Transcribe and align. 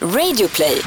Radioplay. 0.00 0.82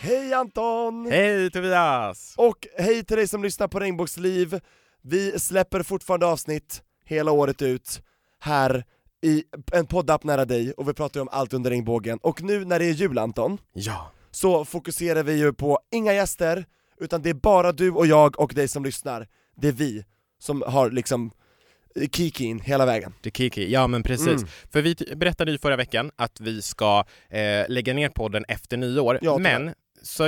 Hej 0.00 0.32
Anton! 0.34 1.06
Hej 1.10 1.50
Tobias! 1.50 2.34
Och 2.36 2.66
hej 2.78 3.04
till 3.04 3.16
dig 3.16 3.28
som 3.28 3.42
lyssnar 3.42 3.68
på 3.68 3.80
Regnbågsliv. 3.80 4.60
Vi 5.02 5.38
släpper 5.38 5.82
fortfarande 5.82 6.26
avsnitt 6.26 6.82
hela 7.04 7.32
året 7.32 7.62
ut 7.62 8.02
här 8.40 8.84
i 9.22 9.44
en 9.72 9.86
poddapp 9.86 10.24
nära 10.24 10.44
dig 10.44 10.72
och 10.72 10.88
vi 10.88 10.94
pratar 10.94 11.20
ju 11.20 11.22
om 11.22 11.28
allt 11.32 11.52
under 11.52 11.70
regnbågen. 11.70 12.18
Och 12.22 12.42
nu 12.42 12.64
när 12.64 12.78
det 12.78 12.84
är 12.84 12.92
jul 12.92 13.18
Anton, 13.18 13.58
Ja, 13.72 14.12
så 14.30 14.64
fokuserar 14.64 15.22
vi 15.22 15.38
ju 15.38 15.52
på 15.52 15.78
inga 15.90 16.12
gäster, 16.14 16.64
utan 17.00 17.22
det 17.22 17.30
är 17.30 17.34
bara 17.34 17.72
du 17.72 17.90
och 17.90 18.06
jag 18.06 18.40
och 18.40 18.54
dig 18.54 18.68
som 18.68 18.84
lyssnar. 18.84 19.28
Det 19.56 19.68
är 19.68 19.72
vi 19.72 20.04
som 20.38 20.62
har 20.66 20.90
liksom 20.90 21.30
kikin 22.06 22.60
hela 22.60 22.86
vägen. 22.86 23.14
det 23.20 23.36
Kiki. 23.36 23.72
Ja 23.72 23.86
men 23.86 24.02
precis. 24.02 24.26
Mm. 24.26 24.48
För 24.72 24.82
vi 24.82 24.94
berättade 25.16 25.52
ju 25.52 25.58
förra 25.58 25.76
veckan 25.76 26.10
att 26.16 26.40
vi 26.40 26.62
ska 26.62 27.04
eh, 27.30 27.40
lägga 27.68 27.94
ner 27.94 28.08
podden 28.08 28.44
efter 28.48 28.76
nyår. 28.76 29.18
Ja, 29.22 29.38
men 29.38 29.74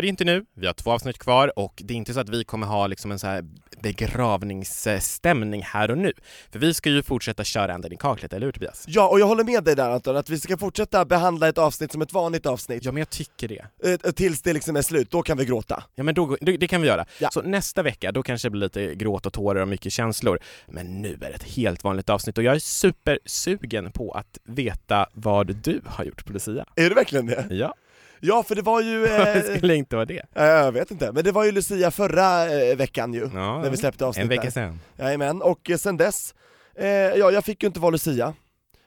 det 0.01 0.07
inte 0.07 0.25
nu. 0.25 0.45
Vi 0.57 0.67
har 0.67 0.75
två 0.75 0.93
avsnitt 0.93 1.19
kvar 1.19 1.59
och 1.59 1.83
det 1.85 1.95
är 1.95 1.97
inte 1.97 2.15
så 2.15 2.21
att 2.21 2.29
vi 2.29 2.45
kommer 2.45 2.67
ha 2.67 2.87
liksom 2.87 3.11
en 3.13 3.19
så 3.19 3.27
här 3.27 3.45
begravningsstämning 3.83 5.63
här 5.63 5.91
och 5.91 5.99
nu. 5.99 6.13
För 6.53 6.59
vi 6.59 6.75
ska 6.75 6.91
ju 6.91 7.03
fortsätta 7.03 7.45
köra 7.45 7.75
anden 7.75 7.93
i 7.93 7.97
kaklet, 7.97 8.33
eller 8.33 8.47
hur 8.47 8.53
Tobias? 8.53 8.85
Ja, 8.89 9.09
och 9.09 9.21
jag 9.21 9.27
håller 9.27 9.45
med 9.45 9.65
dig 9.65 9.77
där 9.77 9.91
Anton, 9.91 10.17
att 10.17 10.31
vi 10.31 10.41
ska 10.41 10.57
fortsätta 10.57 11.05
behandla 11.05 11.49
ett 11.49 11.59
avsnitt 11.59 11.93
som 11.93 12.03
ett 12.03 12.13
vanligt 12.13 12.47
avsnitt, 12.47 12.85
Ja 12.85 12.93
men 12.93 12.99
jag 12.99 13.11
tycker 13.11 13.49
det. 13.49 13.65
eh, 14.05 14.13
tills 14.13 14.43
det 14.43 14.53
liksom 14.53 14.77
är 14.77 14.83
slut, 14.83 15.11
då 15.11 15.23
kan 15.23 15.39
vi 15.39 15.45
gråta. 15.45 15.85
Ja 15.95 16.03
men 16.03 16.15
då, 16.15 16.37
det, 16.41 16.69
kan 16.69 16.83
vi 16.83 16.89
göra. 16.89 17.05
Ja. 17.19 17.31
Så 17.33 17.43
nästa 17.43 17.83
vecka, 17.83 18.13
då 18.13 18.23
kanske 18.23 18.47
det 18.47 18.51
blir 18.51 18.61
lite 18.61 18.95
gråt 18.95 19.27
och 19.27 19.33
tårar 19.33 19.61
och 19.61 19.69
mycket 19.69 19.93
känslor. 19.93 20.39
Men 20.69 21.03
nu 21.03 21.13
är 21.15 21.19
det 21.19 21.35
ett 21.35 21.43
helt 21.43 21.85
vanligt 21.85 22.11
avsnitt 22.11 22.39
och 22.39 22.45
jag 22.45 22.55
är 22.55 22.59
supersugen 22.59 23.93
på 23.93 24.13
att 24.13 24.39
veta 24.45 25.07
vad 25.13 25.55
du 25.57 25.81
har 25.87 26.05
gjort 26.05 26.25
på 26.27 26.33
Lucia. 26.33 26.65
Är 26.77 26.89
det 26.89 26.95
verkligen 26.95 27.27
det? 27.27 27.47
Ja, 27.51 27.75
Ja, 28.21 28.43
för 28.43 28.55
det 28.55 28.63
var 28.63 28.81
ju... 28.81 29.01
det 29.07 29.49
Eh, 29.51 29.57
skulle 29.57 29.75
inte 29.77 29.97
vara 29.97 30.07
det. 30.07 30.23
eh, 30.35 30.45
jag 30.45 30.73
vet 30.73 30.91
inte, 30.91 31.13
men 31.13 31.25
det 31.25 31.33
var 31.33 31.45
ju 31.45 31.53
Lucia 31.53 31.91
förra 31.91 32.49
eh, 32.63 32.77
veckan 32.77 33.15
ju, 33.15 33.21
Ja, 33.35 33.63
när 33.63 33.71
vi 33.71 33.77
släppte 33.77 34.05
avsnitt 34.07 34.23
en 34.23 34.29
vecka 34.29 34.51
sedan. 34.51 34.81
Jajamän, 34.97 35.43
och 35.43 35.71
eh, 35.71 35.77
sen 35.77 35.97
dess, 35.97 36.35
eh, 36.75 36.87
ja 36.89 37.31
jag 37.31 37.45
fick 37.45 37.63
ju 37.63 37.67
inte 37.67 37.81
vara 37.81 37.91
Lucia. 37.91 38.35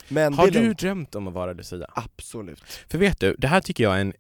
Men 0.07 0.33
Har 0.33 0.51
det 0.51 0.59
du 0.59 0.73
drömt 0.73 1.15
om 1.15 1.27
att 1.27 1.33
vara 1.33 1.53
Lucia? 1.53 1.87
Absolut. 1.93 2.63
För 2.89 2.97
vet 2.97 3.19
du, 3.19 3.35
det 3.37 3.47
här 3.47 3.61
tycker 3.61 3.83
jag 3.83 3.95
är 3.95 3.99
en 4.01 4.13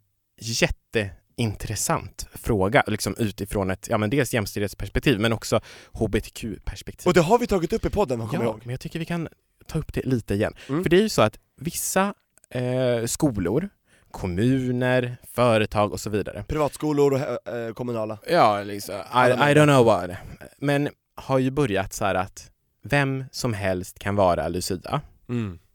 jätteintressant 1.37 2.27
fråga, 2.33 2.83
liksom 2.87 3.15
utifrån 3.17 3.71
ett, 3.71 3.87
ja 3.89 3.97
men 3.97 4.09
dels 4.09 4.33
jämställdhetsperspektiv 4.33 5.19
men 5.19 5.33
också 5.33 5.61
hbtq-perspektiv. 5.91 7.07
Och 7.07 7.13
det 7.13 7.21
har 7.21 7.39
vi 7.39 7.47
tagit 7.47 7.73
upp 7.73 7.85
i 7.85 7.89
podden, 7.89 8.19
kommer 8.19 8.33
jag 8.33 8.43
Ja, 8.43 8.47
ihåg. 8.49 8.61
men 8.63 8.69
jag 8.73 8.79
tycker 8.79 8.99
vi 8.99 9.05
kan 9.05 9.27
ta 9.67 9.79
upp 9.79 9.93
det 9.93 10.01
lite 10.05 10.33
igen. 10.33 10.53
Mm. 10.69 10.83
För 10.83 10.89
det 10.89 10.97
är 10.97 11.01
ju 11.01 11.09
så 11.09 11.21
att 11.21 11.39
vissa 11.61 12.13
eh, 12.49 13.05
skolor, 13.05 13.69
kommuner, 14.13 15.17
företag 15.31 15.91
och 15.93 15.99
så 15.99 16.09
vidare, 16.09 16.43
Privatskolor 16.47 17.13
och 17.13 17.53
eh, 17.53 17.73
kommunala. 17.73 18.17
ja 18.29 18.63
liksom, 18.63 18.95
I, 18.95 19.27
I 19.27 19.53
don't 19.55 19.65
know 19.65 19.85
what, 19.85 20.09
men 20.57 20.89
har 21.15 21.39
ju 21.39 21.51
börjat 21.51 21.93
så 21.93 22.05
att 22.05 22.51
vem 22.83 23.23
som 23.31 23.53
helst 23.53 23.99
kan 23.99 24.15
vara 24.15 24.47
Lucia. 24.47 25.01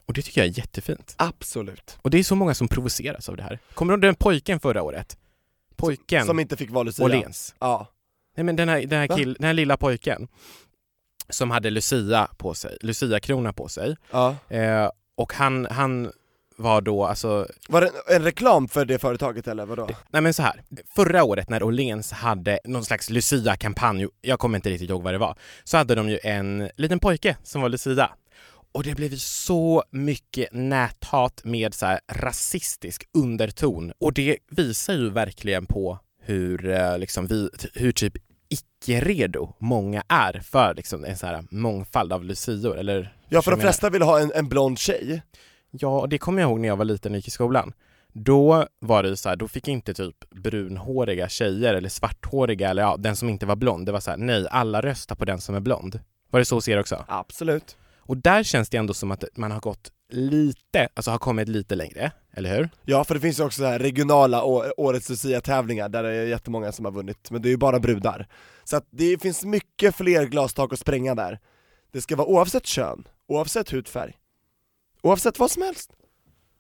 Och 0.07 0.15
det 0.15 0.23
tycker 0.23 0.41
jag 0.41 0.49
är 0.49 0.59
jättefint. 0.59 1.15
Absolut. 1.19 1.99
Och 2.03 2.11
det 2.11 2.19
är 2.19 2.23
så 2.23 2.35
många 2.35 2.55
som 2.55 2.69
provoceras 2.69 3.29
av 3.29 3.37
det 3.37 3.43
här. 3.43 3.59
Kommer 3.75 3.93
du 3.93 3.95
ihåg 3.95 4.03
den 4.03 4.15
pojken 4.15 4.61
förra 4.61 4.83
året? 4.83 5.19
Pojken 5.77 6.27
Som 6.27 6.41
inte 6.41 6.57
fick 6.57 6.71
vara 6.71 6.83
Lucia. 6.83 7.05
Åhléns. 7.05 7.55
Ja. 7.59 7.87
Nej 8.37 8.45
men 8.45 8.57
den 8.57 8.69
här, 8.69 8.87
den, 8.87 8.99
här 8.99 9.17
kill, 9.17 9.35
den 9.35 9.47
här 9.47 9.53
lilla 9.55 9.77
pojken 9.77 10.29
som 11.29 11.51
hade 11.51 11.71
Lucia 11.71 12.29
på 12.37 12.55
sig, 12.55 12.77
Lucia-krona 12.81 13.53
på 13.53 13.69
sig. 13.69 13.97
ja. 14.11 14.37
Eh, 14.49 14.91
och 15.15 15.33
han, 15.33 15.67
han 15.71 16.13
var 16.59 16.81
då 16.81 17.05
alltså, 17.05 17.47
Var 17.69 17.81
det 17.81 17.91
en, 18.15 18.23
reklam 18.23 18.69
för 18.69 18.85
det 18.85 18.99
företaget 18.99 19.49
eller 19.49 19.67
vadå? 19.67 19.89
nej 20.11 20.23
men 20.23 20.35
så 20.35 20.43
här. 20.43 20.63
förra 20.95 21.25
året 21.25 21.49
när 21.49 21.63
Åhléns 21.63 22.13
hade 22.13 22.59
någon 22.65 22.85
slags 22.85 23.11
Lucia-kampanj, 23.11 24.07
jag 24.21 24.39
kommer 24.39 24.59
inte 24.59 24.71
riktigt 24.71 24.91
ihåg 24.91 25.03
vad 25.03 25.15
det 25.15 25.19
var, 25.19 25.39
så 25.65 25.77
hade 25.77 25.95
de 25.95 26.09
ju 26.09 26.19
en 26.23 26.71
liten 26.77 26.99
pojke 26.99 27.37
som 27.43 27.63
var 27.63 27.69
Lucia. 27.69 28.11
Och 28.73 28.83
det 28.85 28.95
blev 28.95 29.17
så 29.17 29.85
mycket 29.91 30.49
näthat 30.53 31.41
med 31.45 31.75
så 31.75 31.87
här 31.87 32.01
rasistisk 32.13 33.09
underton 33.19 33.93
och 33.99 34.13
det 34.13 34.37
visar 34.51 34.95
ju 34.95 35.11
verkligen 35.11 35.67
på 35.67 35.99
hur, 36.23 36.71
eh, 36.71 36.99
liksom 36.99 37.27
vi, 37.27 37.51
hur 37.75 37.93
typ 37.93 38.13
icke-redo 38.49 39.55
många 39.59 40.03
är 40.09 40.41
för 40.41 40.75
liksom 40.75 41.05
en 41.05 41.17
så 41.17 41.27
här 41.27 41.45
mångfald 41.51 42.13
av 42.13 42.25
lucior, 42.25 42.79
eller? 42.79 43.15
Ja, 43.29 43.43
för 43.43 43.51
de 43.51 43.61
flesta 43.61 43.91
vill 43.91 44.03
ha 44.03 44.21
en, 44.21 44.33
en 44.35 44.49
blond 44.49 44.79
tjej. 44.79 45.23
Ja, 45.71 46.07
det 46.11 46.19
kommer 46.19 46.43
jag 46.43 46.49
ihåg 46.51 46.61
när 46.61 46.69
jag 46.69 46.77
var 46.77 46.85
liten 46.85 47.13
och 47.13 47.17
gick 47.17 47.29
i 47.29 47.31
skolan. 47.31 47.73
Då 48.13 48.67
var 48.81 49.03
det 49.03 49.17
så 49.17 49.29
här, 49.29 49.37
då 49.37 49.49
fick 49.49 49.69
inte 49.69 49.95
typ 49.95 50.31
brunhåriga 50.31 51.29
tjejer 51.29 51.75
eller 51.75 51.89
svarthåriga 51.89 52.71
eller 52.71 52.83
ja, 52.83 52.97
den 52.97 53.17
som 53.17 53.29
inte 53.29 53.47
var 53.47 53.57
blond. 53.57 53.87
Det 53.87 53.93
var 53.93 54.01
så 54.01 54.11
här, 54.11 54.19
nej, 54.19 54.47
alla 54.51 54.81
röstar 54.81 55.17
på 55.17 55.25
den 55.25 55.41
som 55.41 55.55
är 55.55 55.61
blond. 55.61 56.01
Var 56.31 56.41
det 56.41 56.45
så 56.45 56.55
hos 56.55 56.69
er 56.69 56.81
också? 56.81 57.05
Absolut. 57.09 57.77
Och 57.99 58.17
där 58.17 58.43
känns 58.43 58.69
det 58.69 58.77
ändå 58.77 58.95
som 58.95 59.11
att 59.11 59.25
man 59.37 59.51
har 59.51 59.61
gått 59.61 59.93
lite, 60.13 60.89
alltså 60.95 61.11
har 61.11 61.19
kommit 61.19 61.49
lite 61.49 61.75
längre, 61.75 62.13
eller 62.33 62.57
hur? 62.57 62.69
Ja, 62.85 63.05
för 63.05 63.15
det 63.15 63.21
finns 63.21 63.41
ju 63.41 63.45
också 63.45 63.63
så 63.63 63.67
här 63.67 63.79
regionala 63.79 64.45
årets 64.77 65.11
Lucia-tävlingar 65.11 65.89
där 65.89 66.03
det 66.03 66.15
är 66.15 66.27
jättemånga 66.27 66.73
som 66.73 66.85
har 66.85 66.93
vunnit, 66.93 67.31
men 67.31 67.43
det 67.43 67.49
är 67.49 67.51
ju 67.51 67.57
bara 67.57 67.81
brudar. 67.81 68.27
Så 68.65 68.77
att 68.77 68.87
det 68.91 69.23
finns 69.23 69.45
mycket 69.45 69.97
fler 69.97 70.27
glastak 70.27 70.73
att 70.73 70.79
spränga 70.79 71.15
där. 71.15 71.39
Det 71.93 72.01
ska 72.01 72.17
vara 72.17 72.29
oavsett 72.29 72.67
kön, 72.67 73.05
oavsett 73.29 73.71
hudfärg, 73.71 74.18
oavsett 75.03 75.39
vad 75.39 75.51
som 75.51 75.63
helst. 75.63 75.91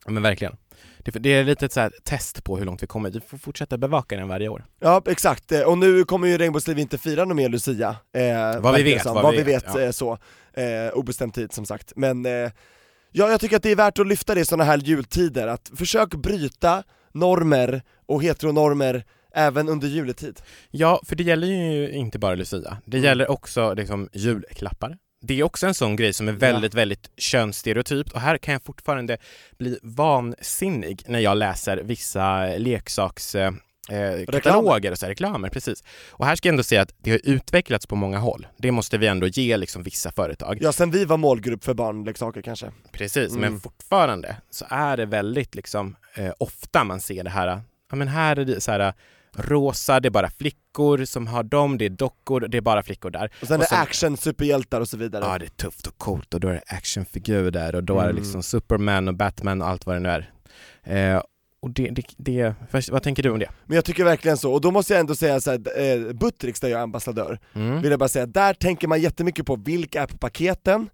Ja 0.05 0.11
men 0.11 0.23
verkligen. 0.23 0.57
Det, 1.05 1.33
är 1.33 1.45
lite 1.45 1.67
ett 1.67 1.73
så 1.73 1.91
test 2.05 2.45
på 2.45 2.59
hur 2.59 2.65
långt 2.65 2.83
vi 2.83 2.87
kommer. 2.87 3.11
Vi 3.11 3.21
får 3.21 3.39
fortsätta 3.39 3.79
bevaka 3.79 4.17
den 4.17 4.29
varje 4.29 4.49
år. 4.49 4.65
Ja, 4.81 5.03
exakt. 5.07 5.53
Eh, 5.53 5.61
Och 5.63 5.79
nu 5.79 6.05
kommer 6.05 6.29
ju 6.29 6.39
Regnbågsliv 6.39 6.79
inte 6.79 6.99
fira 6.99 7.25
någon 7.25 7.37
mer 7.37 7.49
Lucia. 7.49 7.97
Eh, 8.15 8.61
Vad 8.61 8.75
vi 8.77 8.83
vet, 8.83 9.05
vad 9.05 9.23
vad 9.23 9.33
vi 9.33 9.39
vi 9.39 9.43
vet, 9.53 9.65
vet 9.69 9.75
ja. 9.75 9.81
eh, 9.81 9.91
så. 9.91 10.19
Eh, 10.53 10.93
obestämd 10.95 11.35
tid 11.35 11.53
som 11.53 11.67
sagt. 11.67 11.93
Men 11.97 12.27
eh, 12.27 12.33
ja, 13.13 13.31
jag 13.31 13.41
tycker 13.41 13.57
att 13.57 13.63
det 13.63 13.71
är 13.71 13.77
värt 13.77 13.99
att 13.99 14.07
lyfta 14.07 14.35
det 14.35 14.41
i 14.41 14.45
sådana 14.45 14.65
här 14.65 14.79
jultider, 14.79 15.47
att 15.47 15.71
försök 15.77 16.15
bryta 16.15 16.83
normer 17.13 17.83
och 18.07 18.23
heteronormer 18.23 19.05
även 19.35 19.69
under 19.69 19.89
juletid. 19.89 20.41
Ja, 20.71 21.01
för 21.07 21.17
det 21.17 21.23
gäller 21.23 21.47
ju 21.47 21.91
inte 21.91 22.19
bara 22.19 22.35
Lucia. 22.35 22.77
Det 22.85 22.97
Mm. 22.97 23.05
gäller 23.09 23.31
också 23.31 23.75
liksom 23.75 24.09
julklappar. 24.13 24.99
Det 25.21 25.41
är 25.41 25.43
också 25.43 25.67
en 25.67 25.75
sån 25.75 25.97
grej 25.97 26.13
som 26.13 26.29
är 26.29 26.33
väldigt, 26.33 26.75
väldigt 26.75 27.11
könsstereotypt 27.17 28.13
och 28.13 28.21
här 28.21 28.39
kan 28.39 28.53
jag 28.53 28.63
fortfarande 28.63 29.19
bli 29.59 29.79
vansinnig 29.83 31.03
när 31.07 31.19
jag 31.19 31.37
läser 31.37 31.77
vissa 31.77 32.47
leksaks 32.47 33.35
eh, 33.35 33.53
eh, 33.91 34.25
kataloger 34.27 34.91
och 34.93 34.99
så 34.99 35.07
här, 35.07 35.11
reklamer, 35.11 35.49
precis. 35.49 35.85
Och 36.11 36.27
här 36.27 36.37
ska 36.37 36.49
jag 36.49 36.53
ändå 36.53 36.63
säga 36.63 36.83
att 36.83 36.95
det 36.99 37.11
har 37.11 37.21
utvecklats 37.25 37.87
på 37.87 37.97
många 37.97 38.19
håll. 38.19 38.47
Det 38.59 38.71
måste 38.71 38.99
vi 38.99 39.07
ändå 39.07 39.27
ge 39.27 39.57
liksom 39.57 39.83
vissa 39.83 40.13
företag. 40.13 40.59
Ja, 40.61 40.73
sen 40.73 40.91
vi 40.91 41.05
var 41.05 41.17
målgrupp 41.17 41.65
för 41.65 41.75
barnleksaker 41.75 42.43
kanske. 42.43 42.73
Precis, 42.93 43.31
Mm. 43.31 43.41
men 43.41 43.61
fortfarande 43.61 44.37
så 44.51 44.65
är 44.69 44.97
det 44.97 45.07
väldigt 45.07 45.55
liksom 45.55 45.97
eh, 46.15 46.33
ofta 46.39 46.85
man 46.85 47.01
ser 47.01 47.25
det 47.25 47.31
här, 47.31 47.61
ja 47.91 47.97
men 47.97 48.09
här 48.09 48.37
är 48.37 48.45
det 48.45 48.61
så 48.61 48.71
här 48.73 48.93
rosa, 49.39 50.01
det 50.01 50.09
är 50.09 50.11
bara 50.11 50.31
flickor 50.31 51.05
som 51.05 51.27
har 51.27 51.43
dem, 51.43 51.79
det 51.79 51.85
är 51.85 51.91
dockor, 51.91 52.41
det 52.49 52.57
är 52.57 52.61
bara 52.63 52.83
flickor 52.83 53.11
där. 53.11 53.31
Och 53.43 53.47
sen 53.49 53.57
Och 53.57 53.63
är 53.63 53.67
sen- 53.69 53.79
action, 53.79 54.17
superhjältar 54.17 54.81
och 54.81 54.89
så 54.89 54.97
vidare. 54.97 55.25
Ja, 55.25 55.39
det 55.39 55.45
är 55.45 55.49
tufft 55.49 55.87
och 55.87 55.99
coolt 55.99 56.35
och 56.35 56.41
då 56.41 56.49
är 56.49 56.53
det 56.53 56.63
actionfigur 56.67 57.51
där 57.51 57.75
och 57.75 57.85
då 57.85 57.95
är 57.99 58.05
det 58.05 58.11
Mm. 58.11 58.17
liksom 58.23 58.43
Superman 58.43 59.09
och 59.09 59.15
Batman 59.15 59.63
och 59.63 59.69
allt 59.69 59.87
vad 59.87 59.97
det 59.97 60.01
nu 60.01 60.09
är. 60.09 60.31
Eh, 61.15 61.23
och 61.61 61.71
det, 61.71 61.89
det, 61.91 62.03
det, 62.17 62.55
vad, 62.71 62.89
vad 62.91 63.03
tänker 63.03 63.23
du 63.23 63.31
om 63.31 63.39
det? 63.39 63.51
Men 63.67 63.75
jag 63.75 63.85
tycker 63.85 64.05
verkligen 64.05 64.37
så, 64.37 64.53
och 64.53 64.61
då 64.61 64.71
måste 64.71 64.93
jag 64.93 65.01
ändå 65.01 65.15
säga 65.15 65.41
så 65.41 65.51
här, 65.51 65.81
eh, 65.81 66.13
Buttricks 66.13 66.61
där 66.61 66.69
jag 66.69 66.79
är 66.79 66.83
ambassadör, 66.83 67.39
Mm. 67.55 67.83
vill 67.83 67.91
jag 67.91 67.99
bara 68.01 68.09
säga, 68.09 68.27
där 68.27 68.55
tänker 68.55 68.89
man 68.89 69.01
jättemycket 69.01 69.47
på 69.47 69.57
vilka 69.57 70.03
är 70.03 70.07
på 70.07 70.19
paketen, 70.19 70.89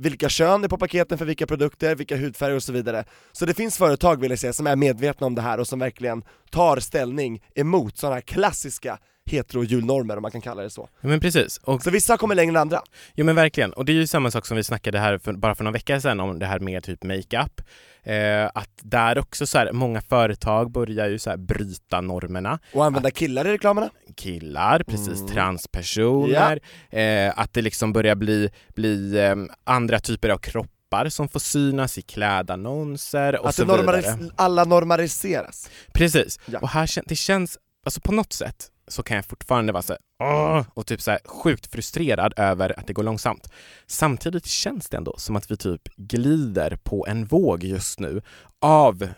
vilka 0.00 0.28
kön 0.28 0.60
det 0.60 0.66
är 0.66 0.68
på 0.68 0.78
paketen 0.78 1.18
för 1.18 1.24
vilka 1.24 1.46
produkter, 1.46 1.94
vilka 1.94 2.16
hudfärger 2.16 2.56
och 2.56 2.62
så 2.62 2.72
vidare. 2.72 3.04
Så 3.32 3.46
det 3.46 3.54
finns 3.54 3.78
företag 3.78 4.20
vill 4.20 4.30
jag 4.30 4.38
säga 4.38 4.52
som 4.52 4.66
är 4.66 4.76
medvetna 4.76 5.26
om 5.26 5.34
det 5.34 5.42
här 5.42 5.60
och 5.60 5.66
som 5.66 5.78
verkligen 5.78 6.22
tar 6.50 6.80
ställning 6.80 7.42
emot 7.54 7.98
sådana 7.98 8.14
här 8.14 8.22
klassiska 8.22 8.98
hetero-julnormer 9.30 10.16
om 10.16 10.22
man 10.22 10.30
kan 10.30 10.40
kalla 10.40 10.62
det 10.62 10.70
så. 10.70 10.88
Ja, 11.00 11.08
men 11.08 11.20
precis. 11.20 11.58
Och, 11.58 11.82
Så 11.82 11.90
vissa 11.90 12.16
kommer 12.16 12.34
längre 12.34 12.50
än 12.50 12.56
andra. 12.56 12.82
ja 13.14 13.24
men 13.24 13.34
verkligen. 13.36 13.72
Och 13.72 13.84
det 13.84 13.92
är 13.92 13.94
ju 13.94 14.06
samma 14.06 14.30
sak 14.30 14.46
som 14.46 14.56
vi 14.56 14.64
snackade 14.64 14.98
här 14.98 15.18
för, 15.18 15.32
bara 15.32 15.54
för 15.54 15.64
några 15.64 15.72
veckor 15.72 15.98
sedan 15.98 16.20
om 16.20 16.38
det 16.38 16.46
här 16.46 16.58
med 16.58 16.82
typ 16.84 17.02
makeup. 17.04 17.60
Eh, 18.02 18.46
att 18.54 18.70
där 18.82 19.18
också 19.18 19.46
så 19.46 19.58
här, 19.58 19.72
många 19.72 20.00
företag 20.00 20.70
börjar 20.70 21.08
ju 21.08 21.18
så 21.18 21.30
här 21.30 21.36
bryta 21.36 22.00
normerna. 22.00 22.58
Och 22.74 22.84
använda 22.84 23.10
killar 23.10 23.46
i 23.46 23.52
reklamerna. 23.52 23.90
killar, 24.16 24.82
precis, 24.86 25.20
Mm. 25.20 25.26
transpersoner, 25.28 26.60
eh, 26.90 27.32
att 27.38 27.52
det 27.52 27.62
liksom 27.62 27.92
börjar 27.92 28.14
bli, 28.14 28.50
bli 28.74 29.18
eh, 29.18 29.36
andra 29.64 29.98
typer 30.00 30.28
av 30.28 30.38
kroppar 30.38 31.08
som 31.08 31.28
får 31.28 31.40
synas 31.40 31.98
i 31.98 32.02
klädannonser 32.02 33.40
och 33.40 33.48
Att 33.48 33.54
så 33.54 33.64
vidare. 33.64 33.82
normalis- 33.82 34.32
alla 34.36 34.64
normaliseras. 34.64 35.70
Precis, 35.94 36.38
Ja. 36.46 36.58
och 36.58 36.68
här 36.68 36.90
det 37.06 37.16
känns, 37.16 37.58
alltså 37.84 38.00
på 38.00 38.12
något 38.12 38.32
sätt, 38.32 38.68
så 38.90 39.02
kan 39.02 39.14
jag 39.16 39.24
fortfarande 39.26 39.72
vara 39.72 39.82
så 39.82 39.96
här, 40.18 40.64
och 40.74 40.86
typ 40.86 41.00
så 41.00 41.10
här 41.10 41.20
sjukt 41.24 41.66
frustrerad 41.66 42.32
över 42.36 42.78
att 42.78 42.86
det 42.86 42.92
går 42.92 43.02
långsamt. 43.02 43.48
Samtidigt 43.86 44.46
känns 44.46 44.88
det 44.88 44.96
ändå 44.96 45.14
som 45.18 45.36
att 45.36 45.50
vi 45.50 45.56
typ 45.56 45.82
glider 45.96 46.76
på 46.82 47.06
en 47.06 47.24
våg 47.24 47.64
just 47.64 48.00
nu 48.00 48.22
av 48.60 49.08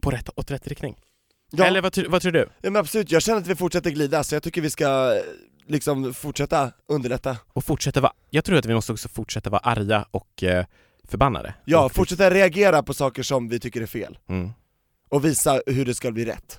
på 0.00 0.10
rätt, 0.10 0.28
åt 0.36 0.50
rätt 0.50 0.66
riktning. 0.68 0.96
Ja, 1.50 1.64
Eller 1.64 1.80
vad, 1.82 1.98
vad 2.08 2.22
tror 2.22 2.32
du? 2.32 2.48
ja 2.60 2.70
men 2.70 2.76
absolut, 2.76 3.10
jag 3.10 3.22
känner 3.22 3.40
att 3.40 3.46
vi 3.46 3.56
fortsätter 3.56 3.90
glida, 3.90 4.24
så 4.24 4.34
jag 4.34 4.42
tycker 4.42 4.60
vi 4.60 4.70
ska 4.70 5.20
liksom 5.66 6.14
fortsätta 6.14 6.72
underlätta. 6.88 7.36
Och 7.52 7.64
fortsätta 7.64 8.00
vara, 8.00 8.12
jag 8.30 8.44
tror 8.44 8.58
att 8.58 8.66
vi 8.66 8.74
måste 8.74 8.92
också 8.92 9.08
fortsätta 9.08 9.50
vara 9.50 9.60
arga 9.60 10.06
och 10.10 10.42
eh, 10.42 10.64
förbannade. 11.04 11.54
Ja, 11.64 11.84
och, 11.84 11.92
fortsätta 11.92 12.30
reagera 12.30 12.82
på 12.82 12.94
saker 12.94 13.22
som 13.22 13.48
vi 13.48 13.60
tycker 13.60 13.80
är 13.80 13.86
fel, 13.86 14.18
Mm. 14.28 14.50
och 15.08 15.24
visa 15.24 15.60
hur 15.66 15.84
det 15.84 15.94
ska 15.94 16.10
bli 16.10 16.24
rätt. 16.24 16.58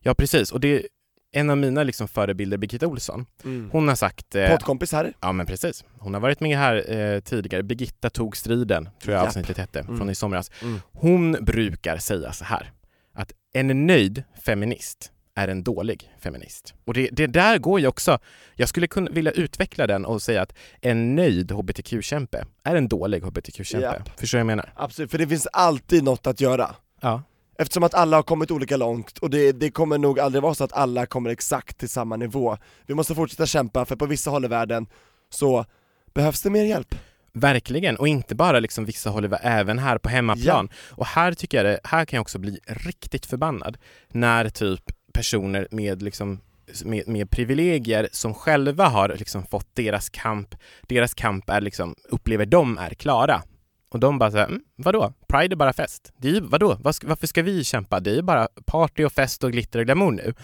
Ja 0.00 0.14
precis, 0.14 0.52
och 0.52 0.60
det 0.60 0.86
en 1.32 1.50
av 1.50 1.56
mina 1.58 1.82
liksom 1.82 2.08
förebilder, 2.08 2.56
Birgitta 2.58 2.86
Olsson, 2.86 3.26
hon 3.72 3.88
har 3.88 3.94
sagt... 3.94 4.34
Eh, 4.34 4.50
Poddkompis 4.50 4.92
här. 4.92 5.12
ja 5.20 5.32
men 5.32 5.46
precis, 5.46 5.84
hon 5.98 6.14
har 6.14 6.20
varit 6.20 6.40
med 6.40 6.58
här 6.58 6.92
eh, 6.92 7.20
tidigare, 7.20 7.62
Birgitta 7.62 8.10
tog 8.10 8.36
striden, 8.36 8.88
tror 9.02 9.14
jag 9.14 9.20
Japp. 9.20 9.28
avsnittet 9.28 9.58
hette, 9.58 9.80
Mm. 9.80 9.96
från 9.96 10.10
i 10.10 10.14
somras. 10.14 10.50
Mm. 10.62 10.80
Hon 10.92 11.32
brukar 11.40 11.96
säga 11.96 12.32
så 12.32 12.44
här, 12.44 12.72
att 13.14 13.32
en 13.54 13.86
nöjd 13.86 14.22
feminist 14.44 15.12
är 15.34 15.48
en 15.48 15.62
dålig 15.62 16.10
feminist. 16.20 16.74
Och 16.84 16.94
det, 16.94 17.08
det 17.12 17.26
där 17.26 17.58
går 17.58 17.80
ju 17.80 17.86
också, 17.86 18.18
jag 18.54 18.68
skulle 18.68 18.86
kunna 18.86 19.10
vilja 19.10 19.32
utveckla 19.32 19.86
den 19.86 20.04
och 20.04 20.22
säga 20.22 20.42
att 20.42 20.54
en 20.80 21.14
nöjd 21.14 21.52
hbtq-kämpe 21.52 22.44
är 22.64 22.76
en 22.76 22.88
dålig 22.88 23.22
hbtq-kämpe. 23.22 24.02
Förstår 24.16 24.38
du 24.38 24.44
vad 24.44 24.50
jag 24.50 24.56
menar? 24.56 24.72
Absolut, 24.76 25.10
för 25.10 25.18
det 25.18 25.26
finns 25.28 25.46
alltid 25.46 26.04
något 26.04 26.26
att 26.26 26.40
göra. 26.40 26.74
Ja. 27.00 27.22
Eftersom 27.58 27.82
att 27.82 27.94
alla 27.94 28.16
har 28.16 28.22
kommit 28.22 28.50
olika 28.50 28.76
långt, 28.76 29.18
och 29.18 29.30
det, 29.30 29.52
det 29.52 29.70
kommer 29.70 29.98
nog 29.98 30.20
aldrig 30.20 30.42
vara 30.42 30.54
så 30.54 30.64
att 30.64 30.72
alla 30.72 31.06
kommer 31.06 31.30
exakt 31.30 31.78
till 31.78 31.88
samma 31.88 32.16
nivå. 32.16 32.58
Vi 32.86 32.94
måste 32.94 33.14
fortsätta 33.14 33.46
kämpa, 33.46 33.84
för 33.84 33.96
på 33.96 34.06
vissa 34.06 34.30
håll 34.30 34.44
i 34.44 34.48
världen 34.48 34.86
så 35.30 35.64
behövs 36.14 36.42
det 36.42 36.50
mer 36.50 36.64
hjälp. 36.64 36.94
Verkligen, 37.32 37.96
och 37.96 38.08
inte 38.08 38.34
bara 38.34 38.60
liksom 38.60 38.84
vissa 38.84 39.10
håll, 39.10 39.36
även 39.42 39.78
här 39.78 39.98
på 39.98 40.08
hemmaplan. 40.08 40.68
Och 40.90 41.06
här 41.06 41.32
tycker 41.32 41.64
jag 41.64 41.66
det, 41.66 41.80
här 41.84 42.04
kan 42.04 42.16
jag 42.16 42.22
också 42.22 42.38
bli 42.38 42.58
riktigt 42.66 43.26
förbannad 43.26 43.78
när 44.08 44.48
typ 44.48 44.82
personer 45.12 45.68
med 45.70 46.02
liksom 46.02 46.40
med, 46.84 47.08
med 47.08 47.30
privilegier 47.30 48.08
som 48.12 48.34
själva 48.34 48.88
har 48.88 49.08
liksom 49.18 49.46
fått 49.46 49.74
deras 49.74 50.08
kamp, 50.08 50.54
deras 50.82 51.14
kamp 51.14 51.50
är 51.50 51.60
liksom, 51.60 51.94
upplever 52.08 52.46
de 52.46 52.78
är 52.78 52.90
klara. 52.90 53.42
Och 53.88 54.00
de 54.00 54.18
bara 54.18 54.30
såhär, 54.30 54.46
mm, 54.46 54.62
vadå? 54.76 55.12
Pride 55.28 55.54
är 55.54 55.56
bara 55.56 55.72
fest. 55.72 56.12
Det 56.16 56.28
är 56.28 56.32
ju, 56.32 56.40
vadå? 56.40 56.78
Varför 56.80 57.26
ska 57.26 57.42
vi 57.42 57.64
kämpa? 57.64 58.00
Det 58.00 58.10
är 58.10 58.14
ju 58.14 58.22
bara 58.22 58.48
party 58.66 59.04
och 59.04 59.12
fest 59.12 59.44
och 59.44 59.52
glitter 59.52 59.78
och 59.78 59.84
glamour 59.84 60.12
nu. 60.12 60.34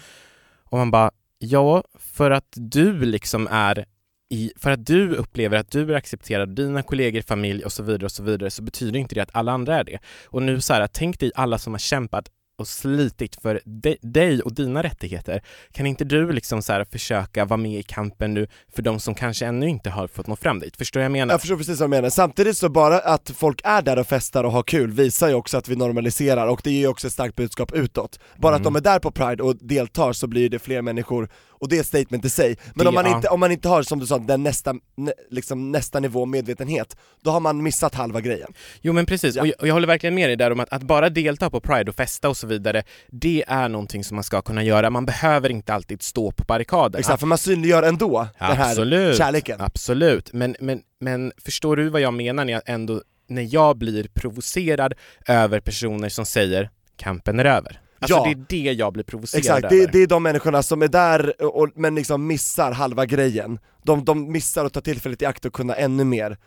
Och 0.63 0.77
man 0.77 0.91
bara, 0.91 1.11
ja, 1.37 1.83
för 1.99 2.31
att 2.31 2.53
du 2.55 3.05
liksom 3.05 3.47
är 3.51 3.85
i, 4.29 4.51
för 4.55 4.71
att 4.71 4.85
du 4.85 5.15
upplever 5.15 5.57
att 5.57 5.71
du 5.71 5.93
är 5.93 5.97
accepterad, 5.97 6.49
dina 6.49 6.83
kollegor, 6.83 7.21
familj 7.21 7.65
och 7.65 7.71
så 7.71 7.83
vidare 7.83 8.05
och 8.05 8.11
så 8.11 8.23
vidare 8.23 8.51
så 8.51 8.63
betyder 8.63 8.99
inte 8.99 9.15
det 9.15 9.21
att 9.21 9.35
alla 9.35 9.51
andra 9.51 9.79
är 9.79 9.83
det. 9.83 9.99
Och 10.25 10.41
nu 10.41 10.61
så 10.61 10.73
här, 10.73 10.87
tänk 10.87 11.19
dig 11.19 11.31
alla 11.35 11.57
som 11.57 11.73
har 11.73 11.79
kämpat 11.79 12.29
och 12.63 12.67
slitit 12.67 13.35
för 13.41 13.61
de, 13.65 13.97
dig 14.01 14.41
och 14.41 14.53
dina 14.53 14.83
rättigheter. 14.83 15.41
Kan 15.71 15.85
inte 15.85 16.03
du 16.03 16.31
liksom 16.31 16.61
så 16.61 16.85
försöka 16.91 17.45
vara 17.45 17.57
med 17.57 17.79
i 17.79 17.83
kampen 17.83 18.33
nu 18.33 18.47
för 18.75 18.81
de 18.81 18.99
som 18.99 19.15
kanske 19.15 19.45
ännu 19.45 19.69
inte 19.69 19.89
har 19.89 20.07
fått 20.07 20.27
nå 20.27 20.35
fram 20.35 20.59
dit? 20.59 20.77
Förstår 20.77 21.01
jag 21.01 21.11
menar? 21.11 21.33
Jag 21.33 21.41
förstår 21.41 21.57
precis 21.57 21.79
vad 21.79 21.89
du 21.89 21.95
menar, 21.95 22.09
samtidigt 22.09 22.57
så 22.57 22.69
bara 22.69 22.99
att 22.99 23.29
folk 23.35 23.61
är 23.63 23.81
där 23.81 23.99
och 23.99 24.07
festar 24.07 24.43
och 24.43 24.51
har 24.51 24.63
kul 24.63 24.91
visar 24.91 25.27
ju 25.27 25.33
också 25.33 25.57
att 25.57 25.69
vi 25.69 25.75
normaliserar 25.75 26.47
och 26.47 26.61
det 26.63 26.71
ger 26.71 26.79
ju 26.79 26.87
också 26.87 27.07
ett 27.07 27.13
starkt 27.13 27.35
budskap 27.35 27.71
utåt. 27.73 28.19
Bara 28.37 28.55
att 28.55 28.61
Mm. 28.61 28.73
de 28.73 28.75
är 28.75 28.81
där 28.83 28.99
på 28.99 29.11
Pride 29.11 29.43
och 29.43 29.55
deltar 29.55 30.13
så 30.13 30.27
blir 30.27 30.49
det 30.49 30.59
fler 30.59 30.81
människor, 30.81 31.29
och 31.63 31.69
det 31.69 31.77
är 31.77 31.83
statement 31.83 32.25
i 32.25 32.29
sig. 32.29 32.57
Men 32.75 32.83
Det- 32.83 32.89
om, 32.89 32.95
man 32.95 33.05
ja. 33.05 33.15
inte, 33.15 33.27
om 33.27 33.39
man 33.39 33.51
inte 33.51 33.69
har, 33.69 33.83
som 33.83 33.99
du 33.99 34.05
sa, 34.07 34.17
den 34.17 34.43
nästa, 34.43 34.73
nä, 34.97 35.13
liksom 35.29 35.71
nästa 35.71 35.99
nivå 35.99 36.25
medvetenhet, 36.25 36.97
då 37.21 37.31
har 37.31 37.39
man 37.39 37.63
missat 37.63 37.95
halva 37.95 38.21
grejen. 38.21 38.53
Jo 38.81 38.93
men 38.93 39.05
precis, 39.05 39.35
Ja. 39.35 39.41
och 39.41 39.47
jag, 39.47 39.55
och 39.59 39.67
jag 39.67 39.73
håller 39.73 39.87
verkligen 39.87 40.15
med 40.15 40.29
dig 40.29 40.35
där 40.35 40.51
om 40.51 40.59
att, 40.59 40.73
att 40.73 40.83
bara 40.83 41.09
delta 41.09 41.49
på 41.49 41.59
Pride 41.61 41.89
och 41.91 41.95
festa 41.95 42.29
och 42.29 42.37
så 42.37 42.47
vidare, 42.47 42.83
det 43.11 43.43
är 43.47 43.69
någonting 43.69 44.03
som 44.03 44.15
man 44.15 44.23
ska 44.23 44.41
kunna 44.41 44.63
göra. 44.63 44.89
Man 44.89 45.05
behöver 45.05 45.49
inte 45.49 45.73
alltid 45.73 46.01
stå 46.01 46.31
på 46.31 46.43
barrikaderna. 46.47 46.99
Exakt, 46.99 47.19
för 47.19 47.27
man 47.27 47.37
synliggör 47.37 47.83
ändå 47.83 48.27
den 48.39 48.57
här 48.57 48.69
Absolut. 48.69 49.17
kärleken. 49.17 49.61
Absolut, 49.61 50.33
men, 50.33 50.55
men, 50.59 50.81
men 50.99 51.31
förstår 51.45 51.75
du 51.75 51.89
vad 51.89 52.01
jag 52.01 52.13
menar 52.13 52.45
när 52.45 52.53
jag 52.53 52.61
ändå, 52.65 53.01
när 53.27 53.47
jag 53.53 53.77
blir 53.77 54.07
provocerad 54.13 54.93
över 55.27 55.59
personer 55.59 56.09
som 56.09 56.25
säger 56.25 56.69
kampen 56.97 57.39
är 57.39 57.45
över? 57.45 57.79
Alltså 58.03 58.15
Ja. 58.17 58.23
det 58.23 58.31
är 58.31 58.65
det 58.65 58.71
jag 58.73 58.93
blir 58.93 59.03
provocerad 59.03 59.39
Exakt, 59.39 59.63
över. 59.63 59.75
det, 59.75 59.91
det 59.91 59.99
är 60.03 60.07
de 60.07 60.23
människorna 60.23 60.63
som 60.63 60.81
är 60.81 60.87
där 60.87 61.43
och, 61.55 61.69
men 61.75 61.95
liksom 61.95 62.27
missar 62.27 62.71
halva 62.71 63.05
grejen. 63.05 63.59
De, 63.83 64.05
de 64.05 64.31
missar 64.31 64.65
att 64.65 64.73
ta 64.73 64.81
tillfället 64.81 65.21
i 65.21 65.25
akt 65.25 65.45
och 65.45 65.53
kunna 65.53 65.75
ännu 65.75 66.03
mer 66.03 66.37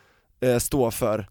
eh, 0.41 0.58
stå 0.58 0.91
för, 0.91 1.29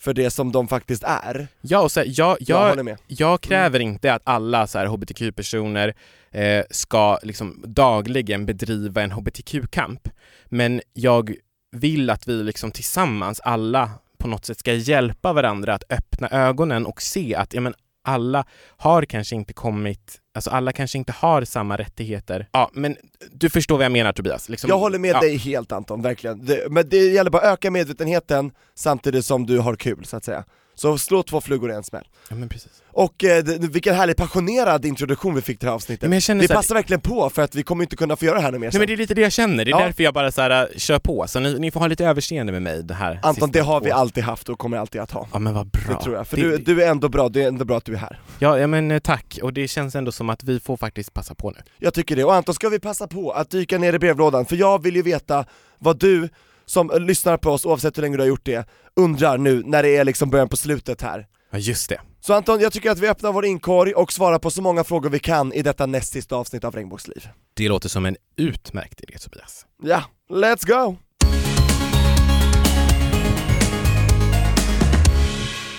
för 0.00 0.14
det 0.14 0.30
som 0.30 0.52
de 0.52 0.68
faktiskt 0.68 1.02
är. 1.06 1.48
Ja, 1.60 1.80
och 1.80 1.92
så 1.92 2.00
här, 2.00 2.06
jag, 2.10 2.36
Jag 2.40 2.78
jag, 2.78 2.96
jag 3.06 3.40
kräver 3.40 3.80
inte 3.80 4.14
att 4.14 4.22
alla 4.24 4.66
så 4.66 4.78
här 4.78 4.86
hbtq-personer 4.86 5.94
eh, 6.30 6.64
ska 6.70 7.18
liksom 7.22 7.62
dagligen 7.66 8.46
bedriva 8.46 9.02
en 9.02 9.12
hbtq-kamp, 9.12 10.08
men 10.46 10.80
jag 10.92 11.34
vill 11.76 12.10
att 12.10 12.28
vi 12.28 12.42
liksom 12.42 12.70
tillsammans, 12.70 13.40
alla 13.40 13.90
på 14.18 14.28
något 14.28 14.44
sätt 14.44 14.58
ska 14.58 14.72
hjälpa 14.72 15.32
varandra 15.32 15.74
att 15.74 15.84
öppna 15.92 16.28
ögonen 16.30 16.86
och 16.86 17.02
se 17.02 17.34
att 17.34 17.54
ja, 17.54 17.60
men 17.60 17.74
alla 18.04 18.44
har 18.76 19.02
kanske 19.02 19.36
inte 19.36 19.52
kommit, 19.52 20.20
alltså 20.34 20.50
alla 20.50 20.72
kanske 20.72 20.98
inte 20.98 21.12
har 21.12 21.44
samma 21.44 21.76
rättigheter. 21.76 22.48
Ja, 22.52 22.70
men 22.72 22.96
du 23.32 23.50
förstår 23.50 23.76
vad 23.76 23.84
jag 23.84 23.92
menar 23.92 24.12
Tobias? 24.12 24.48
Liksom, 24.48 24.68
Jag 24.68 24.78
håller 24.78 24.98
med 24.98 25.10
ja. 25.10 25.20
dig 25.20 25.36
helt 25.36 25.72
Anton, 25.72 26.02
verkligen. 26.02 26.44
Det, 26.46 26.70
men 26.70 26.88
det 26.88 26.96
gäller 26.96 27.30
bara 27.30 27.42
att 27.42 27.52
öka 27.52 27.70
medvetenheten 27.70 28.52
samtidigt 28.74 29.24
som 29.24 29.46
du 29.46 29.58
har 29.58 29.76
kul 29.76 30.04
så 30.04 30.16
att 30.16 30.24
säga. 30.24 30.44
Så 30.78 30.98
slå 30.98 31.22
två 31.22 31.40
flugor 31.40 31.70
i 31.70 31.74
en 31.74 31.84
smäll. 31.84 32.04
Ja, 32.30 32.36
men 32.36 32.48
precis. 32.48 32.72
Och 32.92 33.24
eh, 33.24 33.44
vilken 33.44 33.94
härlig 33.94 34.16
passionerad 34.16 34.84
introduktion 34.84 35.34
vi 35.34 35.40
fick 35.42 35.58
till 35.58 35.66
det 35.66 35.70
här 35.70 35.74
avsnittet. 35.76 36.10
Men 36.10 36.38
det 36.38 36.48
här- 36.50 36.56
passar 36.56 36.74
verkligen 36.74 37.00
på 37.00 37.30
för 37.30 37.42
att 37.42 37.54
vi 37.54 37.62
kommer 37.62 37.84
inte 37.84 37.96
kunna 37.96 38.16
få 38.16 38.24
göra 38.24 38.34
det 38.36 38.42
här 38.42 38.52
nu 38.52 38.58
mer 38.58 38.66
Nej 38.66 38.72
sen. 38.72 38.78
men 38.78 38.86
det 38.88 38.92
är 38.92 38.96
lite 38.96 39.14
det 39.14 39.20
jag 39.20 39.32
känner, 39.32 39.64
det 39.64 39.70
är 39.70 39.72
Ja. 39.72 39.84
därför 39.84 40.02
jag 40.02 40.14
bara 40.14 40.30
så 40.32 40.40
här, 40.42 40.50
äh, 40.62 40.78
kör 40.78 40.98
på. 40.98 41.24
Så 41.28 41.40
ni, 41.40 41.58
ni 41.58 41.70
får 41.70 41.80
ha 41.80 41.86
lite 41.86 42.04
överseende 42.04 42.52
med 42.52 42.62
mig 42.62 42.82
det 42.82 42.94
här 42.94 43.20
Anton, 43.22 43.50
det 43.50 43.60
har 43.60 43.80
vi 43.80 43.90
alltid 43.90 44.24
haft 44.24 44.48
och 44.48 44.58
kommer 44.58 44.76
alltid 44.76 45.00
att 45.00 45.10
ha. 45.10 45.28
Ja 45.32 45.38
men 45.38 45.54
vad 45.54 45.66
bra. 45.66 45.82
Det 45.98 46.02
tror 46.04 46.16
jag, 46.16 46.28
för 46.28 46.36
Det- 46.36 46.42
du, 46.42 46.58
du 46.58 46.82
är 46.82 46.90
ändå 46.90 47.08
bra, 47.08 47.28
det 47.28 47.42
är 47.42 47.48
ändå 47.48 47.64
bra 47.64 47.76
att 47.76 47.84
du 47.84 47.92
är 47.94 47.98
här. 47.98 48.20
Ja, 48.38 48.58
ja 48.58 48.66
men 48.66 48.90
eh, 48.90 48.98
tack, 48.98 49.38
och 49.42 49.52
det 49.52 49.68
känns 49.68 49.94
ändå 49.94 50.12
som 50.12 50.30
att 50.30 50.44
vi 50.44 50.60
får 50.60 50.76
faktiskt 50.76 51.12
passa 51.14 51.34
på 51.34 51.50
nu. 51.50 51.58
Jag 51.78 51.94
tycker 51.94 52.16
det, 52.16 52.24
och 52.24 52.34
Anton 52.34 52.54
ska 52.54 52.68
vi 52.68 52.78
passa 52.80 53.06
på 53.06 53.30
att 53.30 53.50
dyka 53.50 53.78
ner 53.78 53.92
i 53.92 53.98
brevlådan, 53.98 54.46
för 54.46 54.56
jag 54.56 54.82
vill 54.82 54.96
ju 54.96 55.02
veta 55.02 55.44
vad 55.78 55.98
du 55.98 56.28
som 56.68 56.90
lyssnar 56.94 57.36
på 57.36 57.50
oss, 57.50 57.66
oavsett 57.66 57.96
hur 57.96 58.02
länge 58.02 58.16
du 58.16 58.22
har 58.22 58.28
gjort 58.28 58.44
det, 58.46 58.68
undrar 58.96 59.38
nu 59.38 59.62
när 59.66 59.82
det 59.82 59.96
är 59.96 60.04
liksom 60.04 60.30
början 60.30 60.48
på 60.48 60.56
slutet 60.56 61.02
här. 61.02 61.26
Ja 61.50 61.58
just 61.58 61.88
det. 61.88 62.00
Så 62.20 62.34
Anton, 62.34 62.60
jag 62.60 62.72
tycker 62.72 62.90
att 62.90 62.98
vi 62.98 63.08
öppnar 63.08 63.32
vår 63.32 63.44
inkorg 63.44 63.92
och 63.92 64.12
svarar 64.12 64.38
på 64.38 64.50
så 64.50 64.62
många 64.62 64.84
frågor 64.84 65.10
vi 65.10 65.18
kan 65.18 65.52
i 65.52 65.62
detta 65.62 65.86
näst 65.86 66.12
sista 66.12 66.36
avsnitt 66.36 66.64
av 66.64 66.74
Regnbågsliv. 66.74 67.28
Det 67.54 67.68
låter 67.68 67.88
som 67.88 68.06
en 68.06 68.16
utmärkt 68.36 69.00
idé 69.00 69.18
Tobias. 69.18 69.66
Ja, 69.82 70.02
let's 70.30 70.66
go! 70.66 70.96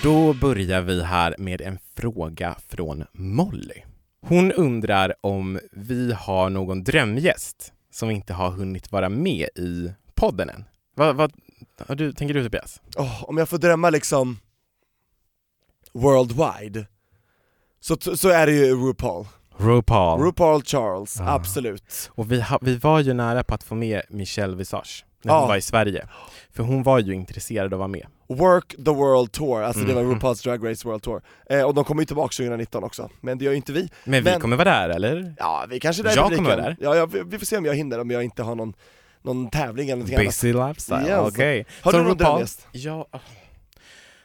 Då 0.02 0.32
börjar 0.32 0.80
vi 0.80 1.02
här 1.02 1.34
med 1.38 1.60
en 1.60 1.78
fråga 1.96 2.56
från 2.68 3.04
Molly. 3.12 3.82
Hon 4.26 4.52
undrar 4.52 5.14
om 5.20 5.60
vi 5.72 6.12
har 6.12 6.50
någon 6.50 6.84
drömgäst 6.84 7.72
som 7.92 8.10
inte 8.10 8.32
har 8.32 8.50
hunnit 8.50 8.92
vara 8.92 9.08
med 9.08 9.48
i 9.56 9.92
podden 10.14 10.50
än. 10.50 10.64
Vad, 10.94 11.16
vad 11.16 11.32
har 11.88 11.94
du, 11.94 12.12
tänker 12.12 12.34
du 12.34 12.42
Tobias? 12.44 12.80
Åh, 12.96 13.24
om 13.24 13.38
jag 13.38 13.48
får 13.48 13.58
drömma 13.58 13.90
liksom 13.90 14.38
worldwide, 15.92 16.86
så, 17.80 17.96
så 18.16 18.28
är 18.28 18.46
det 18.46 18.52
ju 18.52 18.74
RuPaul. 18.88 19.26
RuPaul. 19.58 20.20
RuPaul 20.22 20.62
Charles, 20.62 21.20
Ah. 21.20 21.28
absolut. 21.34 22.10
Och 22.14 22.32
vi, 22.32 22.40
ha, 22.40 22.58
vi 22.62 22.76
var 22.76 23.00
ju 23.00 23.12
nära 23.12 23.42
på 23.44 23.54
att 23.54 23.62
få 23.62 23.74
med 23.74 24.02
Michelle 24.08 24.56
Visage 24.56 25.04
när 25.22 25.32
hon 25.32 25.42
Ja. 25.42 25.48
var 25.48 25.56
i 25.56 25.60
Sverige. 25.62 26.08
För 26.52 26.62
hon 26.62 26.82
var 26.82 26.98
ju 26.98 27.12
intresserad 27.14 27.66
av 27.66 27.72
att 27.72 27.78
vara 27.78 27.88
med. 27.88 28.06
Work 28.28 28.68
the 28.84 28.90
World 28.90 29.32
Tour, 29.32 29.62
alltså 29.62 29.84
det 29.84 29.92
var 29.94 30.02
Mhm. 30.02 30.14
RuPaul's 30.18 30.44
Drag 30.44 30.70
Race 30.70 30.88
World 30.88 31.02
Tour. 31.02 31.22
Eh, 31.50 31.62
och 31.62 31.74
de 31.74 31.84
kommer 31.84 32.02
ju 32.02 32.06
tillbaka 32.06 32.32
2019 32.32 32.84
också, 32.84 33.10
men 33.20 33.38
det 33.38 33.44
gör 33.44 33.52
ju 33.52 33.56
inte 33.56 33.72
vi. 33.72 33.88
Men 34.04 34.24
vi 34.24 34.30
Men- 34.30 34.40
kommer 34.40 34.56
vara 34.56 34.70
där 34.70 34.88
eller? 34.88 35.34
Ja, 35.38 35.66
vi 35.68 35.80
kanske 35.80 36.02
är 36.02 36.04
där 36.04 36.16
Jag 36.16 36.36
kommer 36.36 36.50
vara 36.50 36.62
där. 36.62 36.76
Ja, 36.80 36.96
ja, 36.96 37.06
vi, 37.06 37.22
vi 37.26 37.38
får 37.38 37.46
se 37.46 37.56
om 37.56 37.64
jag 37.64 37.74
hinner, 37.74 37.98
om 38.00 38.10
jag 38.10 38.24
inte 38.24 38.42
har 38.42 38.54
någon, 38.54 38.74
någon 39.22 39.50
tävling 39.50 39.88
eller 39.88 39.96
någonting 39.96 40.16
annat. 40.16 40.26
Busy 40.26 40.52
lifestyle, 40.52 41.06
Yes. 41.08 41.32
okej. 41.32 41.66
Har 41.82 41.92
Så 41.92 41.98
du 41.98 42.04
någon 42.04 42.16
drömgäst? 42.16 42.66
Ja, 42.72 43.06
ah. 43.10 43.18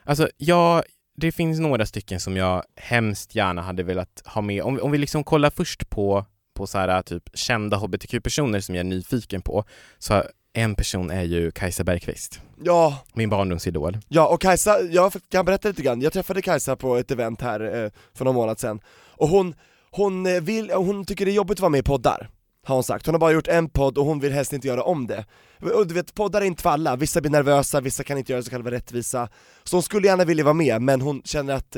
alltså 0.04 0.30
jag, 0.38 0.84
det 1.18 1.32
finns 1.32 1.60
några 1.60 1.86
stycken 1.86 2.20
som 2.20 2.38
jag 2.38 2.64
hemskt 2.76 3.36
gärna 3.36 3.62
hade 3.62 3.84
velat 3.84 4.22
ha 4.26 4.42
med. 4.42 4.64
Om, 4.64 4.80
om 4.82 4.92
vi 4.92 4.98
liksom 4.98 5.24
kollar 5.24 5.50
först 5.50 5.90
på, 5.90 6.26
på 6.56 6.68
så 6.68 6.78
här 6.78 7.02
typ 7.02 7.24
kända 7.34 7.78
hbtq-personer 7.78 8.60
som 8.60 8.76
jag 8.76 8.80
är 8.80 8.90
nyfiken 8.90 9.42
på, 9.42 9.64
så 10.00 10.24
en 10.54 10.76
person 10.76 11.12
är 11.12 11.24
ju 11.24 11.52
Kajsa 11.52 11.84
Bergqvist, 11.84 12.42
Ja, 12.64 12.98
min 13.14 13.30
barndomsidol. 13.30 13.98
ja 14.08 14.28
och 14.28 14.42
Kajsa, 14.42 14.82
jag 14.82 15.14
kan 15.32 15.46
berätta 15.46 15.68
lite 15.68 15.82
grann, 15.82 16.02
jag 16.02 16.14
träffade 16.14 16.42
Kajsa 16.42 16.76
på 16.76 16.96
ett 16.96 17.12
event 17.12 17.42
här 17.42 17.84
eh, 17.84 17.92
för 18.14 18.26
någon 18.26 18.36
månad 18.36 18.60
sedan, 18.60 18.80
och 19.18 19.28
hon, 19.28 19.56
hon, 19.92 20.26
eh, 20.26 20.42
vill, 20.42 20.72
hon 20.72 21.06
tycker 21.06 21.26
det 21.26 21.32
är 21.32 21.36
jobbigt 21.36 21.58
att 21.58 21.60
vara 21.62 21.70
med 21.70 21.80
i 21.80 21.84
poddar 21.84 22.30
har 22.66 22.76
hon 22.76 22.84
sagt. 22.84 23.06
Hon 23.06 23.16
har 23.16 23.20
bara 23.20 23.32
gjort 23.32 23.48
en 23.48 23.70
podd 23.70 23.98
och 23.98 24.06
hon 24.06 24.20
vill 24.20 24.32
helst 24.34 24.54
inte 24.54 24.68
göra 24.68 24.84
om 24.84 25.08
det. 25.08 25.26
Och 25.74 25.88
du 25.88 25.94
vet, 25.94 26.14
poddar 26.14 26.42
är 26.42 26.46
inte 26.46 26.62
för 26.62 26.70
alla, 26.70 26.96
vissa 26.96 27.22
blir 27.22 27.32
nervösa, 27.32 27.82
vissa 27.82 28.04
kan 28.04 28.18
inte 28.18 28.32
göra 28.32 28.44
så 28.44 28.50
kallad 28.50 28.68
rättvisa. 28.68 29.30
Så 29.64 29.76
hon 29.76 29.84
skulle 29.84 30.08
gärna 30.08 30.26
vilja 30.26 30.44
vara 30.44 30.54
med, 30.54 30.82
men 30.82 31.02
hon 31.02 31.22
känner 31.26 31.54
att 31.54 31.78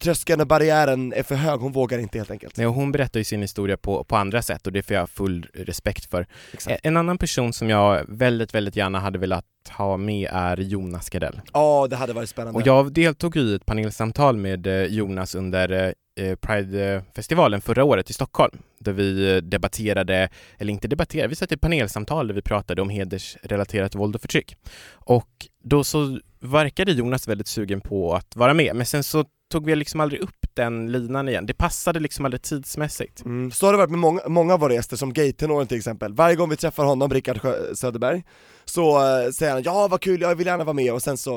tröskeln 0.00 0.40
och 0.40 0.46
barriären 0.46 1.12
är 1.12 1.22
för 1.22 1.34
hög, 1.34 1.60
hon 1.60 1.72
vågar 1.72 1.98
inte 1.98 2.18
helt 2.18 2.30
enkelt. 2.30 2.56
Nej, 2.56 2.66
och 2.66 2.74
hon 2.74 2.92
berättar 2.92 3.20
ju 3.20 3.24
sin 3.24 3.42
historia 3.42 3.76
på, 3.76 4.04
på 4.04 4.16
andra 4.16 4.42
sätt 4.42 4.66
och 4.66 4.72
det 4.72 4.82
får 4.82 4.96
jag 4.96 5.10
full 5.10 5.46
respekt 5.54 6.10
för. 6.10 6.26
Exakt. 6.52 6.80
En 6.86 6.96
annan 6.96 7.18
person 7.18 7.52
som 7.52 7.70
jag 7.70 8.04
väldigt, 8.08 8.54
väldigt 8.54 8.76
gärna 8.76 9.00
hade 9.00 9.18
velat 9.18 9.44
ha 9.76 9.96
med 9.96 10.28
är 10.32 10.56
Jonas 10.56 11.10
Gardell. 11.10 11.40
Ja, 11.52 11.86
det 11.90 11.96
hade 11.96 12.12
varit 12.12 12.28
spännande. 12.28 12.60
Och 12.60 12.66
jag 12.66 12.92
deltog 12.92 13.36
i 13.36 13.54
ett 13.54 13.66
panelsamtal 13.66 14.36
med 14.36 14.66
eh, 14.66 14.82
Jonas 14.82 15.34
under 15.34 15.94
eh, 16.20 16.34
Pride-festivalen 16.34 17.60
förra 17.60 17.84
året 17.84 18.10
i 18.10 18.12
Stockholm, 18.12 18.58
där 18.78 18.92
vi 18.92 19.34
eh, 19.34 19.36
debatterade, 19.36 20.28
eller 20.58 20.72
inte 20.72 20.88
debatterade, 20.88 21.28
vi 21.28 21.34
satt 21.34 21.52
i 21.52 21.56
panelsamtal 21.56 22.26
där 22.26 22.34
vi 22.34 22.42
pratade 22.42 22.82
om 22.82 22.90
hedersrelaterat 22.90 23.94
våld 23.94 24.14
och 24.14 24.20
förtryck. 24.20 24.56
Och 24.90 25.46
då 25.64 25.84
så 25.84 26.20
verkade 26.40 26.92
Jonas 26.92 27.28
väldigt 27.28 27.48
sugen 27.48 27.80
på 27.80 28.14
att 28.14 28.36
vara 28.36 28.54
med, 28.54 28.76
men 28.76 28.86
sen 28.86 29.04
så 29.04 29.24
tog 29.48 29.66
vi 29.66 29.76
liksom 29.76 30.00
aldrig 30.00 30.20
upp 30.20 30.36
den 30.54 30.92
linan 30.92 31.28
igen. 31.28 31.46
Det 31.46 31.54
passade 31.54 32.00
liksom 32.00 32.24
aldrig 32.24 32.42
tidsmässigt. 32.42 33.24
Mm, 33.24 33.50
så 33.50 33.66
har 33.66 33.72
det 33.72 33.76
varit 33.78 33.90
med 33.90 33.98
många, 33.98 34.20
många 34.28 34.54
av 34.54 34.60
våra 34.60 34.74
gäster, 34.74 34.96
som 34.96 35.12
gaytenoren 35.12 35.66
till 35.66 35.76
exempel. 35.78 36.14
Varje 36.14 36.36
gång 36.36 36.48
vi 36.50 36.56
träffar 36.56 36.84
honom, 36.84 37.10
Rickard 37.10 37.36
Sjö- 37.38 37.74
Söderberg, 37.74 38.24
så 38.64 38.96
äh, 39.24 39.30
säger 39.30 39.52
han 39.52 39.62
ja 39.62 39.88
vad 39.88 40.00
kul, 40.00 40.20
jag 40.20 40.34
vill 40.34 40.46
gärna 40.46 40.64
vara 40.64 40.74
med, 40.74 40.92
och 40.92 41.02
sen 41.02 41.16
så 41.16 41.36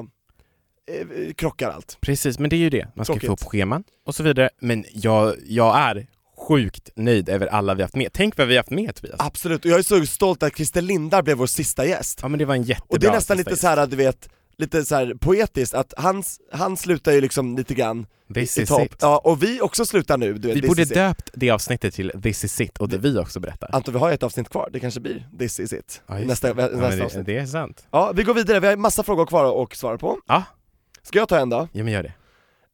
eh, 0.92 1.34
krockar 1.34 1.70
allt. 1.70 1.98
Precis, 2.02 2.40
men 2.40 2.50
det 2.50 2.56
är 2.56 2.58
ju 2.58 2.70
det. 2.70 2.88
Man 2.96 3.06
ska 3.06 3.14
Tråkigt. 3.14 3.28
få 3.28 3.34
upp 3.34 3.44
scheman 3.44 3.84
och 4.06 4.16
så 4.16 4.24
vidare. 4.24 4.50
Men 4.62 4.86
jag, 4.94 5.36
jag 5.46 5.78
är 5.80 6.08
sjukt 6.48 6.90
nöjd 6.96 7.30
över 7.30 7.48
alla 7.48 7.74
vi 7.74 7.82
haft 7.82 7.96
med. 7.96 8.10
Tänk 8.14 8.38
vad 8.38 8.48
vi 8.48 8.58
haft 8.58 8.70
med 8.70 8.96
Tobias. 8.96 9.16
Absolut, 9.20 9.66
och 9.66 9.72
jag 9.72 9.80
är 9.80 9.84
så 9.84 10.06
stolt 10.06 10.44
att 10.44 10.56
Christer 10.56 10.82
Lindar 10.82 11.22
blev 11.22 11.38
vår 11.38 11.46
sista 11.46 11.86
gäst. 11.86 12.20
Ja 12.22 12.28
men 12.28 12.40
det 12.40 12.46
var 12.46 12.56
en 12.56 12.64
jättebra 12.64 12.88
Och 12.96 13.00
det 13.00 13.08
är 13.08 13.12
nästan 13.12 13.38
lite 13.38 13.58
så 13.58 13.68
här, 13.68 13.88
du 13.88 13.96
vet, 13.96 14.30
lite 14.58 14.86
så 14.86 14.96
här 14.96 15.14
poetiskt, 15.20 15.74
att 15.74 15.94
han, 15.98 16.24
han 16.52 16.78
slutar 16.78 17.12
ju 17.12 17.22
liksom 17.22 17.58
lite 17.58 17.74
grann 17.74 18.06
This 18.34 18.58
i 18.58 18.62
is 18.62 18.70
topp. 18.70 18.96
Ja, 19.02 19.18
och 19.24 19.44
vi 19.44 19.62
också 19.62 19.86
slutar 19.86 20.18
nu, 20.18 20.34
du 20.34 20.54
Vi 20.54 20.62
borde 20.62 20.82
is 20.82 20.92
it. 20.92 20.96
döpt 20.96 21.30
det 21.34 21.50
avsnittet 21.52 21.94
till 21.94 22.12
This 22.24 22.44
is 22.44 22.62
it 22.62 22.78
och 22.78 22.90
det 22.90 22.98
vi 22.98 23.18
också 23.18 23.40
berättar. 23.40 23.70
Anton, 23.74 23.94
vi 23.94 24.00
har 24.00 24.12
ett 24.12 24.24
avsnitt 24.24 24.50
kvar, 24.50 24.70
det 24.74 24.80
kanske 24.80 25.00
blir 25.00 25.28
this 25.40 25.60
is 25.60 25.74
it. 25.74 26.02
Ja, 26.08 26.18
nästa. 26.20 26.48
Ja, 26.48 26.54
nästa 26.56 26.96
det, 26.98 27.06
avsnitt. 27.06 27.26
det 27.26 27.38
är 27.38 27.46
sant. 27.46 27.88
Ja, 27.92 28.12
vi 28.16 28.24
går 28.24 28.34
vidare, 28.34 28.60
vi 28.60 28.68
har 28.68 28.76
massa 28.76 29.04
frågor 29.04 29.26
kvar 29.26 29.64
att 29.64 29.76
svara 29.76 29.98
på. 29.98 30.18
Ja. 30.28 30.44
Ska 31.04 31.20
jag 31.20 31.30
ta 31.30 31.40
en 31.40 31.50
då? 31.50 31.68
Ja 31.72 31.84
men 31.84 31.94
gör 31.94 32.04
det. 32.04 32.14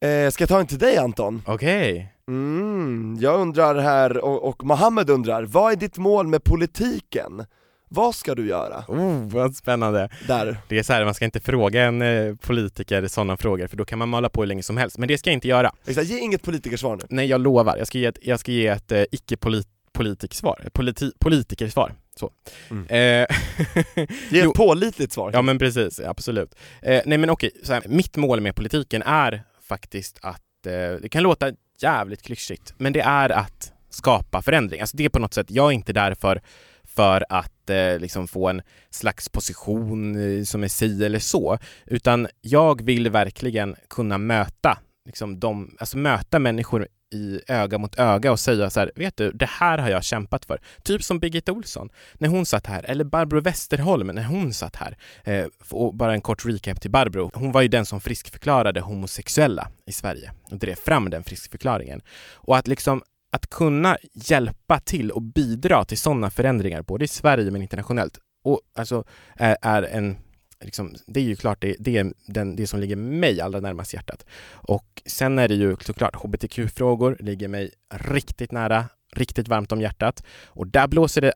Eh, 0.07 0.29
ska 0.31 0.41
jag 0.41 0.49
ta 0.49 0.59
en 0.59 0.67
till 0.67 0.77
dig 0.77 0.97
Anton? 0.97 1.41
Okej. 1.45 2.13
Mm, 2.29 3.17
jag 3.19 3.39
undrar 3.39 3.75
här, 3.75 4.17
och, 4.17 4.43
och 4.49 4.63
Mohammed 4.63 5.09
undrar, 5.09 5.43
vad 5.43 5.71
är 5.71 5.75
ditt 5.75 5.97
mål 5.97 6.27
med 6.27 6.43
politiken? 6.43 7.45
Vad 7.89 8.15
ska 8.15 8.35
du 8.35 8.47
göra? 8.47 8.83
Oh, 8.87 9.29
vad 9.29 9.55
spännande. 9.55 10.09
Där. 10.27 10.57
Det 10.67 10.79
är 10.79 10.83
så 10.83 10.93
här, 10.93 11.05
man 11.05 11.13
ska 11.13 11.25
inte 11.25 11.39
fråga 11.39 11.83
en 11.83 12.01
eh, 12.01 12.35
politiker 12.35 13.07
sådana 13.07 13.37
frågor 13.37 13.67
för 13.67 13.77
då 13.77 13.85
kan 13.85 13.99
man 13.99 14.09
mala 14.09 14.29
på 14.29 14.41
hur 14.41 14.47
länge 14.47 14.63
som 14.63 14.77
helst. 14.77 14.97
Men 14.97 15.07
det 15.07 15.17
ska 15.17 15.29
jag 15.29 15.33
inte 15.33 15.47
göra. 15.47 15.71
Exakt, 15.85 16.07
ge 16.07 16.19
inget 16.19 16.41
politikersvar 16.41 16.95
nu. 16.95 17.03
Nej, 17.09 17.25
jag 17.25 17.41
lovar. 17.41 17.77
Jag 17.77 17.87
ska 17.87 17.97
ge 17.97 18.05
ett, 18.05 18.17
jag 18.21 18.39
ska 18.39 18.51
ge 18.51 18.67
ett 18.67 18.91
eh, 18.91 19.03
icke-politikersvar. 19.11 20.69
Politi 20.73 21.11
politikersvar. 21.19 21.93
Så. 22.19 22.31
Mm. 22.69 22.87
Eh, 22.87 23.27
Jo. 24.31 24.49
ett 24.49 24.57
pålitligt 24.57 25.13
svar. 25.13 25.31
Ja 25.33 25.41
men 25.41 25.59
precis, 25.59 25.99
absolut. 25.99 26.55
Eh, 26.81 27.01
nej 27.05 27.17
men 27.17 27.29
okej, 27.29 27.51
så 27.63 27.73
här, 27.73 27.83
mitt 27.87 28.17
mål 28.17 28.41
med 28.41 28.55
politiken 28.55 29.01
är 29.03 29.43
faktiskt 29.67 30.19
att, 30.21 30.65
eh, 30.65 30.71
det 31.01 31.09
kan 31.11 31.23
låta 31.23 31.51
jävligt 31.81 32.21
klyschigt, 32.21 32.73
men 32.77 32.93
det 32.93 33.01
är 33.01 33.29
att 33.29 33.71
skapa 33.89 34.41
förändring. 34.41 34.81
Alltså 34.81 34.97
det 34.97 35.05
är 35.05 35.09
på 35.09 35.19
något 35.19 35.33
sätt, 35.33 35.51
jag 35.51 35.67
är 35.67 35.71
inte 35.71 35.93
där 35.93 36.13
för, 36.13 36.41
för 36.97 37.25
att 37.29 37.69
eh, 37.69 37.99
liksom 37.99 38.27
få 38.27 38.49
en 38.49 38.61
slags 38.89 39.29
position 39.29 40.15
eh, 40.15 40.43
som 40.43 40.63
är 40.63 40.67
si 40.67 41.05
eller 41.05 41.19
så, 41.19 41.57
utan 41.85 42.27
jag 42.41 42.85
vill 42.85 43.09
verkligen 43.09 43.75
kunna 43.89 44.17
möta 44.17 44.77
liksom 45.05 45.39
de, 45.39 45.75
alltså 45.79 45.97
möta 45.97 46.39
människor 46.39 46.87
i 47.13 47.41
öga 47.47 47.77
mot 47.77 47.99
öga 47.99 48.31
och 48.31 48.39
säga 48.39 48.69
så 48.69 48.79
här, 48.79 48.91
vet 48.95 49.17
du, 49.17 49.31
det 49.31 49.49
här 49.49 49.77
har 49.77 49.89
jag 49.89 50.03
kämpat 50.03 50.45
för. 50.45 50.59
Typ 50.83 51.03
som 51.03 51.19
Birgitta 51.19 51.51
Olsson 51.51 51.89
när 52.13 52.29
hon 52.29 52.45
satt 52.45 52.67
här, 52.67 52.83
eller 52.83 53.03
Barbro 53.03 53.41
Westerholm 53.41 54.07
när 54.07 54.23
hon 54.23 54.53
satt 54.53 54.75
här. 54.75 54.97
Eh, 55.23 55.45
och 55.69 55.95
bara 55.95 56.13
en 56.13 56.21
kort 56.21 56.45
recap 56.45 56.81
till 56.81 56.91
Barbro. 56.91 57.31
Hon 57.33 57.51
var 57.51 57.61
ju 57.61 57.67
den 57.67 57.85
som 57.85 58.01
friskförklarade 58.01 58.81
homosexuella 58.81 59.67
i 59.85 59.91
Sverige 59.91 60.31
och 60.51 60.57
drev 60.57 60.75
fram 60.75 61.09
den 61.09 61.23
friskförklaringen. 61.23 62.01
Och 62.33 62.57
att 62.57 62.67
liksom 62.67 63.01
att 63.37 63.49
kunna 63.49 63.97
hjälpa 64.13 64.79
till 64.79 65.11
och 65.11 65.21
bidra 65.21 65.85
till 65.85 65.97
sådana 65.97 66.29
förändringar, 66.29 66.81
både 66.81 67.05
i 67.05 67.07
Sverige 67.07 67.51
men 67.51 67.61
internationellt, 67.61 68.17
och 68.43 68.61
alltså 68.75 69.03
är, 69.35 69.57
är 69.61 69.83
en 69.83 70.17
Liksom, 70.59 70.95
det 71.07 71.19
är 71.19 71.23
ju 71.23 71.35
klart 71.35 71.61
det, 71.61 71.75
det 71.79 71.97
är 71.97 72.13
den, 72.27 72.55
det 72.55 72.67
som 72.67 72.79
ligger 72.79 72.95
mig 72.95 73.41
allra 73.41 73.59
närmast 73.59 73.93
hjärtat. 73.93 74.25
Och 74.49 75.01
sen 75.05 75.39
är 75.39 75.47
det 75.47 75.55
ju 75.55 75.75
såklart 75.81 76.15
hbtq-frågor 76.15 77.17
ligger 77.19 77.47
mig 77.47 77.71
riktigt 77.93 78.51
nära, 78.51 78.85
riktigt 79.13 79.47
varmt 79.47 79.71
om 79.71 79.81
hjärtat. 79.81 80.23
Och 80.45 80.67
där 80.67 80.87
blåser 80.87 81.21
det 81.21 81.33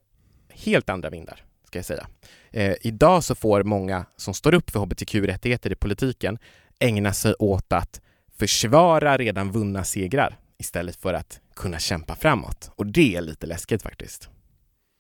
helt 0.50 0.90
andra 0.90 1.10
vindar, 1.10 1.44
ska 1.68 1.80
jag 1.80 1.86
säga. 1.86 2.08
Eh, 2.52 2.76
idag 2.82 3.24
så 3.24 3.36
får 3.36 3.64
många 3.64 4.06
som 4.18 4.34
står 4.34 4.54
upp 4.54 4.70
för 4.72 4.80
hbtq-rättigheter 4.80 5.72
i 5.72 5.76
politiken 5.76 6.38
ägna 6.80 7.14
sig 7.14 7.34
åt 7.40 7.74
att 7.74 8.02
försvara 8.38 9.18
redan 9.18 9.52
vunna 9.52 9.84
segrar 9.84 10.38
istället 10.58 10.96
för 10.96 11.14
att 11.14 11.40
kunna 11.62 11.80
kämpa 11.80 12.16
framåt. 12.16 12.72
Och 12.76 12.86
det 12.86 13.16
är 13.16 13.22
lite 13.22 13.48
läskigt 13.48 13.84
faktiskt. 13.84 14.30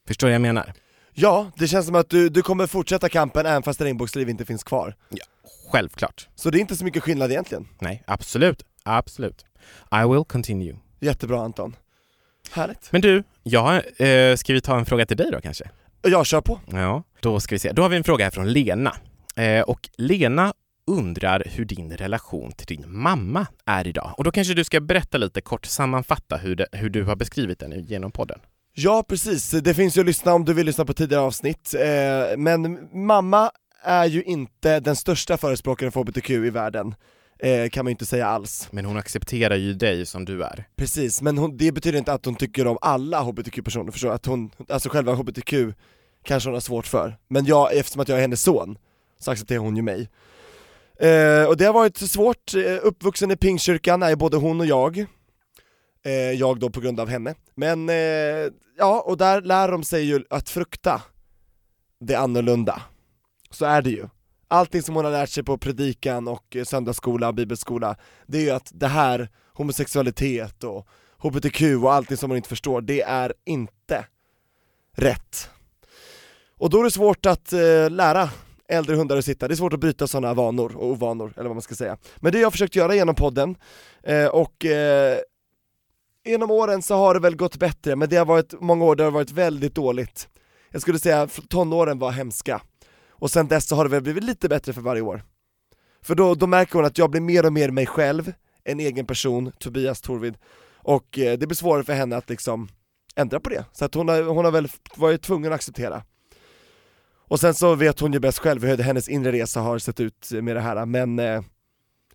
Förstår 0.07 0.27
vad 0.27 0.33
jag 0.33 0.41
menar? 0.41 0.73
Ja, 1.13 1.51
det 1.57 1.67
känns 1.67 1.85
som 1.85 1.95
att 1.95 2.09
du, 2.09 2.29
du 2.29 2.41
kommer 2.41 2.67
fortsätta 2.67 3.09
kampen 3.09 3.45
även 3.45 3.63
fast 3.63 3.81
regnbågsliv 3.81 4.29
inte 4.29 4.45
finns 4.45 4.63
kvar. 4.63 4.95
Självklart. 5.71 6.27
Så 6.35 6.49
det 6.49 6.57
är 6.57 6.59
inte 6.59 6.75
så 6.75 6.85
mycket 6.85 7.03
skillnad 7.03 7.31
egentligen. 7.31 7.67
Nej, 7.79 8.03
absolut. 8.07 8.65
Absolut. 8.83 9.45
I 9.91 10.07
will 10.07 10.23
continue. 10.23 10.75
Jättebra 10.99 11.41
Anton. 11.41 11.75
Härligt. 12.51 12.91
Men 12.91 13.01
du, 13.01 13.23
ja, 13.43 13.81
eh, 13.81 14.35
ska 14.35 14.53
vi 14.53 14.61
ta 14.61 14.79
en 14.79 14.85
fråga 14.85 15.05
till 15.05 15.17
dig 15.17 15.31
då 15.31 15.41
kanske? 15.41 15.69
Jag 16.01 16.25
kör 16.25 16.41
på. 16.41 16.59
Ja, 16.71 17.03
då 17.19 17.39
ska 17.39 17.55
vi 17.55 17.59
se. 17.59 17.71
Då 17.71 17.81
har 17.81 17.89
vi 17.89 17.97
en 17.97 18.03
fråga 18.03 18.25
här 18.25 18.31
från 18.31 18.53
Lena. 18.53 18.95
Eh, 19.35 19.61
och 19.61 19.89
Lena 19.97 20.53
undrar 20.87 21.43
hur 21.45 21.65
din 21.65 21.97
relation 21.97 22.51
till 22.51 22.77
din 22.77 22.83
mamma 22.87 23.47
är 23.65 23.87
idag. 23.87 24.13
Och 24.17 24.23
då 24.23 24.31
kanske 24.31 24.53
du 24.53 24.63
ska 24.63 24.79
berätta 24.79 25.17
lite 25.17 25.41
kort, 25.41 25.65
sammanfatta 25.65 26.37
hur, 26.37 26.55
det, 26.55 26.67
hur 26.71 26.89
du 26.89 27.03
har 27.03 27.15
beskrivit 27.15 27.59
den 27.59 27.83
genom 27.83 28.11
podden. 28.11 28.39
Ja 28.73 29.03
precis, 29.07 29.51
det 29.51 29.73
finns 29.73 29.97
ju 29.97 30.01
att 30.01 30.07
lyssna 30.07 30.33
om 30.33 30.45
du 30.45 30.53
vill 30.53 30.65
lyssna 30.65 30.85
på 30.85 30.93
tidigare 30.93 31.23
avsnitt, 31.23 31.73
eh, 31.73 32.37
men 32.37 32.89
mamma 33.07 33.51
är 33.83 34.05
ju 34.05 34.23
inte 34.23 34.79
den 34.79 34.95
största 34.95 35.37
förespråkaren 35.37 35.91
för 35.91 35.99
HBTQ 35.99 36.29
i 36.29 36.49
världen, 36.49 36.95
eh, 37.39 37.69
kan 37.69 37.85
man 37.85 37.89
ju 37.89 37.93
inte 37.93 38.05
säga 38.05 38.27
alls. 38.27 38.67
Men 38.71 38.85
hon 38.85 38.97
accepterar 38.97 39.55
ju 39.55 39.73
dig 39.73 40.05
som 40.05 40.25
du 40.25 40.43
är. 40.43 40.67
Precis, 40.75 41.21
men 41.21 41.37
hon, 41.37 41.57
det 41.57 41.71
betyder 41.71 41.97
inte 41.99 42.13
att 42.13 42.25
hon 42.25 42.35
tycker 42.35 42.67
om 42.67 42.77
alla 42.81 43.21
HBTQ-personer, 43.21 43.91
förstår? 43.91 44.11
Att 44.11 44.25
hon, 44.25 44.51
alltså 44.69 44.89
själva 44.89 45.13
HBTQ 45.13 45.53
kanske 46.23 46.49
hon 46.49 46.53
har 46.53 46.61
svårt 46.61 46.87
för, 46.87 47.17
men 47.27 47.45
jag, 47.45 47.77
eftersom 47.77 48.01
att 48.01 48.09
jag 48.09 48.17
är 48.17 48.21
hennes 48.21 48.43
son, 48.43 48.77
så 49.19 49.31
accepterar 49.31 49.59
hon 49.59 49.75
ju 49.75 49.81
mig. 49.81 50.09
Eh, 51.01 51.45
och 51.45 51.57
det 51.57 51.65
har 51.65 51.73
varit 51.73 51.97
svårt, 51.97 52.53
eh, 52.53 52.77
uppvuxen 52.81 53.31
i 53.31 53.35
Pingstkyrkan 53.35 54.03
är 54.03 54.15
både 54.15 54.37
hon 54.37 54.59
och 54.59 54.65
jag, 54.65 55.05
eh, 56.05 56.11
jag 56.13 56.59
då 56.59 56.69
på 56.69 56.81
grund 56.81 56.99
av 56.99 57.09
henne. 57.09 57.35
Men 57.55 57.89
eh, 57.89 57.95
ja, 58.77 59.03
och 59.05 59.17
där 59.17 59.41
lär 59.41 59.71
de 59.71 59.83
sig 59.83 60.03
ju 60.03 60.23
att 60.29 60.49
frukta 60.49 61.01
det 61.99 62.15
annorlunda. 62.15 62.81
Så 63.49 63.65
är 63.65 63.81
det 63.81 63.89
ju. 63.89 64.07
Allting 64.47 64.81
som 64.81 64.95
hon 64.95 65.05
har 65.05 65.11
lärt 65.11 65.29
sig 65.29 65.43
på 65.43 65.57
predikan 65.57 66.27
och 66.27 66.55
eh, 66.55 66.63
söndagsskola 66.63 67.27
och 67.27 67.35
bibelskola, 67.35 67.95
det 68.27 68.37
är 68.37 68.41
ju 68.41 68.51
att 68.51 68.71
det 68.73 68.87
här, 68.87 69.29
homosexualitet 69.53 70.63
och 70.63 70.87
HBTQ 71.17 71.61
och 71.83 71.93
allting 71.93 72.17
som 72.17 72.29
hon 72.29 72.37
inte 72.37 72.49
förstår, 72.49 72.81
det 72.81 73.01
är 73.01 73.33
inte 73.45 74.05
rätt. 74.97 75.49
Och 76.57 76.69
då 76.69 76.79
är 76.79 76.83
det 76.83 76.91
svårt 76.91 77.25
att 77.25 77.53
eh, 77.53 77.89
lära 77.89 78.29
äldre 78.71 78.95
hundar 78.95 79.17
att 79.17 79.25
sitta, 79.25 79.47
det 79.47 79.53
är 79.53 79.55
svårt 79.55 79.73
att 79.73 79.79
bryta 79.79 80.07
sådana 80.07 80.33
vanor 80.33 80.75
och 80.75 80.87
ovanor, 80.87 81.33
eller 81.35 81.49
vad 81.49 81.55
man 81.55 81.61
ska 81.61 81.75
säga. 81.75 81.97
Men 82.17 82.31
det 82.31 82.37
har 82.37 82.41
jag 82.41 82.51
försökt 82.51 82.75
göra 82.75 82.95
genom 82.95 83.15
podden, 83.15 83.55
eh, 84.03 84.25
och 84.25 84.65
eh, 84.65 85.17
genom 86.25 86.51
åren 86.51 86.81
så 86.81 86.95
har 86.95 87.13
det 87.13 87.19
väl 87.19 87.35
gått 87.35 87.57
bättre, 87.57 87.95
men 87.95 88.09
det 88.09 88.15
har 88.15 88.25
varit 88.25 88.61
många 88.61 88.85
år 88.85 88.95
där 88.95 89.03
det 89.03 89.07
har 89.07 89.11
varit 89.11 89.31
väldigt 89.31 89.75
dåligt. 89.75 90.27
Jag 90.69 90.81
skulle 90.81 90.99
säga 90.99 91.27
tonåren 91.49 91.99
var 91.99 92.11
hemska, 92.11 92.61
och 93.09 93.31
sen 93.31 93.47
dess 93.47 93.67
så 93.67 93.75
har 93.75 93.83
det 93.83 93.89
väl 93.89 94.01
blivit 94.01 94.23
lite 94.23 94.49
bättre 94.49 94.73
för 94.73 94.81
varje 94.81 95.01
år. 95.01 95.23
För 96.03 96.15
då, 96.15 96.35
då 96.35 96.47
märker 96.47 96.73
hon 96.73 96.85
att 96.85 96.97
jag 96.97 97.11
blir 97.11 97.21
mer 97.21 97.45
och 97.45 97.53
mer 97.53 97.69
mig 97.69 97.85
själv, 97.85 98.33
en 98.63 98.79
egen 98.79 99.05
person, 99.05 99.51
Tobias 99.59 100.01
Torvid, 100.01 100.37
och 100.83 101.19
eh, 101.19 101.37
det 101.37 101.47
blir 101.47 101.55
svårare 101.55 101.83
för 101.83 101.93
henne 101.93 102.17
att 102.17 102.29
liksom 102.29 102.69
ändra 103.15 103.39
på 103.39 103.49
det. 103.49 103.65
Så 103.71 103.85
att 103.85 103.93
hon 103.93 104.09
har, 104.09 104.23
hon 104.23 104.45
har 104.45 104.51
väl 104.51 104.67
varit 104.95 105.21
tvungen 105.21 105.51
att 105.51 105.55
acceptera. 105.55 106.03
Och 107.31 107.39
sen 107.39 107.53
så 107.53 107.75
vet 107.75 107.99
hon 107.99 108.13
ju 108.13 108.19
bäst 108.19 108.39
själv 108.39 108.63
hur 108.65 108.77
hennes 108.77 109.09
inre 109.09 109.31
resa 109.31 109.59
har 109.59 109.79
sett 109.79 109.99
ut 109.99 110.31
med 110.31 110.55
det 110.55 110.61
här, 110.61 110.85
men 110.85 111.19
eh, 111.19 111.41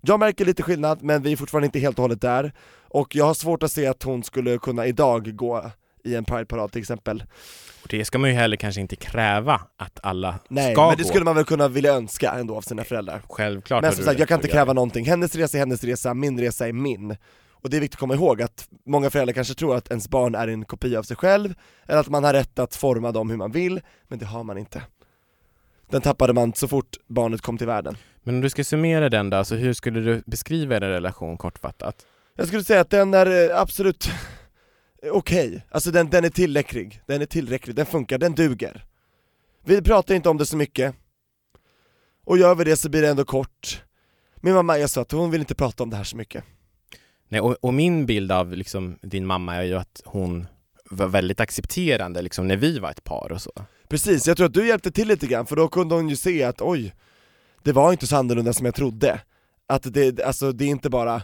jag 0.00 0.20
märker 0.20 0.44
lite 0.44 0.62
skillnad, 0.62 1.02
men 1.02 1.22
vi 1.22 1.32
är 1.32 1.36
fortfarande 1.36 1.66
inte 1.66 1.78
helt 1.78 1.98
och 1.98 2.02
hållet 2.02 2.20
där. 2.20 2.52
Och 2.88 3.16
jag 3.16 3.24
har 3.24 3.34
svårt 3.34 3.62
att 3.62 3.72
se 3.72 3.86
att 3.86 4.02
hon 4.02 4.22
skulle 4.22 4.58
kunna 4.58 4.86
idag 4.86 5.36
gå 5.36 5.70
i 6.04 6.14
en 6.14 6.24
Pride-parad 6.24 6.72
till 6.72 6.80
exempel. 6.80 7.24
Och 7.82 7.88
det 7.88 8.04
ska 8.04 8.18
man 8.18 8.30
ju 8.30 8.36
heller 8.36 8.56
kanske 8.56 8.80
inte 8.80 8.96
kräva 8.96 9.60
att 9.76 10.00
alla 10.02 10.38
Nej, 10.48 10.74
ska 10.74 10.88
men 10.88 10.96
det 10.96 11.02
gå. 11.02 11.08
skulle 11.08 11.24
man 11.24 11.34
väl 11.34 11.44
kunna 11.44 11.68
vilja 11.68 11.94
önska 11.94 12.32
ändå 12.32 12.56
av 12.56 12.62
sina 12.62 12.84
föräldrar. 12.84 13.22
Självklart 13.28 13.82
Men 13.82 13.92
som 13.92 14.04
sagt, 14.04 14.18
jag 14.18 14.28
kan 14.28 14.38
inte 14.38 14.48
kräva 14.48 14.72
någonting. 14.72 15.04
Hennes 15.04 15.34
resa 15.36 15.56
är 15.56 15.58
hennes 15.58 15.84
resa, 15.84 16.14
min 16.14 16.40
resa 16.40 16.68
är 16.68 16.72
min. 16.72 17.16
Och 17.50 17.70
det 17.70 17.76
är 17.76 17.80
viktigt 17.80 17.96
att 17.96 18.00
komma 18.00 18.14
ihåg 18.14 18.42
att 18.42 18.68
många 18.86 19.10
föräldrar 19.10 19.34
kanske 19.34 19.54
tror 19.54 19.76
att 19.76 19.88
ens 19.88 20.08
barn 20.08 20.34
är 20.34 20.48
en 20.48 20.64
kopia 20.64 20.98
av 20.98 21.02
sig 21.02 21.16
själv, 21.16 21.54
eller 21.86 22.00
att 22.00 22.08
man 22.08 22.24
har 22.24 22.32
rätt 22.32 22.58
att 22.58 22.76
forma 22.76 23.12
dem 23.12 23.30
hur 23.30 23.36
man 23.36 23.52
vill, 23.52 23.80
men 24.08 24.18
det 24.18 24.26
har 24.26 24.44
man 24.44 24.58
inte. 24.58 24.82
Den 25.90 26.00
tappade 26.00 26.32
man 26.32 26.52
så 26.52 26.68
fort 26.68 26.96
barnet 27.06 27.40
kom 27.40 27.58
till 27.58 27.66
världen. 27.66 27.96
Men 28.22 28.34
om 28.34 28.40
du 28.40 28.50
ska 28.50 28.64
summera 28.64 29.08
den 29.08 29.30
då, 29.30 29.36
alltså 29.36 29.54
hur 29.54 29.72
skulle 29.72 30.00
du 30.00 30.22
beskriva 30.26 30.76
er 30.76 30.80
relation 30.80 31.36
kortfattat? 31.36 32.06
Jag 32.36 32.46
skulle 32.46 32.64
säga 32.64 32.80
att 32.80 32.90
den 32.90 33.14
är 33.14 33.50
eh, 33.50 33.60
absolut 33.60 34.08
okej, 35.10 35.66
alltså 35.70 35.90
den, 35.90 36.10
den 36.10 36.24
är 36.24 36.28
tillräcklig, 36.28 37.00
den 37.06 37.22
är 37.22 37.26
tillräcklig, 37.26 37.76
den 37.76 37.86
funkar, 37.86 38.18
den 38.18 38.34
duger. 38.34 38.84
Vi 39.64 39.82
pratar 39.82 40.14
inte 40.14 40.28
om 40.28 40.36
det 40.36 40.46
så 40.46 40.56
mycket, 40.56 40.94
och 42.24 42.38
gör 42.38 42.54
vi 42.54 42.64
det 42.64 42.76
så 42.76 42.88
blir 42.88 43.02
det 43.02 43.08
ändå 43.08 43.24
kort. 43.24 43.82
Min 44.36 44.54
mamma 44.54 44.78
är 44.78 44.86
så 44.86 45.00
att 45.00 45.12
hon 45.12 45.30
vill 45.30 45.40
inte 45.40 45.54
prata 45.54 45.82
om 45.82 45.90
det 45.90 45.96
här 45.96 46.04
så 46.04 46.16
mycket. 46.16 46.44
Nej, 47.28 47.40
och, 47.40 47.56
och 47.60 47.74
min 47.74 48.06
bild 48.06 48.32
av 48.32 48.52
liksom, 48.52 48.98
din 49.02 49.26
mamma 49.26 49.54
är 49.54 49.62
ju 49.62 49.74
att 49.74 50.02
hon 50.04 50.46
var 50.90 51.06
väldigt 51.06 51.40
accepterande 51.40 52.22
liksom, 52.22 52.48
när 52.48 52.56
vi 52.56 52.78
var 52.78 52.90
ett 52.90 53.04
par 53.04 53.32
och 53.32 53.42
så. 53.42 53.52
Precis, 53.88 54.26
jag 54.26 54.36
tror 54.36 54.46
att 54.46 54.54
du 54.54 54.66
hjälpte 54.66 54.90
till 54.90 55.08
lite 55.08 55.26
grann, 55.26 55.46
för 55.46 55.56
då 55.56 55.68
kunde 55.68 55.94
hon 55.94 56.08
ju 56.08 56.16
se 56.16 56.42
att 56.44 56.62
oj, 56.62 56.94
det 57.62 57.72
var 57.72 57.92
inte 57.92 58.06
så 58.06 58.16
annorlunda 58.16 58.52
som 58.52 58.66
jag 58.66 58.74
trodde. 58.74 59.20
Att 59.68 59.94
det, 59.94 60.20
alltså 60.20 60.52
det 60.52 60.64
är 60.64 60.68
inte 60.68 60.90
bara, 60.90 61.22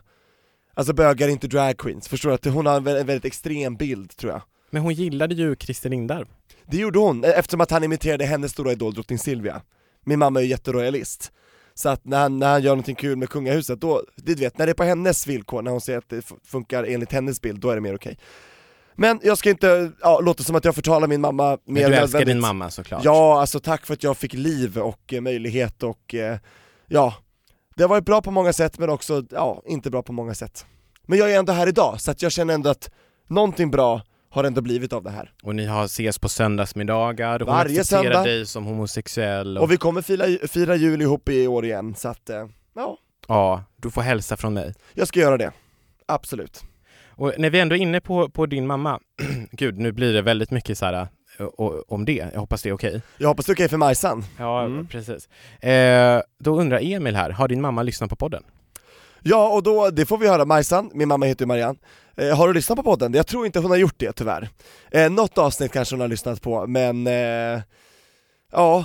alltså 0.74 0.92
bögar 0.92 1.28
är 1.28 1.32
inte 1.32 1.48
drag 1.48 1.78
queens, 1.78 2.08
förstår 2.08 2.28
du? 2.28 2.34
Att 2.34 2.44
hon 2.44 2.66
har 2.66 2.76
en 2.76 2.86
vä- 2.88 3.00
en 3.00 3.06
väldigt 3.06 3.24
extrem 3.24 3.76
bild 3.76 4.16
tror 4.16 4.32
jag. 4.32 4.42
Men 4.70 4.82
hon 4.82 4.94
gillade 4.94 5.34
ju 5.34 5.56
Christer 5.56 5.90
Lindarw. 5.90 6.30
Det 6.66 6.76
gjorde 6.76 6.98
hon, 6.98 7.24
eh, 7.24 7.38
eftersom 7.38 7.60
att 7.60 7.70
han 7.70 7.84
imiterade 7.84 8.24
hennes 8.24 8.52
stora 8.52 8.72
idol 8.72 8.94
drottning 8.94 9.18
Silvia. 9.18 9.62
Min 10.04 10.18
mamma 10.18 10.38
är 10.40 10.44
ju 10.44 10.50
jätteroyalist. 10.50 11.32
Så 11.74 11.88
att 11.88 12.04
när 12.04 12.20
han, 12.20 12.38
när 12.38 12.50
han 12.50 12.62
gör 12.62 12.70
någonting 12.70 12.94
kul 12.96 13.16
med 13.16 13.28
kungahuset, 13.28 13.80
då, 13.80 14.02
du 14.16 14.34
vet, 14.34 14.58
när 14.58 14.66
det 14.66 14.72
är 14.72 14.74
på 14.74 14.84
hennes 14.84 15.26
villkor, 15.26 15.62
när 15.62 15.70
hon 15.70 15.80
säger 15.80 15.98
att 15.98 16.08
det 16.08 16.22
funkar 16.44 16.84
enligt 16.84 17.12
hennes 17.12 17.40
bild, 17.40 17.60
då 17.60 17.70
är 17.70 17.74
det 17.74 17.80
mer 17.80 17.94
okej. 17.94 18.18
Men 18.94 19.20
jag 19.22 19.38
ska 19.38 19.50
inte, 19.50 19.92
ja, 20.02 20.20
låta 20.20 20.42
som 20.42 20.56
att 20.56 20.64
jag 20.64 20.74
förtalar 20.74 21.08
min 21.08 21.20
mamma 21.20 21.50
mer 21.50 21.58
Men 21.64 21.74
du 21.74 21.80
älskar 21.82 22.00
nödvändigt. 22.00 22.26
din 22.28 22.40
mamma 22.40 22.70
såklart. 22.70 23.04
Ja, 23.04 23.40
alltså 23.40 23.60
tack 23.60 23.86
för 23.86 23.94
att 23.94 24.02
jag 24.02 24.16
fick 24.16 24.32
liv 24.34 24.78
och 24.78 25.12
eh, 25.12 25.20
möjlighet 25.20 25.82
och 25.82 26.14
eh, 26.14 26.38
ja, 26.88 27.14
det 27.76 27.82
har 27.82 27.88
varit 27.88 28.04
bra 28.04 28.22
på 28.22 28.30
många 28.30 28.52
sätt 28.52 28.78
men 28.78 28.90
också, 28.90 29.24
ja, 29.30 29.62
inte 29.66 29.90
bra 29.90 30.02
på 30.02 30.12
många 30.12 30.34
sätt. 30.34 30.66
Men 31.06 31.18
jag 31.18 31.32
är 31.32 31.38
ändå 31.38 31.52
här 31.52 31.66
idag, 31.66 32.00
så 32.00 32.10
att 32.10 32.22
jag 32.22 32.32
känner 32.32 32.54
ändå 32.54 32.70
att 32.70 32.90
någonting 33.28 33.70
bra 33.70 34.02
har 34.30 34.44
ändå 34.44 34.60
blivit 34.60 34.92
av 34.92 35.02
det 35.02 35.10
här. 35.10 35.32
Och 35.42 35.54
ni 35.54 35.66
har 35.66 35.84
ses 35.84 36.18
på 36.18 36.28
söndagsmiddagar, 36.28 37.38
hon 37.40 37.48
Varje 37.48 37.80
accepterar 37.80 38.02
söndag. 38.02 38.22
dig 38.24 38.46
som 38.46 38.64
homosexuell. 38.64 39.56
Och, 39.58 39.64
Och 39.64 39.72
vi 39.72 39.76
kommer 39.76 40.02
fira, 40.02 40.48
fira 40.48 40.76
jul 40.76 41.02
ihop 41.02 41.28
i 41.28 41.46
år 41.46 41.64
igen, 41.64 41.94
så 41.94 42.08
att, 42.08 42.30
eh, 42.30 42.46
ja, 42.74 42.98
Ja, 43.28 43.64
du 43.76 43.90
får 43.90 44.02
hälsa 44.02 44.36
från 44.36 44.54
mig. 44.54 44.74
jag 44.94 45.08
ska 45.08 45.20
göra 45.20 45.36
det. 45.36 45.52
Absolut. 46.06 46.64
Och 47.22 47.32
när 47.38 47.50
vi 47.50 47.60
ändå 47.60 47.74
är 47.76 47.80
inne 47.80 48.00
på, 48.00 48.28
på 48.28 48.46
din 48.46 48.66
mamma, 48.66 49.00
gud 49.52 49.78
nu 49.78 49.92
blir 49.92 50.12
det 50.12 50.22
väldigt 50.22 50.50
mycket 50.50 50.78
så 50.78 50.84
här 50.84 51.08
eh, 51.38 51.46
och, 51.46 51.92
om 51.92 52.04
det, 52.04 52.12
jag 52.32 52.40
hoppas 52.40 52.62
det 52.62 52.68
är 52.68 52.72
okej. 52.72 53.02
Jag 53.18 53.28
hoppas 53.28 53.46
det 53.46 53.52
är 53.52 53.54
okej 53.54 53.68
för 53.68 53.76
Majsan. 53.76 54.24
Ja, 54.38 54.64
Mm. 54.64 54.86
precis. 54.88 55.28
Eh, 55.64 56.20
då 56.38 56.60
undrar 56.60 56.80
Emil 56.82 57.16
här, 57.16 57.30
har 57.30 57.48
din 57.48 57.60
mamma 57.60 57.82
lyssnat 57.82 58.10
på 58.10 58.16
podden? 58.16 58.42
Ja, 59.22 59.48
och 59.48 59.62
då, 59.62 59.90
det 59.90 60.06
får 60.06 60.18
vi 60.18 60.28
höra, 60.28 60.44
Majsan, 60.44 60.90
min 60.94 61.08
mamma 61.08 61.26
heter 61.26 61.42
ju 61.42 61.46
Marianne, 61.46 61.78
eh, 62.16 62.36
har 62.36 62.48
du 62.48 62.54
lyssnat 62.54 62.76
på 62.76 62.82
podden? 62.82 63.14
Jag 63.14 63.26
tror 63.26 63.46
inte 63.46 63.58
hon 63.60 63.70
har 63.70 63.78
gjort 63.78 63.98
det 63.98 64.12
tyvärr. 64.12 64.48
Eh, 64.90 65.10
något 65.10 65.38
avsnitt 65.38 65.72
kanske 65.72 65.94
hon 65.94 66.00
har 66.00 66.08
lyssnat 66.08 66.42
på, 66.42 66.66
men 66.66 67.06
eh, 67.06 67.60
ja, 68.52 68.84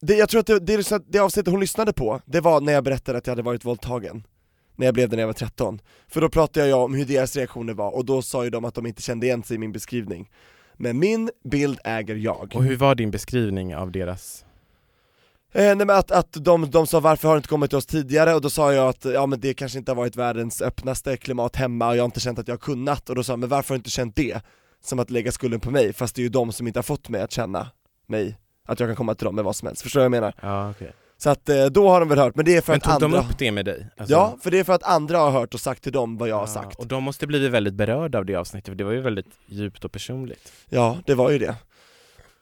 det, 0.00 0.14
jag 0.14 0.28
tror 0.28 0.40
att 0.40 0.46
det, 0.46 0.58
det, 0.58 1.02
det 1.12 1.18
avsnittet 1.18 1.50
hon 1.50 1.60
lyssnade 1.60 1.92
på, 1.92 2.20
det 2.26 2.40
var 2.40 2.60
när 2.60 2.72
jag 2.72 2.84
berättade 2.84 3.18
att 3.18 3.26
jag 3.26 3.32
hade 3.32 3.42
varit 3.42 3.64
våldtagen. 3.64 4.22
När 4.76 4.86
jag 4.86 4.94
blev 4.94 5.08
det 5.08 5.16
när 5.16 5.22
jag 5.22 5.28
var 5.28 5.34
13. 5.34 5.80
För 6.08 6.20
då 6.20 6.28
pratade 6.28 6.68
jag 6.68 6.84
om 6.84 6.94
hur 6.94 7.04
deras 7.04 7.36
reaktioner 7.36 7.74
var, 7.74 7.94
och 7.94 8.04
då 8.04 8.22
sa 8.22 8.44
ju 8.44 8.50
de 8.50 8.64
att 8.64 8.74
de 8.74 8.86
inte 8.86 9.02
kände 9.02 9.26
igen 9.26 9.42
sig 9.42 9.54
i 9.54 9.58
min 9.58 9.72
beskrivning. 9.72 10.30
Men 10.74 10.98
min 10.98 11.30
bild 11.44 11.78
äger 11.84 12.14
jag. 12.14 12.52
Och 12.54 12.64
hur 12.64 12.76
var 12.76 12.94
din 12.94 13.10
beskrivning 13.10 13.76
av 13.76 13.92
deras? 13.92 14.44
Eh, 15.52 15.62
nej 15.62 15.76
men 15.76 15.90
att, 15.90 16.10
att 16.10 16.32
de, 16.32 16.70
de 16.70 16.86
sa 16.86 17.00
varför 17.00 17.28
har 17.28 17.34
du 17.34 17.38
inte 17.38 17.48
kommit 17.48 17.70
till 17.70 17.76
oss 17.76 17.86
tidigare? 17.86 18.34
Och 18.34 18.40
då 18.40 18.50
sa 18.50 18.72
jag 18.72 18.88
att 18.88 19.04
ja 19.04 19.26
men 19.26 19.40
det 19.40 19.54
kanske 19.54 19.78
inte 19.78 19.90
har 19.90 19.96
varit 19.96 20.16
världens 20.16 20.62
öppnaste 20.62 21.16
klimat 21.16 21.56
hemma 21.56 21.88
och 21.88 21.96
jag 21.96 22.02
har 22.02 22.04
inte 22.04 22.20
känt 22.20 22.38
att 22.38 22.48
jag 22.48 22.52
har 22.54 22.58
kunnat, 22.58 23.08
och 23.08 23.16
då 23.16 23.22
sa 23.22 23.32
jag 23.32 23.38
men 23.38 23.48
varför 23.48 23.68
har 23.68 23.76
du 23.76 23.78
inte 23.78 23.90
känt 23.90 24.16
det? 24.16 24.40
Som 24.84 24.98
att 24.98 25.10
lägga 25.10 25.32
skulden 25.32 25.60
på 25.60 25.70
mig, 25.70 25.92
fast 25.92 26.16
det 26.16 26.20
är 26.20 26.22
ju 26.22 26.28
de 26.28 26.52
som 26.52 26.66
inte 26.66 26.78
har 26.78 26.82
fått 26.82 27.08
mig 27.08 27.20
att 27.20 27.32
känna 27.32 27.70
mig, 28.06 28.38
att 28.66 28.80
jag 28.80 28.88
kan 28.88 28.96
komma 28.96 29.14
till 29.14 29.24
dem 29.24 29.34
med 29.34 29.44
vad 29.44 29.56
som 29.56 29.66
helst, 29.66 29.82
förstår 29.82 30.00
du 30.00 30.02
vad 30.02 30.16
jag 30.16 30.22
menar? 30.22 30.34
Ja, 30.42 30.70
okej. 30.70 30.92
Så 31.18 31.30
att 31.30 31.48
eh, 31.48 31.64
då 31.66 31.88
har 31.88 32.00
de 32.00 32.08
väl 32.08 32.18
hört, 32.18 32.34
men 32.36 32.44
det 32.44 32.56
är 32.56 32.60
för 32.60 32.72
Men 32.72 32.76
att 32.76 32.84
tog 32.84 32.92
andra 32.92 33.08
de 33.20 33.28
upp 33.30 33.38
det 33.38 33.52
med 33.52 33.64
dig? 33.64 33.86
Alltså- 33.96 34.12
Ja, 34.14 34.36
för 34.42 34.50
det 34.50 34.58
är 34.58 34.64
för 34.64 34.72
att 34.72 34.82
andra 34.82 35.18
har 35.18 35.30
hört 35.30 35.54
och 35.54 35.60
sagt 35.60 35.82
till 35.82 35.92
dem 35.92 36.18
vad 36.18 36.28
jag 36.28 36.34
har 36.36 36.42
Ja, 36.42 36.46
sagt 36.46 36.78
Och 36.78 36.86
de 36.86 37.02
måste 37.02 37.26
blivit 37.26 37.50
väldigt 37.50 37.74
berörda 37.74 38.18
av 38.18 38.26
det 38.26 38.34
avsnittet, 38.34 38.68
för 38.68 38.74
det 38.74 38.84
var 38.84 38.92
ju 38.92 39.00
väldigt 39.00 39.26
djupt 39.46 39.84
och 39.84 39.92
personligt. 39.92 40.52
Ja, 40.68 40.98
det 41.06 41.14
var 41.14 41.30
ju 41.30 41.38
det 41.38 41.54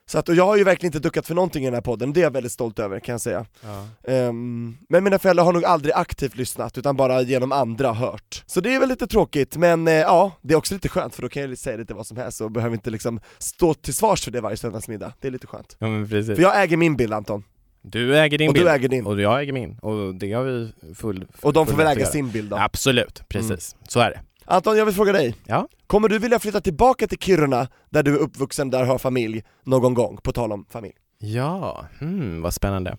Så 0.07 0.19
att, 0.19 0.29
och 0.29 0.35
jag 0.35 0.47
har 0.47 0.57
ju 0.57 0.65
verkligen 0.65 0.89
inte 0.89 0.99
duckat 0.99 1.27
för 1.27 1.35
någonting 1.35 1.63
i 1.63 1.67
den 1.67 1.75
här 1.75 1.81
podden, 1.81 2.13
det 2.13 2.21
är 2.21 2.23
jag 2.23 2.31
väldigt 2.31 2.53
stolt 2.53 2.79
över 2.79 3.01
kan 3.01 3.13
jag 3.13 3.21
säga 3.21 3.47
Ja. 3.63 3.87
Ehm, 4.13 4.77
men 4.89 5.05
mina 5.05 5.19
föräldrar 5.19 5.45
har 5.45 5.53
nog 5.53 5.65
aldrig 5.65 5.95
aktivt 5.95 6.37
lyssnat, 6.37 6.79
utan 6.79 6.97
bara 6.97 7.23
genom 7.23 7.53
andra 7.53 7.93
hört. 7.93 8.43
Så 8.47 8.61
det 8.61 8.75
är 8.75 8.81
väl 8.81 8.89
lite 8.89 9.07
tråkigt, 9.07 9.57
men 9.57 9.89
eh, 9.89 9.95
ja, 9.95 10.33
det 10.43 10.55
är 10.55 10.59
också 10.59 10.75
lite 10.75 10.89
skönt 10.89 11.15
för 11.15 11.23
då 11.23 11.29
kan 11.29 11.43
jag 11.43 11.59
säga 11.59 11.77
lite 11.77 11.95
vad 11.95 12.07
som 12.07 12.17
helst 12.17 12.41
och 12.41 12.51
behöver 12.51 12.75
inte 12.75 12.91
liksom 12.91 13.21
stå 13.39 13.75
till 13.75 13.95
svars 13.95 14.25
för 14.25 14.31
det 14.31 14.41
varje 14.41 14.57
söndagsmiddag. 14.57 15.13
Det 15.21 15.27
är 15.29 15.33
lite 15.33 15.47
skönt. 15.47 15.77
ja, 15.79 15.87
men 15.87 16.09
precis. 16.09 16.37
För 16.37 16.43
jag 16.43 16.63
äger 16.63 16.77
min 16.77 16.97
bild 16.97 17.13
Anton, 17.13 17.45
Du 17.87 18.19
äger 18.19 18.39
din 18.39 18.49
och 18.49 18.55
bild, 18.55 18.67
du 18.67 18.71
äger 18.71 18.89
din. 18.89 19.07
och 19.07 19.21
jag 19.21 19.43
äger 19.43 19.53
min, 19.53 19.79
och 19.79 20.15
det 20.15 20.33
har 20.33 20.45
vi 20.45 20.73
full 20.95 21.27
Och 21.43 21.53
de 21.53 21.67
får 21.67 21.73
full 21.73 21.85
väl 21.85 21.97
äga 21.97 22.07
sin 22.07 22.31
bild 22.31 22.51
då. 22.51 22.57
Absolut, 22.57 23.23
precis. 23.29 23.77
Så 23.89 24.01
är 24.01 24.11
det. 24.11 24.21
Anton, 24.45 24.77
jag 24.77 24.85
vill 24.85 24.95
fråga 24.95 25.13
dig. 25.13 25.35
Ja. 25.47 25.69
Kommer 25.87 26.09
du 26.09 26.19
vilja 26.19 26.39
flytta 26.39 26.61
tillbaka 26.61 27.07
till 27.07 27.19
Kiruna, 27.19 27.69
där 27.91 28.03
du 28.03 28.15
är 28.15 28.19
uppvuxen, 28.19 28.71
där 28.71 28.85
har 28.85 28.99
familj, 28.99 29.43
någon 29.63 29.95
gång? 29.95 30.17
På 30.23 30.33
tal 30.33 30.53
om 30.53 30.67
familj. 30.71 30.95
Ja, 31.19 31.87
hmm, 31.99 32.43
vad 32.43 32.55
spännande. 32.55 32.97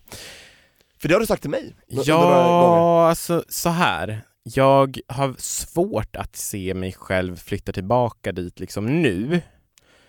För 1.00 1.08
det 1.08 1.14
har 1.14 1.20
du 1.20 1.26
sagt 1.26 1.42
till 1.42 1.50
mig. 1.50 1.76
Ja, 1.86 3.08
alltså 3.08 3.44
så 3.48 3.68
här. 3.68 4.20
Jag 4.42 4.98
har 5.08 5.34
svårt 5.38 6.16
att 6.16 6.36
se 6.36 6.74
mig 6.74 6.92
själv 6.92 7.36
flytta 7.36 7.72
tillbaka 7.72 8.32
dit 8.32 8.60
liksom 8.60 9.02
nu. 9.02 9.40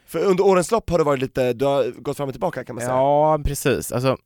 För 0.07 0.19
under 0.19 0.45
årens 0.45 0.71
lopp 0.71 0.89
har 0.89 0.97
det 0.97 1.03
varit 1.03 1.19
lite, 1.19 1.53
du 1.53 1.65
har 1.65 2.01
gått 2.01 2.17
fram 2.17 2.27
och 2.27 2.33
tillbaka 2.33 2.63
kan 2.63 2.75
man 2.75 2.81
säga. 2.81 2.93
Ja, 2.93 3.39
precis. 3.45 3.91
Alltså, 3.91 4.17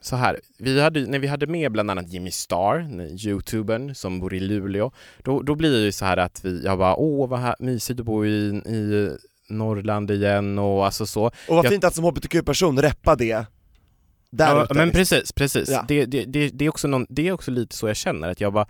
så 0.00 0.16
här. 0.16 0.40
Vi 0.58 0.80
hade, 0.80 1.00
när 1.06 1.18
vi 1.18 1.26
hade 1.26 1.46
med 1.46 1.72
bland 1.72 1.90
annat 1.90 2.08
Jimmy 2.08 2.30
Star, 2.30 2.86
youtubern 3.26 3.94
som 3.94 4.20
bor 4.20 4.34
i 4.34 4.40
Luleå, 4.40 4.92
då, 5.22 5.42
då 5.42 5.54
blir 5.54 5.72
det 5.72 5.84
ju 5.84 5.92
så 5.92 6.04
här 6.04 6.16
att 6.16 6.44
vi, 6.44 6.62
jag 6.64 6.78
bara 6.78 6.96
åh 6.96 7.28
vad 7.28 7.40
här, 7.40 7.54
mysigt 7.58 8.00
att 8.00 8.06
bo 8.06 8.26
i, 8.26 8.28
i 8.66 9.10
Norrland 9.48 10.10
igen 10.10 10.58
och 10.58 10.84
alltså 10.84 11.06
så. 11.06 11.24
Och 11.24 11.32
vad 11.48 11.64
Jag- 11.64 11.72
fint 11.72 11.84
att 11.84 11.94
som 11.94 12.04
hbtq-person 12.04 12.82
reppa 12.82 13.16
det 13.16 13.46
där 14.30 14.56
ja, 14.56 14.66
men 14.74 14.90
precis, 14.90 15.32
precis. 15.32 15.68
Ja. 15.68 15.84
Det, 15.88 16.04
det, 16.04 16.24
det, 16.24 16.48
det, 16.48 16.64
är 16.64 16.68
också 16.68 16.88
någon, 16.88 17.06
det 17.08 17.28
är 17.28 17.32
också 17.32 17.50
lite 17.50 17.76
så 17.76 17.88
jag 17.88 17.96
känner, 17.96 18.28
att 18.28 18.40
jag 18.40 18.52
bara 18.52 18.66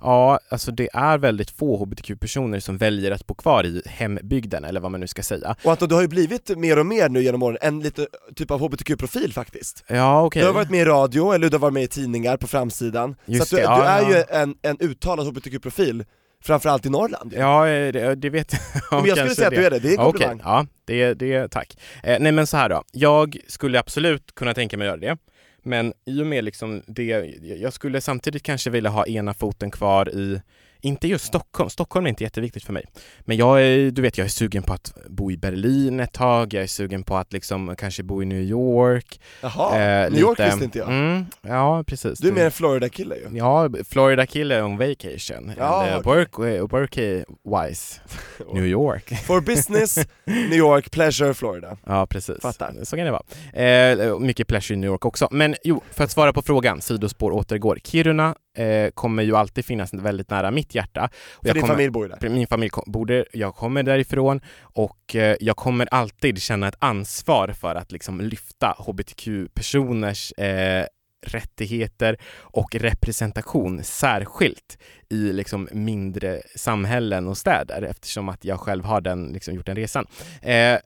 Ja, 0.00 0.38
alltså 0.48 0.72
det 0.72 0.88
är 0.92 1.18
väldigt 1.18 1.50
få 1.50 1.76
hbtq-personer 1.76 2.60
som 2.60 2.76
väljer 2.76 3.10
att 3.10 3.26
bo 3.26 3.34
kvar 3.34 3.66
i 3.66 3.82
hembygden, 3.86 4.64
eller 4.64 4.80
vad 4.80 4.90
man 4.90 5.00
nu 5.00 5.06
ska 5.06 5.22
säga. 5.22 5.56
Och 5.62 5.70
Anton, 5.70 5.88
du 5.88 5.94
har 5.94 6.02
ju 6.02 6.08
blivit 6.08 6.58
mer 6.58 6.78
och 6.78 6.86
mer 6.86 7.08
nu 7.08 7.22
genom 7.22 7.42
åren, 7.42 7.58
en 7.60 7.80
lite 7.80 8.06
typ 8.34 8.50
av 8.50 8.60
hbtq-profil 8.60 9.32
faktiskt. 9.32 9.84
Ja, 9.86 10.22
okej. 10.24 10.42
Du 10.42 10.46
har 10.46 10.54
varit 10.54 10.70
med 10.70 10.80
i 10.80 10.84
radio, 10.84 11.32
eller 11.32 11.50
du 11.50 11.54
har 11.54 11.60
varit 11.60 11.74
med 11.74 11.82
i 11.82 11.88
tidningar 11.88 12.36
på 12.36 12.46
framsidan, 12.46 13.16
Just 13.24 13.48
så 13.48 13.56
att 13.56 13.60
du, 13.60 13.66
det, 13.66 13.72
ja, 13.72 13.76
du 13.78 13.84
är 13.84 14.02
ja. 14.02 14.18
ju 14.18 14.24
en, 14.42 14.54
en 14.62 14.76
uttalad 14.80 15.26
hbtq-profil, 15.26 16.04
framförallt 16.44 16.86
i 16.86 16.90
Norrland 16.90 17.32
ju. 17.32 17.38
Ja, 17.38 17.68
eh, 17.68 17.92
det, 17.92 18.14
det 18.14 18.30
vet 18.30 18.52
jag. 18.52 18.60
Men 18.90 19.06
jag 19.06 19.18
skulle 19.18 19.34
säga 19.34 19.48
att 19.48 19.54
du 19.54 19.66
är 19.66 19.70
det, 19.70 19.78
det 19.78 19.88
är 19.88 19.98
en 19.98 20.04
komplimang. 20.04 20.40
ja, 20.44 20.66
det, 20.84 21.14
det, 21.14 21.48
tack. 21.48 21.78
Eh, 22.02 22.16
nej 22.20 22.32
men 22.32 22.46
så 22.46 22.56
här 22.56 22.68
då, 22.68 22.82
jag 22.92 23.36
skulle 23.48 23.78
absolut 23.78 24.34
kunna 24.34 24.54
tänka 24.54 24.76
mig 24.76 24.88
att 24.88 25.02
göra 25.02 25.14
det. 25.14 25.20
Men 25.66 25.92
i 26.04 26.22
och 26.22 26.26
med 26.26 26.44
liksom 26.44 26.82
det, 26.86 27.04
jag 27.42 27.72
skulle 27.72 28.00
samtidigt 28.00 28.42
kanske 28.42 28.70
vilja 28.70 28.90
ha 28.90 29.06
ena 29.06 29.34
foten 29.34 29.70
kvar 29.70 30.08
i, 30.14 30.40
inte 30.86 31.08
just 31.08 31.24
Stockholm, 31.24 31.70
Stockholm 31.70 32.06
är 32.06 32.10
inte 32.10 32.24
jätteviktigt 32.24 32.64
för 32.64 32.72
mig. 32.72 32.84
Men 33.20 33.36
jag 33.36 33.62
är, 33.62 33.90
du 33.90 34.02
vet, 34.02 34.18
jag 34.18 34.24
är 34.24 34.28
sugen 34.28 34.62
på 34.62 34.72
att 34.72 34.94
bo 35.08 35.30
i 35.30 35.36
Berlin 35.36 36.00
ett 36.00 36.12
tag, 36.12 36.54
jag 36.54 36.62
är 36.62 36.66
sugen 36.66 37.02
på 37.02 37.16
att 37.16 37.32
liksom 37.32 37.74
kanske 37.78 38.02
bo 38.02 38.22
i 38.22 38.26
New 38.26 38.40
York. 38.42 39.20
Jaha, 39.42 39.78
Eh, 39.78 40.10
New 40.10 40.20
York 40.20 40.38
lite- 40.38 40.50
visste 40.50 40.64
inte 40.64 40.78
jag. 40.78 40.88
Mm, 40.88 41.24
ja, 41.42 41.84
precis. 41.86 42.18
Du 42.18 42.28
är 42.28 42.32
mer 42.32 42.44
en 42.44 42.50
Florida-kille 42.50 43.14
ju. 43.16 43.36
Ja, 43.38 43.68
Florida 43.90 44.26
kille 44.26 44.62
on 44.62 44.78
vacation. 44.78 45.52
Ja, 45.58 45.86
uh, 45.90 45.96
okej. 45.98 46.02
work, 46.14 46.38
uh, 46.38 46.66
worky 46.68 47.24
wise, 47.44 48.00
New 48.54 48.66
York. 48.66 49.08
For 49.26 49.40
business, 49.40 49.98
New 50.24 50.52
York, 50.58 50.90
pleasure, 50.90 51.34
Florida. 51.34 51.76
Ja, 51.86 52.06
precis. 52.06 52.40
Fattar. 52.42 52.74
Så 52.84 52.96
kan 52.96 53.04
det 53.04 53.10
vara. 53.12 53.62
Eh, 53.64 54.18
mycket 54.18 54.46
pleasure 54.48 54.74
i 54.74 54.80
New 54.80 54.90
York 54.90 55.04
också. 55.04 55.28
Men 55.30 55.54
jo, 55.64 55.82
för 55.90 56.04
att 56.04 56.10
svara 56.10 56.32
på 56.32 56.42
frågan, 56.42 56.80
sidospår 56.80 57.30
återgår. 57.30 57.78
Kiruna 57.84 58.34
eh, 58.56 58.90
kommer 58.94 59.22
ju 59.22 59.36
alltid 59.36 59.64
finnas 59.64 59.94
väldigt 59.94 60.30
nära 60.30 60.50
mitt 60.50 60.74
hjärta. 60.74 61.08
Och 61.34 61.46
För 61.46 61.54
din 61.54 61.60
kommer, 61.62 61.74
familj 61.74 61.90
bor 61.90 62.06
ju 62.06 62.14
där. 62.20 62.28
Min 62.28 62.46
familj 62.46 62.70
bor 62.86 63.06
där, 63.06 63.26
jag 63.32 63.54
kommer 63.54 63.82
därifrån 63.82 64.40
och 64.60 65.16
eh, 65.16 65.36
jag 65.40 65.56
kommer 65.56 65.88
alltid 65.90 66.42
känna 66.42 66.68
ett 66.68 66.76
ansvar 66.78 67.48
för 67.48 67.74
att 67.74 67.92
liksom 67.92 68.20
lyfta 68.20 68.76
hbtq-personers 68.78 70.32
eh, 70.32 70.86
rättigheter 71.26 72.16
och 72.40 72.74
representation 72.74 73.84
särskilt 73.84 74.78
i 75.08 75.32
liksom 75.32 75.68
mindre 75.72 76.42
samhällen 76.54 77.28
och 77.28 77.38
städer 77.38 77.82
eftersom 77.82 78.28
att 78.28 78.44
jag 78.44 78.60
själv 78.60 78.84
har 78.84 79.00
den, 79.00 79.26
liksom, 79.26 79.54
gjort 79.54 79.66
den 79.66 79.76
resan. 79.76 80.06
Eh, 80.42 80.78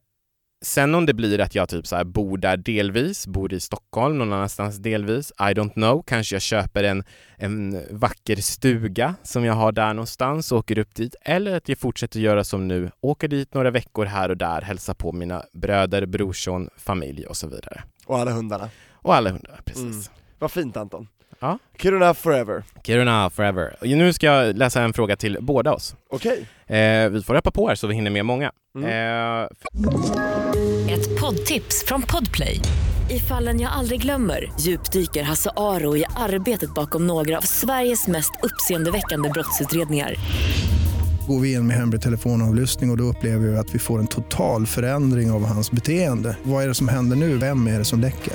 Sen 0.63 0.95
om 0.95 1.07
det 1.07 1.15
blir 1.15 1.41
att 1.41 1.55
jag 1.55 1.69
typ 1.69 1.87
så 1.87 1.97
här 1.97 2.05
bor 2.05 2.39
där 2.39 2.57
delvis, 2.57 3.27
bor 3.27 3.53
i 3.53 3.61
Stockholm 3.61 4.19
någon 4.19 4.33
annanstans 4.33 4.77
delvis, 4.77 5.31
I 5.31 5.43
don't 5.43 5.73
know. 5.73 6.03
Kanske 6.07 6.35
jag 6.35 6.43
köper 6.43 6.85
en, 6.85 7.05
en 7.37 7.83
vacker 7.91 8.37
stuga 8.37 9.15
som 9.23 9.45
jag 9.45 9.55
har 9.55 9.73
där 9.73 9.95
någonstans 9.95 10.53
och 10.53 10.59
åker 10.59 10.79
upp 10.79 10.95
dit. 10.95 11.15
Eller 11.23 11.57
att 11.57 11.69
jag 11.69 11.79
fortsätter 11.79 12.21
göra 12.21 12.45
som 12.45 12.69
nu, 12.69 12.91
åker 13.01 13.29
dit 13.29 13.55
några 13.55 13.71
veckor 13.71 14.05
här 14.05 14.29
och 14.29 14.37
där, 14.37 14.61
hälsa 14.61 14.95
på 14.95 15.13
mina 15.13 15.43
bröder, 15.53 16.07
brorson, 16.07 16.69
familj 16.77 17.27
och 17.27 17.37
så 17.37 17.49
vidare. 17.49 17.83
Och 18.07 18.19
alla 18.19 18.31
hundarna. 18.31 18.69
Och 18.93 19.15
alla 19.15 19.31
hundar, 19.31 19.61
precis. 19.65 19.83
Mm. 19.83 20.03
Vad 20.39 20.51
fint 20.51 20.77
Anton. 20.77 21.09
Ja. 21.41 21.59
Kiruna 21.79 22.15
forever. 22.15 22.63
Kiruna 22.85 23.31
forever. 23.31 23.77
Och 23.81 23.87
nu 23.87 24.13
ska 24.13 24.27
jag 24.27 24.57
läsa 24.57 24.83
en 24.83 24.93
fråga 24.93 25.17
till 25.17 25.39
båda 25.41 25.73
oss. 25.73 25.95
Okej. 26.11 26.47
Eh, 26.67 27.09
vi 27.09 27.23
får 27.23 27.35
rappa 27.35 27.51
på 27.51 27.69
här 27.69 27.75
så 27.75 27.87
vi 27.87 27.95
hinner 27.95 28.11
med 28.11 28.25
många. 28.25 28.53
Mm. 28.77 28.89
Eh, 28.89 29.49
Ett 30.95 31.21
poddtips 31.21 31.85
från 31.87 32.03
Podplay. 32.03 32.61
I 33.11 33.19
fallen 33.19 33.61
jag 33.61 33.73
aldrig 33.73 34.01
glömmer 34.03 34.53
djupdyker 34.61 35.23
Hasse 35.23 35.51
Aro 35.57 35.97
i 35.97 36.05
arbetet 36.17 36.75
bakom 36.75 37.07
några 37.07 37.39
av 37.39 37.43
Sveriges 37.43 38.07
mest 38.09 38.33
uppseendeväckande 38.43 39.29
brottsutredningar. 39.29 40.15
Går 41.29 41.41
vi 41.41 41.53
in 41.53 41.67
med 41.67 41.77
hemlig 41.77 42.03
telefonavlyssning 42.03 42.91
och, 42.91 42.95
och 42.95 42.99
då 42.99 43.05
upplever 43.05 43.47
vi 43.49 43.57
att 43.57 43.75
vi 43.75 43.79
får 43.79 43.99
en 43.99 44.07
total 44.07 44.67
förändring 44.67 45.31
av 45.31 45.45
hans 45.47 45.71
beteende. 45.71 46.37
Vad 46.43 46.65
är 46.65 46.69
det 46.69 46.75
som 46.75 46.89
händer 46.89 47.17
nu? 47.17 47.37
Vem 47.39 47.67
är 47.67 47.79
det 47.79 47.85
som 47.85 48.01
läcker? 48.01 48.33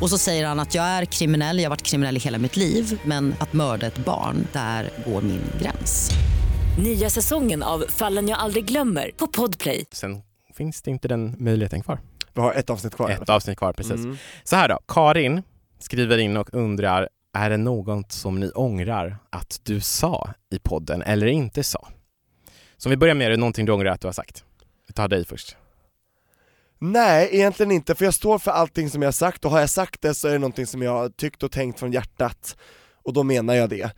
Och 0.00 0.10
så 0.10 0.18
säger 0.18 0.46
han 0.46 0.60
att 0.60 0.74
jag 0.74 0.84
är 0.84 1.04
kriminell, 1.04 1.58
jag 1.58 1.64
har 1.64 1.70
varit 1.70 1.82
kriminell 1.82 2.16
i 2.16 2.20
hela 2.20 2.38
mitt 2.38 2.56
liv 2.56 3.00
men 3.04 3.34
att 3.40 3.52
mörda 3.52 3.86
ett 3.86 3.98
barn, 3.98 4.46
där 4.52 4.90
går 5.06 5.22
min 5.22 5.42
gräns. 5.62 6.10
Nya 6.78 7.10
säsongen 7.10 7.62
av 7.62 7.84
Fallen 7.88 8.28
jag 8.28 8.38
aldrig 8.38 8.64
glömmer 8.64 9.10
på 9.16 9.26
Podplay. 9.26 9.84
sen 9.92 10.22
finns 10.54 10.82
det 10.82 10.90
inte 10.90 11.08
den 11.08 11.36
möjligheten 11.38 11.82
kvar. 11.82 12.00
Vi 12.34 12.40
har 12.40 12.54
ett 12.54 12.70
avsnitt 12.70 12.94
kvar. 12.94 13.10
Ett 13.10 13.28
avsnitt 13.28 13.58
kvar, 13.58 13.72
precis. 13.72 13.92
Mm. 13.92 14.16
Så 14.44 14.56
här 14.56 14.68
då, 14.68 14.78
Karin 14.88 15.42
skriver 15.78 16.18
in 16.18 16.36
och 16.36 16.54
undrar, 16.54 17.08
är 17.34 17.50
det 17.50 17.56
något 17.56 18.12
som 18.12 18.40
ni 18.40 18.50
ångrar 18.50 19.16
att 19.30 19.60
du 19.62 19.80
sa 19.80 20.30
i 20.50 20.58
podden 20.58 21.02
eller 21.02 21.26
inte 21.26 21.64
sa? 21.64 21.88
Så 22.76 22.88
om 22.88 22.90
vi 22.90 22.96
börjar 22.96 23.14
med, 23.14 23.26
är 23.26 23.30
det 23.30 23.36
någonting 23.36 23.66
du 23.66 23.72
ångrar 23.72 23.90
att 23.90 24.00
du 24.00 24.06
har 24.06 24.12
sagt? 24.12 24.44
Vi 24.86 24.94
tar 24.94 25.08
dig 25.08 25.24
först. 25.24 25.56
Nej, 26.82 27.28
egentligen 27.32 27.72
inte, 27.72 27.94
för 27.94 28.04
jag 28.04 28.14
står 28.14 28.38
för 28.38 28.50
allting 28.50 28.90
som 28.90 29.02
jag 29.02 29.06
har 29.06 29.12
sagt 29.12 29.44
och 29.44 29.50
har 29.50 29.60
jag 29.60 29.70
sagt 29.70 30.02
det 30.02 30.14
så 30.14 30.28
är 30.28 30.32
det 30.32 30.38
någonting 30.38 30.66
som 30.66 30.82
jag 30.82 30.92
har 30.92 31.08
tyckt 31.08 31.42
och 31.42 31.52
tänkt 31.52 31.78
från 31.78 31.92
hjärtat 31.92 32.56
och 33.04 33.12
då 33.12 33.22
menar 33.22 33.54
jag 33.54 33.68
det. 33.70 33.90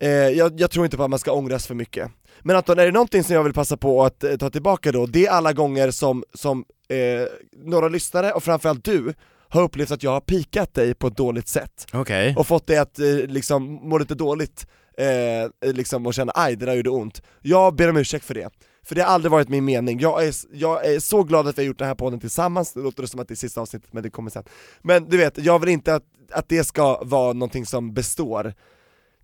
Eh, 0.00 0.08
jag, 0.10 0.60
jag 0.60 0.70
tror 0.70 0.84
inte 0.84 0.96
på 0.96 1.04
att 1.04 1.10
man 1.10 1.18
ska 1.18 1.32
ångras 1.32 1.66
för 1.66 1.74
mycket. 1.74 2.10
Men 2.42 2.56
Anton, 2.56 2.78
är 2.78 2.86
det 2.86 2.92
någonting 2.92 3.24
som 3.24 3.34
jag 3.34 3.44
vill 3.44 3.52
passa 3.52 3.76
på 3.76 4.04
att 4.04 4.24
eh, 4.24 4.36
ta 4.36 4.50
tillbaka 4.50 4.92
då, 4.92 5.06
det 5.06 5.26
är 5.26 5.30
alla 5.30 5.52
gånger 5.52 5.90
som, 5.90 6.24
som 6.34 6.64
eh, 6.88 7.26
några 7.64 7.88
lyssnare 7.88 8.32
och 8.32 8.44
framförallt 8.44 8.84
du 8.84 9.14
har 9.48 9.62
upplevt 9.62 9.90
att 9.90 10.02
jag 10.02 10.10
har 10.10 10.20
pikat 10.20 10.74
dig 10.74 10.94
på 10.94 11.06
ett 11.06 11.16
dåligt 11.16 11.48
sätt 11.48 11.86
Okej. 11.92 12.34
och 12.36 12.46
fått 12.46 12.66
dig 12.66 12.78
att 12.78 12.98
eh, 12.98 13.06
liksom 13.06 13.64
må 13.64 13.98
lite 13.98 14.14
dåligt 14.14 14.66
eh, 14.98 15.72
liksom 15.72 16.06
och 16.06 16.14
känna 16.14 16.32
aj 16.34 16.56
det 16.56 16.66
där 16.66 16.74
gjorde 16.74 16.90
ont. 16.90 17.22
Jag 17.40 17.74
ber 17.76 17.90
om 17.90 17.96
ursäkt 17.96 18.24
för 18.24 18.34
det, 18.34 18.50
för 18.84 18.94
det 18.94 19.02
har 19.02 19.08
aldrig 19.08 19.32
varit 19.32 19.48
min 19.48 19.64
mening. 19.64 20.00
Jag 20.00 20.26
är, 20.26 20.34
jag 20.52 20.86
är 20.86 21.00
så 21.00 21.22
glad 21.22 21.48
att 21.48 21.58
vi 21.58 21.62
har 21.62 21.66
gjort 21.66 21.78
den 21.78 21.88
här 21.88 21.94
podden 21.94 22.20
tillsammans, 22.20 22.72
det 22.72 22.80
låter 22.80 23.02
det 23.02 23.08
som 23.08 23.20
att 23.20 23.28
det 23.28 23.34
är 23.34 23.36
sista 23.36 23.60
avsnittet 23.60 23.92
men 23.92 24.02
det 24.02 24.10
kommer 24.10 24.30
sen. 24.30 24.44
Men 24.82 25.08
du 25.08 25.16
vet, 25.16 25.38
jag 25.38 25.58
vill 25.58 25.68
inte 25.68 25.94
att, 25.94 26.04
att 26.32 26.48
det 26.48 26.64
ska 26.64 27.04
vara 27.04 27.32
någonting 27.32 27.66
som 27.66 27.94
består. 27.94 28.54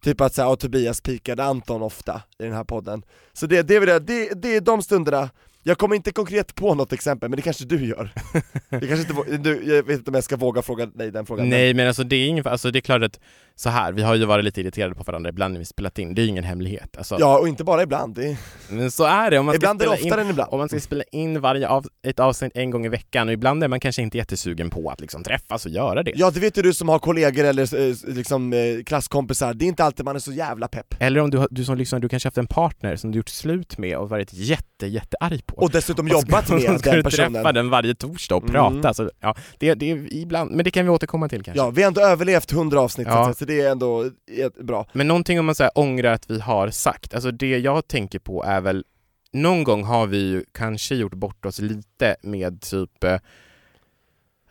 Typ 0.02 0.20
att 0.20 0.34
säga, 0.34 0.56
Tobias 0.56 1.00
pikade 1.00 1.44
Anton 1.44 1.82
ofta 1.82 2.22
i 2.38 2.42
den 2.42 2.52
här 2.52 2.64
podden. 2.64 3.02
Så 3.32 3.46
det, 3.46 3.62
det, 3.62 3.80
vill 3.80 3.88
jag, 3.88 4.02
det, 4.02 4.42
det 4.42 4.56
är 4.56 4.60
de 4.60 4.82
stunderna, 4.82 5.30
jag 5.62 5.78
kommer 5.78 5.96
inte 5.96 6.12
konkret 6.12 6.54
på 6.54 6.74
något 6.74 6.92
exempel, 6.92 7.28
men 7.28 7.36
det 7.36 7.42
kanske 7.42 7.64
du 7.64 7.86
gör. 7.86 8.12
Jag, 8.68 8.88
kanske 8.88 9.34
inte, 9.34 9.50
jag 9.50 9.82
vet 9.82 9.98
inte 9.98 10.10
om 10.10 10.14
jag 10.14 10.24
ska 10.24 10.36
våga 10.36 10.62
fråga 10.62 10.86
dig 10.86 11.10
den 11.10 11.26
frågan. 11.26 11.48
Nej 11.48 11.74
men 11.74 11.86
alltså 11.86 12.04
det 12.04 12.16
är 12.16 12.28
ingen, 12.28 12.46
alltså 12.46 12.70
det 12.70 12.78
är 12.78 12.80
klart 12.80 13.02
att 13.02 13.20
så 13.60 13.68
här, 13.70 13.92
vi 13.92 14.02
har 14.02 14.14
ju 14.14 14.24
varit 14.24 14.44
lite 14.44 14.60
irriterade 14.60 14.94
på 14.94 15.02
varandra 15.02 15.30
ibland 15.30 15.52
när 15.54 15.58
vi 15.58 15.64
spelat 15.64 15.98
in, 15.98 16.14
det 16.14 16.20
är 16.20 16.24
ju 16.24 16.28
ingen 16.28 16.44
hemlighet. 16.44 16.96
Alltså, 16.96 17.16
Ja, 17.20 17.38
och 17.38 17.48
inte 17.48 17.64
bara 17.64 17.82
ibland, 17.82 18.14
det 18.14 18.36
Men 18.68 18.90
så 18.90 19.04
är 19.04 19.30
det, 19.30 19.38
om 19.38 19.46
man 19.46 19.54
ibland 19.54 19.82
är 19.82 19.86
det 19.86 19.92
oftare 19.92 20.20
in, 20.20 20.26
än 20.26 20.30
ibland. 20.30 20.52
om 20.52 20.58
man 20.58 20.68
ska 20.68 20.80
spela 20.80 21.04
in 21.12 21.40
varje 21.40 21.68
av, 21.68 21.86
ett 22.06 22.18
avsnitt 22.20 22.52
en 22.54 22.70
gång 22.70 22.86
i 22.86 22.88
veckan 22.88 23.28
och 23.28 23.34
ibland 23.34 23.64
är 23.64 23.68
man 23.68 23.80
kanske 23.80 24.02
inte 24.02 24.18
jättesugen 24.18 24.70
på 24.70 24.90
att 24.90 25.00
liksom 25.00 25.22
träffas 25.24 25.66
och 25.66 25.72
göra 25.72 26.02
det. 26.02 26.12
Ja 26.14 26.30
det 26.30 26.40
vet 26.40 26.58
ju 26.58 26.62
du 26.62 26.74
som 26.74 26.88
har 26.88 26.98
kollegor 26.98 27.44
eller 27.44 27.88
eh, 27.88 27.94
liksom 28.06 28.52
eh, 28.52 28.58
klasskompisar, 28.86 29.54
det 29.54 29.64
är 29.64 29.66
inte 29.66 29.84
alltid 29.84 30.04
man 30.04 30.16
är 30.16 30.20
så 30.20 30.32
jävla 30.32 30.68
pepp. 30.68 30.94
Eller 30.98 31.20
om 31.20 31.30
du, 31.30 31.46
du 31.50 31.64
som 31.64 31.76
lyssnar, 31.78 31.98
du 32.00 32.08
kanske 32.08 32.26
haft 32.26 32.38
en 32.38 32.46
partner 32.46 32.96
som 32.96 33.10
du 33.12 33.16
gjort 33.16 33.28
slut 33.28 33.78
med 33.78 33.96
och 33.96 34.08
varit 34.08 34.32
jätte, 34.32 34.86
jättearg 34.86 35.46
på. 35.46 35.56
Och 35.56 35.70
dessutom 35.70 36.06
Och 36.06 36.12
jobbat 36.12 36.50
och 36.50 36.54
med 36.60 36.80
den 36.84 37.02
personen. 37.02 37.32
träffa 37.32 37.52
den 37.52 37.70
varje 37.70 37.94
torsdag 37.94 38.34
och 38.36 38.42
Mm. 38.50 38.52
prata. 38.52 38.94
Så, 38.94 39.10
ja, 39.20 39.34
det, 39.58 39.74
det 39.74 39.90
är 39.90 40.14
ibland, 40.14 40.50
men 40.50 40.64
det 40.64 40.70
kan 40.70 40.84
vi 40.84 40.90
återkomma 40.90 41.28
till 41.28 41.42
kanske. 41.42 41.62
Ja, 41.62 41.70
vi 41.70 41.82
har 41.82 41.88
ändå 41.88 42.00
överlevt 42.00 42.52
100 42.52 42.80
avsnitt 42.80 43.06
Ja. 43.10 43.34
så 43.38 43.44
det 43.50 43.60
är 43.60 43.70
ändå 43.70 44.10
bra. 44.60 44.86
Men 44.92 45.08
någonting 45.08 45.38
om 45.40 45.46
man 45.46 45.54
säger 45.54 45.78
ångrar 45.78 46.12
att 46.12 46.30
vi 46.30 46.40
har 46.40 46.70
sagt, 46.70 47.14
alltså 47.14 47.30
det 47.30 47.58
jag 47.58 47.88
tänker 47.88 48.18
på 48.18 48.44
är 48.44 48.60
väl 48.60 48.84
någon 49.32 49.64
gång 49.64 49.84
har 49.84 50.06
vi 50.06 50.18
ju 50.18 50.44
kanske 50.52 50.94
gjort 50.94 51.14
bort 51.14 51.46
oss 51.46 51.58
lite 51.58 52.16
med 52.22 52.60
typ 52.60 53.04
eh, 53.04 53.16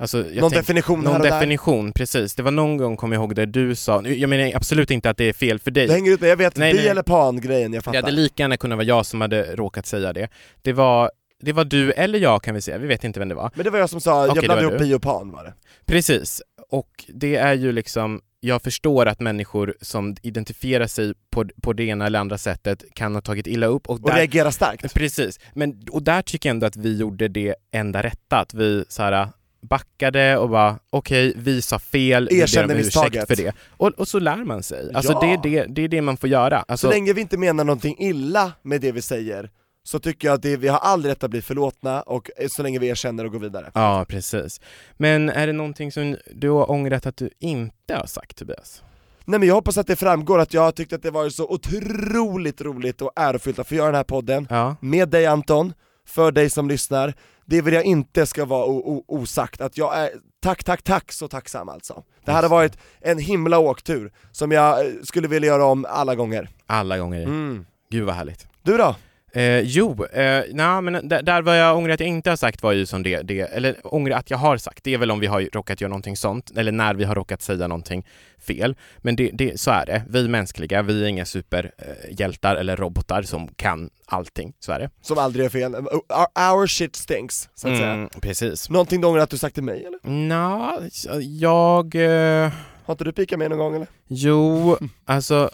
Alltså, 0.01 0.17
Någon 0.17 0.25
tänk- 0.51 0.53
definition 0.53 0.99
någon 1.01 1.15
och 1.15 1.21
där. 1.21 1.31
definition, 1.31 1.91
precis. 1.91 2.35
Det 2.35 2.43
var 2.43 2.51
någon 2.51 2.77
gång, 2.77 2.97
kommer 2.97 3.15
jag 3.15 3.21
ihåg, 3.21 3.35
där 3.35 3.45
du 3.45 3.75
sa, 3.75 4.01
jag 4.07 4.29
menar 4.29 4.51
absolut 4.55 4.91
inte 4.91 5.09
att 5.09 5.17
det 5.17 5.23
är 5.29 5.33
fel 5.33 5.59
för 5.59 5.71
dig. 5.71 5.87
Det 5.87 5.93
hänger 5.93 6.11
ut 6.11 6.21
med, 6.21 6.29
jag 6.29 6.37
vet, 6.37 6.55
Nej, 6.57 6.73
bi 6.73 6.79
nej. 6.79 6.87
eller 6.87 7.03
pan 7.03 7.41
grejen, 7.41 7.73
jag 7.73 7.81
Det 7.81 7.85
fattar. 7.85 8.01
hade 8.01 8.11
lika 8.11 8.43
gärna 8.43 8.57
kunnat 8.57 8.77
vara 8.77 8.85
jag 8.87 9.05
som 9.05 9.21
hade 9.21 9.55
råkat 9.55 9.85
säga 9.85 10.13
det. 10.13 10.27
Det 10.61 10.73
var, 10.73 11.11
det 11.41 11.53
var 11.53 11.65
du 11.65 11.91
eller 11.91 12.19
jag 12.19 12.43
kan 12.43 12.55
vi 12.55 12.61
säga, 12.61 12.77
vi 12.77 12.87
vet 12.87 13.03
inte 13.03 13.19
vem 13.19 13.29
det 13.29 13.35
var. 13.35 13.51
Men 13.55 13.63
det 13.63 13.69
var 13.69 13.79
jag 13.79 13.89
som 13.89 14.01
sa, 14.01 14.11
Okej, 14.19 14.27
jag 14.27 14.35
det 14.35 14.41
blandade 14.47 14.67
ihop 14.67 14.79
bi 14.79 14.93
och 14.93 15.01
pan 15.01 15.31
var 15.31 15.43
det. 15.43 15.53
Precis, 15.85 16.41
och 16.69 17.05
det 17.13 17.35
är 17.35 17.53
ju 17.53 17.71
liksom 17.71 18.21
jag 18.39 18.61
förstår 18.61 19.05
att 19.05 19.19
människor 19.19 19.75
som 19.81 20.15
identifierar 20.21 20.87
sig 20.87 21.13
på, 21.31 21.45
på 21.61 21.73
det 21.73 21.83
ena 21.83 22.05
eller 22.05 22.19
andra 22.19 22.37
sättet 22.37 22.83
kan 22.93 23.13
ha 23.15 23.21
tagit 23.21 23.47
illa 23.47 23.67
upp 23.67 23.87
och, 23.89 23.95
Och 24.03 24.09
där, 24.09 24.15
reagera 24.17 24.51
starkt. 24.51 24.93
Precis, 24.93 25.39
men 25.53 25.81
och 25.91 26.03
där 26.03 26.21
tycker 26.21 26.49
jag 26.49 26.53
ändå 26.53 26.65
att 26.67 26.75
vi 26.75 26.97
gjorde 26.97 27.27
det 27.27 27.55
enda 27.71 28.03
rätta, 28.03 28.39
att 28.39 28.53
vi 28.53 28.85
så 28.89 29.03
här 29.03 29.27
backade 29.61 30.37
och 30.37 30.49
bara 30.49 30.79
okej, 30.89 31.33
vi 31.35 31.61
sa 31.61 31.79
fel, 31.79 32.27
vi 32.31 32.35
ber 32.35 32.43
Erkände 32.43 32.73
om 32.73 32.79
ursäkt 32.79 33.27
för 33.27 33.35
det. 33.35 33.53
Och, 33.69 33.87
och 33.87 34.07
så 34.07 34.19
lär 34.19 34.43
man 34.43 34.63
sig. 34.63 34.93
Alltså 34.93 35.11
Ja. 35.11 35.19
det, 35.21 35.33
är 35.33 35.37
det, 35.65 35.73
det 35.73 35.81
är 35.81 35.87
det 35.87 36.01
man 36.01 36.17
får 36.17 36.29
göra. 36.29 36.65
Alltså, 36.67 36.87
Så 36.87 36.93
länge 36.93 37.13
vi 37.13 37.21
inte 37.21 37.37
menar 37.37 37.63
någonting 37.63 37.95
illa 37.99 38.53
med 38.61 38.81
det 38.81 38.91
vi 38.91 39.01
säger, 39.01 39.49
så 39.83 39.99
tycker 39.99 40.27
jag 40.27 40.35
att 40.35 40.41
det, 40.41 40.57
vi 40.57 40.67
har 40.67 40.77
all 40.77 41.05
rätt 41.05 41.23
att 41.23 41.31
bli 41.31 41.41
förlåtna, 41.41 42.01
och 42.01 42.29
eh, 42.37 42.47
så 42.47 42.63
länge 42.63 42.79
vi 42.79 42.87
erkänner 42.87 43.25
och 43.25 43.31
går 43.31 43.39
vidare. 43.39 43.71
Ja, 43.73 44.05
precis. 44.09 44.61
Men 44.97 45.29
är 45.29 45.47
det 45.47 45.53
någonting 45.53 45.91
som 45.91 46.17
du 46.35 46.49
har 46.49 46.71
ångrat 46.71 47.05
att 47.05 47.17
du 47.17 47.29
inte 47.39 47.95
har 47.95 48.05
sagt 48.05 48.37
Tobias? 48.37 48.83
Nej 49.25 49.39
men 49.39 49.47
jag 49.47 49.55
hoppas 49.55 49.77
att 49.77 49.87
det 49.87 49.95
framgår 49.95 50.39
att 50.39 50.53
jag 50.53 50.61
har 50.61 50.71
tyckt 50.71 50.93
att 50.93 51.03
det 51.03 51.11
varit 51.11 51.35
så 51.35 51.47
otroligt 51.49 52.61
roligt 52.61 53.01
och 53.01 53.11
ärofyllt 53.15 53.59
att 53.59 53.67
få 53.67 53.75
göra 53.75 53.85
den 53.87 53.95
här 53.95 54.03
podden, 54.03 54.47
Ja. 54.49 54.75
med 54.79 55.09
dig 55.09 55.25
Anton, 55.25 55.73
för 56.07 56.31
dig 56.31 56.49
som 56.49 56.67
lyssnar. 56.69 57.13
Det 57.45 57.61
vill 57.61 57.73
jag 57.73 57.83
inte 57.83 58.25
ska 58.25 58.45
vara 58.45 58.65
osagt, 59.07 59.61
att 59.61 59.77
jag 59.77 59.97
är 59.97 60.09
tack, 60.41 60.63
tack, 60.63 60.81
tack 60.81 61.11
så 61.11 61.27
tacksam 61.27 61.69
alltså. 61.69 62.03
Det 62.25 62.31
här 62.31 62.41
har 62.43 62.49
varit 62.49 62.77
en 63.01 63.19
himla 63.19 63.59
åktur, 63.59 64.11
som 64.31 64.51
jag 64.51 64.85
eh, 64.85 64.91
skulle 65.03 65.27
vilja 65.27 65.47
göra 65.47 65.65
om 65.65 65.85
alla 65.89 66.15
gånger. 66.15 66.49
Alla 66.65 66.97
gånger. 66.97 67.23
Mm. 67.23 67.65
Gud 67.91 68.05
vad 68.05 68.15
härligt. 68.15 68.47
Du 68.63 68.77
då? 68.77 68.95
Eh, 69.31 69.59
jo, 69.59 70.05
eh, 70.05 70.43
nej, 70.51 70.81
men 70.81 71.07
där, 71.09 71.41
vad 71.41 71.59
jag 71.59 71.77
ångrar 71.77 71.93
att 71.93 71.99
jag 71.99 72.09
inte 72.09 72.29
har 72.29 72.37
sagt 72.37 72.63
var 72.63 72.71
ju 72.71 72.85
som 72.85 73.03
det, 73.03 73.21
det, 73.21 73.39
eller 73.39 73.75
ångrar 73.83 74.17
att 74.17 74.29
jag 74.29 74.37
har 74.37 74.57
sagt, 74.57 74.83
det 74.83 74.93
är 74.93 74.97
väl 74.97 75.11
om 75.11 75.19
vi 75.19 75.27
har 75.27 75.41
råkat 75.53 75.81
göra 75.81 75.89
någonting 75.89 76.17
sånt, 76.17 76.51
eller 76.57 76.71
när 76.71 76.93
vi 76.93 77.03
har 77.03 77.15
råkat 77.15 77.41
säga 77.41 77.67
någonting 77.67 78.05
fel. 78.39 78.75
Men 78.97 79.15
det, 79.15 79.31
det, 79.33 79.59
så 79.59 79.71
är 79.71 79.85
det, 79.85 80.03
vi 80.09 80.27
mänskliga, 80.27 80.81
vi 80.81 81.03
är 81.03 81.07
inga 81.07 81.25
superhjältar 81.25 82.55
eller 82.55 82.75
robotar 82.75 83.21
som 83.21 83.47
kan 83.47 83.89
allting, 84.05 84.53
så 84.59 84.71
är 84.71 84.79
det. 84.79 84.89
Som 85.01 85.17
aldrig 85.17 85.45
är 85.45 85.49
fel. 85.49 85.75
Our, 85.75 86.67
shit 86.67 86.95
stinks, 86.95 87.49
så 87.55 87.67
att 87.69 87.77
säga. 87.77 87.91
Mm, 87.91 88.09
precis. 88.21 88.69
Någonting 88.69 89.01
du 89.01 89.07
ångrar 89.07 89.21
att 89.21 89.29
du 89.29 89.37
sagt 89.37 89.55
till 89.55 89.63
mig 89.63 89.85
eller? 89.85 89.99
Nå, 90.09 90.79
jag... 91.19 91.95
Eh, 91.95 92.51
Har 92.85 92.93
inte 92.93 93.03
du 93.03 93.11
pikat 93.11 93.39
mig 93.39 93.49
någon 93.49 93.57
gång 93.57 93.75
eller? 93.75 93.87
jo, 94.07 94.77
alltså 95.05 95.49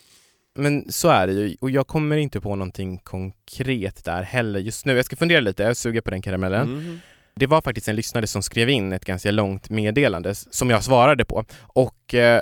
men 0.56 0.92
så 0.92 1.10
är 1.10 1.28
det 1.28 1.34
ju, 1.34 1.56
och 1.62 1.72
jag 1.72 1.88
kommer 1.88 2.18
inte 2.18 2.42
på 2.42 2.56
någonting 2.56 2.98
konkret 2.98 4.06
där 4.06 4.24
heller 4.24 4.60
just 4.60 4.86
nu. 4.86 4.96
Jag 4.96 5.06
ska 5.06 5.16
fundera 5.16 5.40
lite, 5.40 5.64
jag 5.64 5.78
suger 5.78 6.02
på 6.02 6.12
den 6.12 6.22
karamellen. 6.22 6.62
Mm. 6.62 7.00
Det 7.36 7.48
var 7.48 7.62
faktiskt 7.62 7.88
en 7.88 7.96
lyssnare 7.96 8.28
som 8.28 8.44
skrev 8.44 8.70
in 8.70 8.94
ett 8.94 9.06
ganska 9.06 9.32
långt 9.32 9.70
meddelande 9.70 10.36
som 10.36 10.70
jag 10.70 10.84
svarade 10.84 11.26
på 11.26 11.46
och 11.62 12.14
eh, 12.14 12.42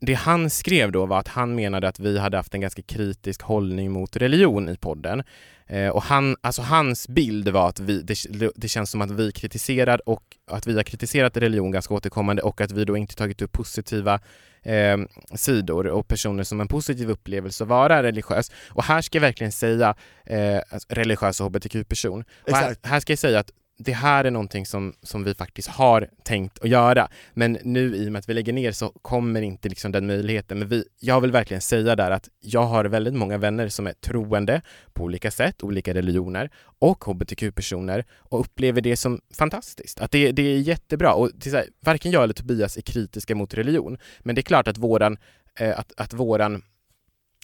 det 0.00 0.14
han 0.14 0.50
skrev 0.50 0.92
då 0.92 1.06
var 1.06 1.18
att 1.18 1.28
han 1.28 1.54
menade 1.54 1.88
att 1.88 2.00
vi 2.00 2.18
hade 2.18 2.36
haft 2.36 2.54
en 2.54 2.60
ganska 2.60 2.82
kritisk 2.82 3.42
hållning 3.42 3.92
mot 3.92 4.16
religion 4.16 4.68
i 4.68 4.76
podden. 4.76 5.22
Eh, 5.66 5.88
och 5.88 6.02
han, 6.02 6.36
alltså 6.40 6.62
hans 6.62 7.08
bild 7.08 7.48
var 7.48 7.68
att 7.68 7.80
vi, 7.80 8.02
det, 8.02 8.50
det 8.56 8.68
känns 8.68 8.90
som 8.90 9.00
att 9.00 9.10
vi 9.10 9.32
kritiserar 9.32 10.08
och 10.08 10.22
att 10.50 10.66
vi 10.66 10.76
har 10.76 10.82
kritiserat 10.82 11.36
religion 11.36 11.70
ganska 11.70 11.94
återkommande 11.94 12.42
och 12.42 12.60
att 12.60 12.72
vi 12.72 12.84
då 12.84 12.96
inte 12.96 13.16
tagit 13.16 13.42
upp 13.42 13.52
positiva 13.52 14.20
eh, 14.62 14.96
sidor 15.34 15.86
och 15.86 16.08
personer 16.08 16.42
som 16.44 16.60
en 16.60 16.68
positiv 16.68 17.10
upplevelse 17.10 17.64
att 17.64 17.68
vara 17.68 18.02
religiös. 18.02 18.52
Och 18.68 18.84
här 18.84 19.00
ska 19.02 19.16
jag 19.16 19.22
verkligen 19.22 19.52
säga 19.52 19.94
eh, 20.26 20.60
religiös 20.88 21.40
och 21.40 21.46
hbtq-person. 21.46 22.24
Här, 22.46 22.76
här 22.82 23.00
ska 23.00 23.12
jag 23.12 23.18
säga 23.18 23.38
att 23.38 23.50
det 23.84 23.92
här 23.92 24.24
är 24.24 24.30
någonting 24.30 24.66
som, 24.66 24.94
som 25.02 25.24
vi 25.24 25.34
faktiskt 25.34 25.68
har 25.68 26.08
tänkt 26.22 26.58
att 26.58 26.68
göra. 26.68 27.08
Men 27.34 27.58
nu 27.62 27.96
i 27.96 28.08
och 28.08 28.12
med 28.12 28.18
att 28.18 28.28
vi 28.28 28.34
lägger 28.34 28.52
ner 28.52 28.72
så 28.72 28.88
kommer 28.88 29.42
inte 29.42 29.68
liksom 29.68 29.92
den 29.92 30.06
möjligheten. 30.06 30.58
Men 30.58 30.68
vi, 30.68 30.84
jag 31.00 31.20
vill 31.20 31.32
verkligen 31.32 31.60
säga 31.60 31.96
där 31.96 32.10
att 32.10 32.28
jag 32.40 32.62
har 32.62 32.84
väldigt 32.84 33.14
många 33.14 33.38
vänner 33.38 33.68
som 33.68 33.86
är 33.86 33.92
troende 33.92 34.62
på 34.92 35.04
olika 35.04 35.30
sätt, 35.30 35.62
olika 35.62 35.94
religioner 35.94 36.50
och 36.78 37.04
hbtq-personer 37.04 38.04
och 38.16 38.40
upplever 38.40 38.80
det 38.80 38.96
som 38.96 39.20
fantastiskt. 39.34 40.00
Att 40.00 40.10
det, 40.10 40.32
det 40.32 40.42
är 40.42 40.58
jättebra 40.58 41.14
och 41.14 41.30
till, 41.40 41.52
här, 41.52 41.66
varken 41.80 42.12
jag 42.12 42.22
eller 42.22 42.34
Tobias 42.34 42.76
är 42.76 42.82
kritiska 42.82 43.34
mot 43.34 43.54
religion. 43.54 43.98
Men 44.20 44.34
det 44.34 44.40
är 44.40 44.42
klart 44.42 44.68
att 44.68 44.78
våran, 44.78 45.18
eh, 45.58 45.78
att, 45.78 45.92
att 45.96 46.12
våran 46.12 46.62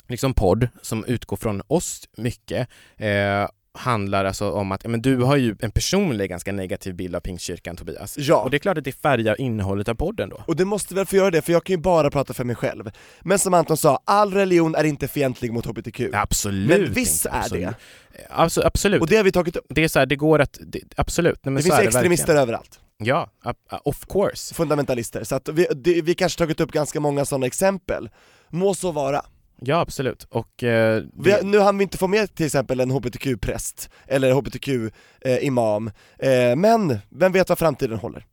liksom 0.08 0.34
podd 0.34 0.68
som 0.82 1.04
utgår 1.04 1.36
från 1.36 1.62
oss 1.66 2.08
mycket 2.16 2.68
eh, 2.96 3.48
handlar 3.76 4.24
alltså 4.24 4.50
om 4.50 4.72
att 4.72 4.86
men 4.86 5.02
du 5.02 5.16
har 5.16 5.36
ju 5.36 5.56
en 5.60 5.70
personlig 5.70 6.30
ganska 6.30 6.52
negativ 6.52 6.94
bild 6.94 7.16
av 7.16 7.20
Pingstkyrkan 7.20 7.76
Tobias. 7.76 8.18
Ja. 8.18 8.36
Och 8.42 8.50
det 8.50 8.56
är 8.56 8.58
klart 8.58 8.78
att 8.78 8.84
det 8.84 8.92
färgar 8.92 9.40
innehållet 9.40 9.88
av 9.88 9.94
podden 9.94 10.28
då. 10.28 10.42
Och 10.46 10.56
det 10.56 10.64
måste 10.64 10.94
väl 10.94 11.06
få 11.06 11.16
göra 11.16 11.30
det, 11.30 11.42
för 11.42 11.52
jag 11.52 11.64
kan 11.64 11.74
ju 11.74 11.82
bara 11.82 12.10
prata 12.10 12.34
för 12.34 12.44
mig 12.44 12.56
själv. 12.56 12.90
Men 13.22 13.38
som 13.38 13.54
Anton 13.54 13.76
sa, 13.76 14.00
all 14.04 14.34
religion 14.34 14.74
är 14.74 14.84
inte 14.84 15.08
fientlig 15.08 15.52
mot 15.52 15.66
HBTQ. 15.66 16.00
Absolut 16.12 16.68
Men 16.68 16.92
viss 16.92 17.26
inte, 17.26 17.36
är 17.36 17.40
absolut. 17.40 17.62
det. 17.64 17.74
Alltså, 18.30 18.62
absolut. 18.64 19.00
Och 19.00 19.06
det 19.06 19.16
har 19.16 19.24
vi 19.24 19.32
tagit 19.32 19.56
upp. 19.56 19.66
Det 19.68 19.84
är 19.84 19.88
så 19.88 19.98
här, 19.98 20.06
det 20.06 20.16
går 20.16 20.38
att, 20.40 20.58
det, 20.60 20.80
absolut. 20.96 21.38
Nej, 21.44 21.52
men 21.52 21.54
Det 21.54 21.62
finns 21.62 21.78
extremister 21.78 22.26
verkligen. 22.26 22.42
överallt. 22.42 22.80
Ja, 22.98 23.30
of 23.84 24.06
course. 24.08 24.54
fundamentalister. 24.54 25.24
Så 25.24 25.34
att 25.34 25.48
vi, 25.48 25.66
det, 25.74 26.02
vi 26.02 26.14
kanske 26.14 26.38
tagit 26.38 26.60
upp 26.60 26.72
ganska 26.72 27.00
många 27.00 27.24
sådana 27.24 27.46
exempel. 27.46 28.08
Må 28.50 28.74
så 28.74 28.92
vara. 28.92 29.22
Ja, 29.60 29.80
absolut. 29.80 30.24
Och 30.30 30.62
eh, 30.62 31.02
det, 31.12 31.42
nu 31.44 31.58
hann 31.58 31.78
vi 31.78 31.82
inte 31.84 31.98
få 31.98 32.06
med 32.08 32.34
till 32.34 32.46
exempel 32.46 32.80
en 32.80 32.90
hbtq-präst, 32.90 33.90
eller 34.06 34.32
hbtq-imam, 34.32 35.90
eh, 36.18 36.56
men 36.56 36.98
vem 37.08 37.32
vet 37.32 37.48
vad 37.48 37.58
framtiden 37.58 37.98
håller? 37.98 38.24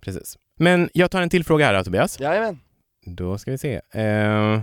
precis. 0.00 0.38
Men 0.58 0.90
jag 0.94 1.10
tar 1.10 1.22
en 1.22 1.30
till 1.30 1.44
fråga 1.44 1.66
här 1.66 1.74
då, 1.74 1.84
Tobias. 1.84 2.20
Jajamän. 2.20 2.60
Då 3.06 3.38
ska 3.38 3.50
vi 3.50 3.58
se. 3.58 3.80
Eh, 3.92 4.60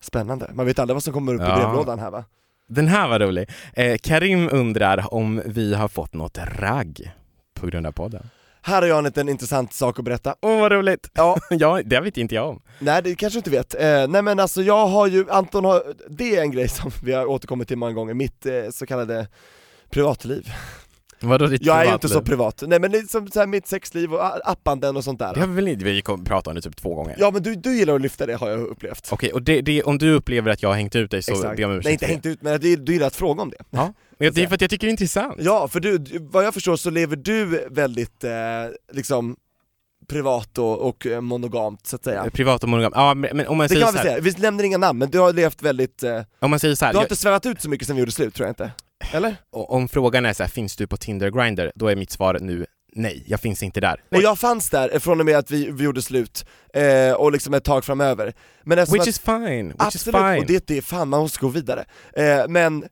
Spännande, 0.00 0.50
man 0.54 0.66
vet 0.66 0.78
aldrig 0.78 0.94
vad 0.94 1.02
som 1.02 1.12
kommer 1.12 1.34
upp 1.34 1.40
Ja. 1.40 1.56
i 1.58 1.60
brevlådan 1.60 1.98
här 1.98 2.10
va? 2.10 2.24
den 2.68 2.88
här 2.88 3.08
var 3.08 3.20
rolig. 3.20 3.50
Eh, 3.72 3.96
Karim 4.02 4.48
undrar 4.52 5.14
om 5.14 5.42
vi 5.46 5.74
har 5.74 5.88
fått 5.88 6.14
något 6.14 6.38
ragg 6.38 7.12
på 7.54 7.66
grund 7.66 7.86
av 7.86 7.92
podden. 7.92 8.26
Här 8.66 8.82
har 8.82 8.88
jag 8.88 8.98
en 8.98 9.04
liten 9.04 9.28
intressant 9.28 9.72
sak 9.72 9.98
att 9.98 10.04
berätta. 10.04 10.34
Åh, 10.42 10.60
vad 10.60 10.72
roligt! 10.72 11.10
Ja, 11.14 11.36
ja, 11.50 11.80
det 11.84 12.00
vet 12.00 12.16
inte 12.16 12.34
jag 12.34 12.48
om. 12.48 12.62
nej 12.78 13.02
det 13.02 13.14
kanske 13.14 13.36
du 13.36 13.38
inte 13.38 13.50
vet. 13.50 13.74
Eh, 13.74 14.08
nej 14.08 14.22
men 14.22 14.40
alltså 14.40 14.62
jag 14.62 14.86
har 14.86 15.06
ju, 15.06 15.30
Anton 15.30 15.64
har, 15.64 15.82
det 16.08 16.36
är 16.36 16.42
en 16.42 16.50
grej 16.50 16.68
som 16.68 16.90
vi 17.02 17.12
har 17.12 17.26
återkommit 17.26 17.68
till 17.68 17.76
många 17.76 17.92
gånger, 17.92 18.14
mitt 18.14 18.46
eh, 18.46 18.52
så 18.72 18.86
kallade 18.86 19.28
privatliv. 19.90 20.48
Vadå 21.20 21.46
ditt 21.46 21.62
Jag 21.62 21.80
är 21.80 21.84
ju 21.84 21.92
inte 21.92 22.08
så 22.08 22.22
privat, 22.22 22.62
nej 22.66 22.80
men 22.80 22.92
det 22.92 22.98
är 22.98 23.02
som 23.02 23.28
så 23.28 23.40
här, 23.40 23.46
mitt 23.46 23.66
sexliv 23.66 24.14
och 24.14 24.50
appanden 24.50 24.96
och 24.96 25.04
sånt 25.04 25.18
där. 25.18 25.34
Det 25.34 25.40
har 25.40 25.46
vi 25.46 25.54
väl 25.54 25.68
inte, 25.68 25.84
vi 25.84 26.02
pratat 26.02 26.46
om 26.46 26.54
det 26.54 26.62
typ 26.62 26.76
två 26.76 26.94
gånger? 26.94 27.16
Ja 27.18 27.30
men 27.30 27.42
du, 27.42 27.54
du 27.54 27.76
gillar 27.76 27.94
att 27.94 28.00
lyfta 28.00 28.26
det 28.26 28.34
har 28.34 28.48
jag 28.50 28.60
upplevt. 28.60 29.08
Okej, 29.12 29.32
och 29.32 29.42
det, 29.42 29.60
det, 29.60 29.82
om 29.82 29.98
du 29.98 30.12
upplever 30.12 30.50
att 30.50 30.62
jag 30.62 30.68
har 30.68 30.76
hängt 30.76 30.96
ut 30.96 31.10
dig 31.10 31.22
så 31.22 31.32
Exakt. 31.32 31.56
ber 31.56 31.62
jag 31.62 31.70
om 31.70 31.76
ursäkt 31.76 31.84
Nej 31.84 31.92
inte 31.92 32.06
det. 32.06 32.12
hängt 32.12 32.26
ut, 32.26 32.42
men 32.42 32.60
du, 32.60 32.76
du 32.76 32.92
gillar 32.92 33.06
att 33.06 33.16
fråga 33.16 33.42
om 33.42 33.50
det. 33.50 33.64
Ja, 33.70 33.92
men 34.18 34.32
det 34.34 34.42
är 34.42 34.46
för 34.46 34.54
att 34.54 34.60
jag 34.60 34.70
tycker 34.70 34.86
det 34.86 34.88
är 34.88 34.92
intressant. 34.92 35.36
Ja, 35.38 35.68
för 35.68 35.80
du, 35.80 36.04
vad 36.20 36.44
jag 36.44 36.54
förstår 36.54 36.76
så 36.76 36.90
lever 36.90 37.16
du 37.16 37.66
väldigt, 37.70 38.24
eh, 38.24 38.30
liksom, 38.92 39.36
privat 40.08 40.58
och, 40.58 40.88
och 40.88 41.06
eh, 41.06 41.20
monogamt 41.20 41.86
så 41.86 41.96
att 41.96 42.04
säga. 42.04 42.30
Privat 42.30 42.62
och 42.62 42.68
monogam. 42.68 42.92
Ja, 42.94 43.14
men, 43.14 43.36
men 43.36 43.46
om 43.46 43.56
man 43.56 43.64
Det 43.64 43.68
säger 43.68 43.82
kan 43.82 43.92
så 43.92 43.96
man 43.96 44.04
väl 44.04 44.22
säga, 44.22 44.34
vi 44.36 44.42
nämner 44.42 44.64
inga 44.64 44.78
namn, 44.78 44.98
men 44.98 45.10
du 45.10 45.18
har 45.18 45.32
levt 45.32 45.62
väldigt, 45.62 46.02
eh, 46.02 46.20
om 46.38 46.50
man 46.50 46.60
säger 46.60 46.74
så 46.74 46.84
här, 46.84 46.92
du 46.92 46.96
har 46.96 47.02
jag, 47.02 47.06
inte 47.06 47.16
svävat 47.16 47.46
ut 47.46 47.62
så 47.62 47.68
mycket 47.70 47.86
sen 47.86 47.96
vi 47.96 48.00
gjorde 48.00 48.12
slut 48.12 48.34
tror 48.34 48.46
jag 48.46 48.50
inte. 48.50 48.70
Eller? 49.12 49.36
och- 49.52 49.72
om 49.72 49.88
frågan 49.88 50.26
är 50.26 50.32
så 50.32 50.42
här, 50.42 50.50
finns 50.50 50.76
du 50.76 50.86
på 50.86 50.96
Tinder 50.96 51.26
och 51.26 51.32
Grindr? 51.32 51.70
Då 51.74 51.88
är 51.88 51.96
mitt 51.96 52.10
svar 52.10 52.38
nu 52.40 52.66
nej, 52.96 53.24
jag 53.26 53.40
finns 53.40 53.62
inte 53.62 53.80
där. 53.80 54.00
Och 54.10 54.22
jag 54.22 54.38
fanns 54.38 54.70
där 54.70 54.94
eh, 54.94 54.98
från 54.98 55.20
och 55.20 55.26
med 55.26 55.36
att 55.38 55.50
vi, 55.50 55.70
vi 55.70 55.84
gjorde 55.84 56.02
slut, 56.02 56.46
eh, 56.74 57.12
och 57.12 57.32
liksom 57.32 57.54
ett 57.54 57.64
tag 57.64 57.84
framöver. 57.84 58.34
Men 58.64 58.78
Which 58.78 59.00
att, 59.00 59.06
is 59.06 59.18
fine, 59.18 59.68
which 59.68 59.76
absolut, 59.78 60.14
is 60.16 60.20
fine. 60.22 60.38
och 60.38 60.46
det, 60.46 60.66
det 60.66 60.78
är 60.78 60.82
fan, 60.82 61.08
man 61.08 61.20
måste 61.20 61.38
gå 61.40 61.48
vidare. 61.48 61.84
Eh, 62.12 62.48
men 62.48 62.84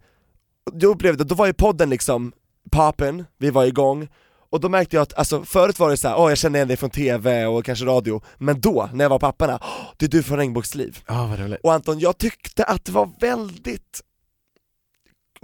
jag 0.72 0.90
upplevde, 0.90 1.24
då 1.24 1.35
var 1.35 1.46
ju 1.46 1.53
podden 1.53 1.90
liksom 1.90 2.33
poppen, 2.70 3.24
vi 3.38 3.50
var 3.50 3.64
igång, 3.64 4.09
och 4.50 4.61
då 4.61 4.68
märkte 4.68 4.96
jag 4.96 5.03
att, 5.03 5.14
alltså 5.14 5.44
förut 5.44 5.79
var 5.79 5.90
det 5.90 5.96
så 5.96 6.09
här, 6.09 6.18
åh 6.18 6.31
jag 6.31 6.38
känner 6.38 6.59
igen 6.59 6.68
dig 6.68 6.77
från 6.77 6.90
TV 6.90 7.46
och 7.46 7.64
kanske 7.64 7.85
radio, 7.85 8.22
men 8.38 8.61
då, 8.61 8.88
när 8.92 9.05
jag 9.05 9.11
var 9.11 9.18
papporna, 9.18 9.59
åh, 9.62 9.92
det 9.96 10.05
är 10.07 10.11
du 10.11 10.22
från 10.22 10.38
Regnbågsliv. 10.38 10.98
Ja, 11.07 11.27
vad 11.27 11.38
roligt. 11.40 11.61
Och 11.62 11.72
Anton, 11.72 11.98
jag 11.98 12.18
tyckte 12.18 12.64
att 12.64 12.85
det 12.85 12.92
var 12.92 13.11
väldigt 13.20 14.00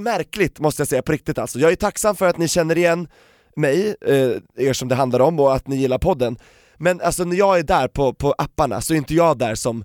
märkligt 0.01 0.59
måste 0.59 0.81
jag 0.81 0.89
säga, 0.89 1.03
på 1.03 1.13
riktigt 1.13 1.39
alltså. 1.39 1.59
Jag 1.59 1.73
är 1.73 1.77
tacksam 1.77 2.17
för 2.17 2.27
att 2.29 2.39
ni 2.39 2.49
känner 2.49 2.79
igen 2.79 3.09
mig, 3.57 3.95
eh, 4.07 4.67
er 4.67 4.73
som 4.73 4.89
det 4.89 4.95
handlar 4.95 5.21
om, 5.21 5.41
och 5.41 5.55
att 5.55 5.69
ni 5.69 5.77
gillar 5.77 5.99
podden. 5.99 6.37
Men 6.77 7.01
alltså 7.01 7.25
när 7.25 7.37
jag 7.37 7.59
är 7.59 7.63
där 7.63 7.89
på, 7.89 8.15
på 8.15 8.35
apparna 8.39 8.81
så 8.81 8.93
är 8.95 8.97
inte 8.99 9.15
jag 9.15 9.39
där 9.39 9.55
som 9.55 9.85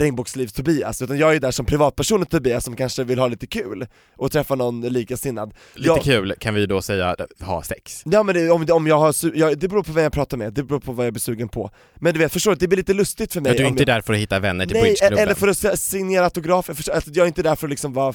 Regnbågslivs-Tobias, 0.00 1.04
utan 1.04 1.18
jag 1.18 1.34
är 1.34 1.40
där 1.40 1.50
som 1.50 1.66
privatpersonen 1.66 2.26
Tobias 2.26 2.64
som 2.64 2.76
kanske 2.76 3.04
vill 3.04 3.18
ha 3.18 3.26
lite 3.28 3.46
kul 3.46 3.86
och 4.16 4.32
träffa 4.32 4.54
någon 4.54 4.80
likasinnad. 4.80 5.54
Lite 5.74 5.88
jag, 5.88 6.02
kul 6.02 6.34
kan 6.38 6.54
vi 6.54 6.66
då 6.66 6.82
säga, 6.82 7.16
ha 7.40 7.62
sex. 7.62 8.02
Ja 8.04 8.22
men 8.22 8.34
det, 8.34 8.50
om, 8.50 8.66
om 8.70 8.86
jag 8.86 8.98
har, 8.98 9.12
su- 9.12 9.54
det 9.54 9.68
beror 9.68 9.82
på 9.82 9.92
vem 9.92 10.02
jag 10.02 10.12
pratar 10.12 10.36
med, 10.36 10.52
det 10.52 10.62
beror 10.62 10.80
på 10.80 10.92
vad 10.92 11.06
jag 11.06 11.12
blir 11.12 11.20
sugen 11.20 11.48
på. 11.48 11.70
Men 11.96 12.12
du 12.12 12.18
vet, 12.18 12.32
förstår 12.32 12.50
du, 12.50 12.56
det 12.56 12.68
blir 12.68 12.76
lite 12.76 12.94
lustigt 12.94 13.32
för 13.32 13.40
mig 13.40 13.52
Ja, 13.52 13.58
du 13.58 13.64
är 13.64 13.68
inte 13.68 13.82
jag, 13.82 13.86
där 13.88 14.00
för 14.00 14.12
att 14.12 14.18
hitta 14.18 14.38
vänner 14.38 14.66
till 14.66 14.74
Nej, 14.74 14.82
bridgeklubben. 14.82 15.18
eller 15.18 15.34
för 15.34 15.48
att 15.48 15.80
signera 15.80 16.24
autografer, 16.24 16.76
jag 17.06 17.24
är 17.24 17.26
inte 17.26 17.42
där 17.42 17.56
för 17.56 17.66
att 17.66 17.70
liksom 17.70 17.92
vara 17.92 18.14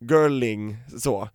girling 0.00 0.76
så. 0.98 1.28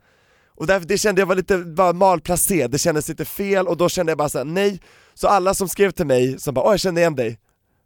Och 0.47 0.67
därför, 0.67 0.87
det 0.87 0.97
kände 0.97 1.21
jag 1.21 1.25
var 1.25 1.35
lite 1.35 1.57
bara 1.57 1.93
malplacé, 1.93 2.67
det 2.67 2.77
kändes 2.77 3.09
lite 3.09 3.25
fel 3.25 3.67
och 3.67 3.77
då 3.77 3.89
kände 3.89 4.11
jag 4.11 4.17
bara 4.17 4.29
såhär, 4.29 4.45
nej. 4.45 4.81
Så 5.13 5.27
alla 5.27 5.53
som 5.53 5.69
skrev 5.69 5.91
till 5.91 6.05
mig, 6.05 6.39
som 6.39 6.53
bara 6.53 6.65
'Åh 6.65 6.73
jag 6.73 6.79
kände 6.79 7.01
igen 7.01 7.15
dig' 7.15 7.37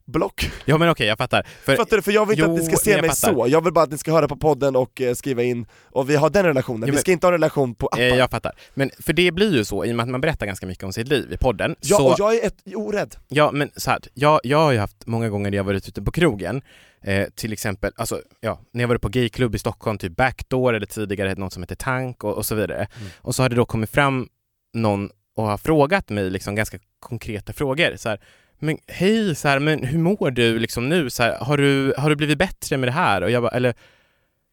Block. 0.08 0.52
Ja 0.66 0.78
men 0.78 0.90
okej, 0.90 1.08
jag 1.08 1.18
fattar. 1.18 1.44
För, 1.64 1.76
Fattar 1.76 1.96
du? 1.98 2.02
För 2.04 2.12
jag 2.12 2.26
vill 2.26 2.40
inte 2.40 2.50
Jo, 2.50 2.56
att 2.56 2.60
ni 2.62 2.66
ska 2.66 2.78
se 2.78 3.02
mig 3.02 3.10
fattar. 3.10 3.34
så, 3.34 3.48
jag 3.48 3.64
vill 3.64 3.74
bara 3.74 3.84
att 3.84 3.92
ni 3.92 3.98
ska 3.98 4.12
höra 4.12 4.28
på 4.28 4.36
podden 4.38 4.76
och 4.76 5.02
eh, 5.02 5.14
skriva 5.14 5.44
in, 5.44 5.66
och 5.84 6.10
vi 6.10 6.16
har 6.16 6.30
den 6.30 6.46
relationen, 6.46 6.82
vi 6.86 6.92
men- 6.92 7.02
ska 7.02 7.12
inte 7.12 7.28
ha 7.28 7.30
en 7.30 7.40
relation 7.40 7.76
på 7.76 7.88
appar. 7.88 8.00
eh, 8.02 8.08
jag 8.16 8.30
fattar. 8.32 8.52
Men 8.74 8.92
för 9.00 9.14
det 9.14 9.32
blir 9.32 9.54
ju 9.54 9.66
så, 9.66 9.86
i 9.86 9.92
och 9.92 9.96
med 9.96 10.04
att 10.04 10.10
man 10.10 10.22
berättar 10.22 10.46
ganska 10.46 10.66
mycket 10.68 10.84
om 10.84 10.94
sitt 10.94 11.08
liv 11.08 11.34
i 11.34 11.38
podden, 11.38 11.76
Ja, 11.82 11.98
så... 11.98 12.08
och 12.08 12.16
jag 12.18 12.36
är 12.36 12.48
ett, 12.48 12.56
orädd. 12.76 13.16
Ja 13.28 13.52
men 13.52 13.70
så 13.76 13.92
här, 13.92 14.00
jag, 14.14 14.40
jag 14.44 14.58
har 14.58 14.72
ju 14.72 14.78
haft 14.78 15.06
många 15.06 15.30
gånger 15.30 15.50
när 15.52 15.58
jag 15.58 15.64
varit 15.64 15.88
ute 15.88 16.02
på 16.02 16.12
krogen, 16.12 16.62
eh, 17.04 17.28
till 17.36 17.54
exempel, 17.54 17.92
alltså 17.96 18.22
ja, 18.40 18.60
när 18.72 18.84
jag 18.84 18.88
varit 18.88 19.02
på 19.02 19.10
gayklubb 19.10 19.56
i 19.56 19.60
Stockholm, 19.60 19.98
typ 19.98 20.16
Backdoor 20.16 20.74
eller 20.74 20.86
tidigare 20.88 21.36
något 21.36 21.54
som 21.54 21.64
heter 21.64 21.76
Tank 21.76 22.24
och, 22.24 22.34
och 22.38 22.46
så 22.46 22.56
vidare. 22.56 22.76
Mm. 22.76 23.10
Och 23.18 23.36
så 23.36 23.42
har 23.44 23.50
det 23.50 23.56
då 23.56 23.66
kommit 23.66 23.90
fram 23.90 24.28
någon 24.74 25.10
och 25.36 25.44
har 25.44 25.58
frågat 25.58 26.10
mig 26.10 26.30
liksom 26.30 26.56
ganska 26.56 26.78
konkreta 27.00 27.54
frågor. 27.54 27.96
Så 27.96 28.10
här, 28.10 28.20
men 28.66 28.78
hej, 28.88 29.36
så 29.36 29.48
här, 29.48 29.60
men 29.60 29.84
hur 29.84 30.00
mår 30.00 30.32
du 30.32 30.60
liksom 30.60 30.90
nu? 30.90 31.10
Så 31.10 31.24
här, 31.24 31.38
har, 31.40 31.58
du, 31.58 31.94
har 31.98 32.10
du 32.10 32.16
blivit 32.16 32.38
bättre 32.38 32.78
med 32.78 32.88
det 32.88 32.94
här? 32.94 33.22
Och 33.22 33.32
jag 33.32 33.44
bara, 33.44 33.52
eller, 33.52 33.74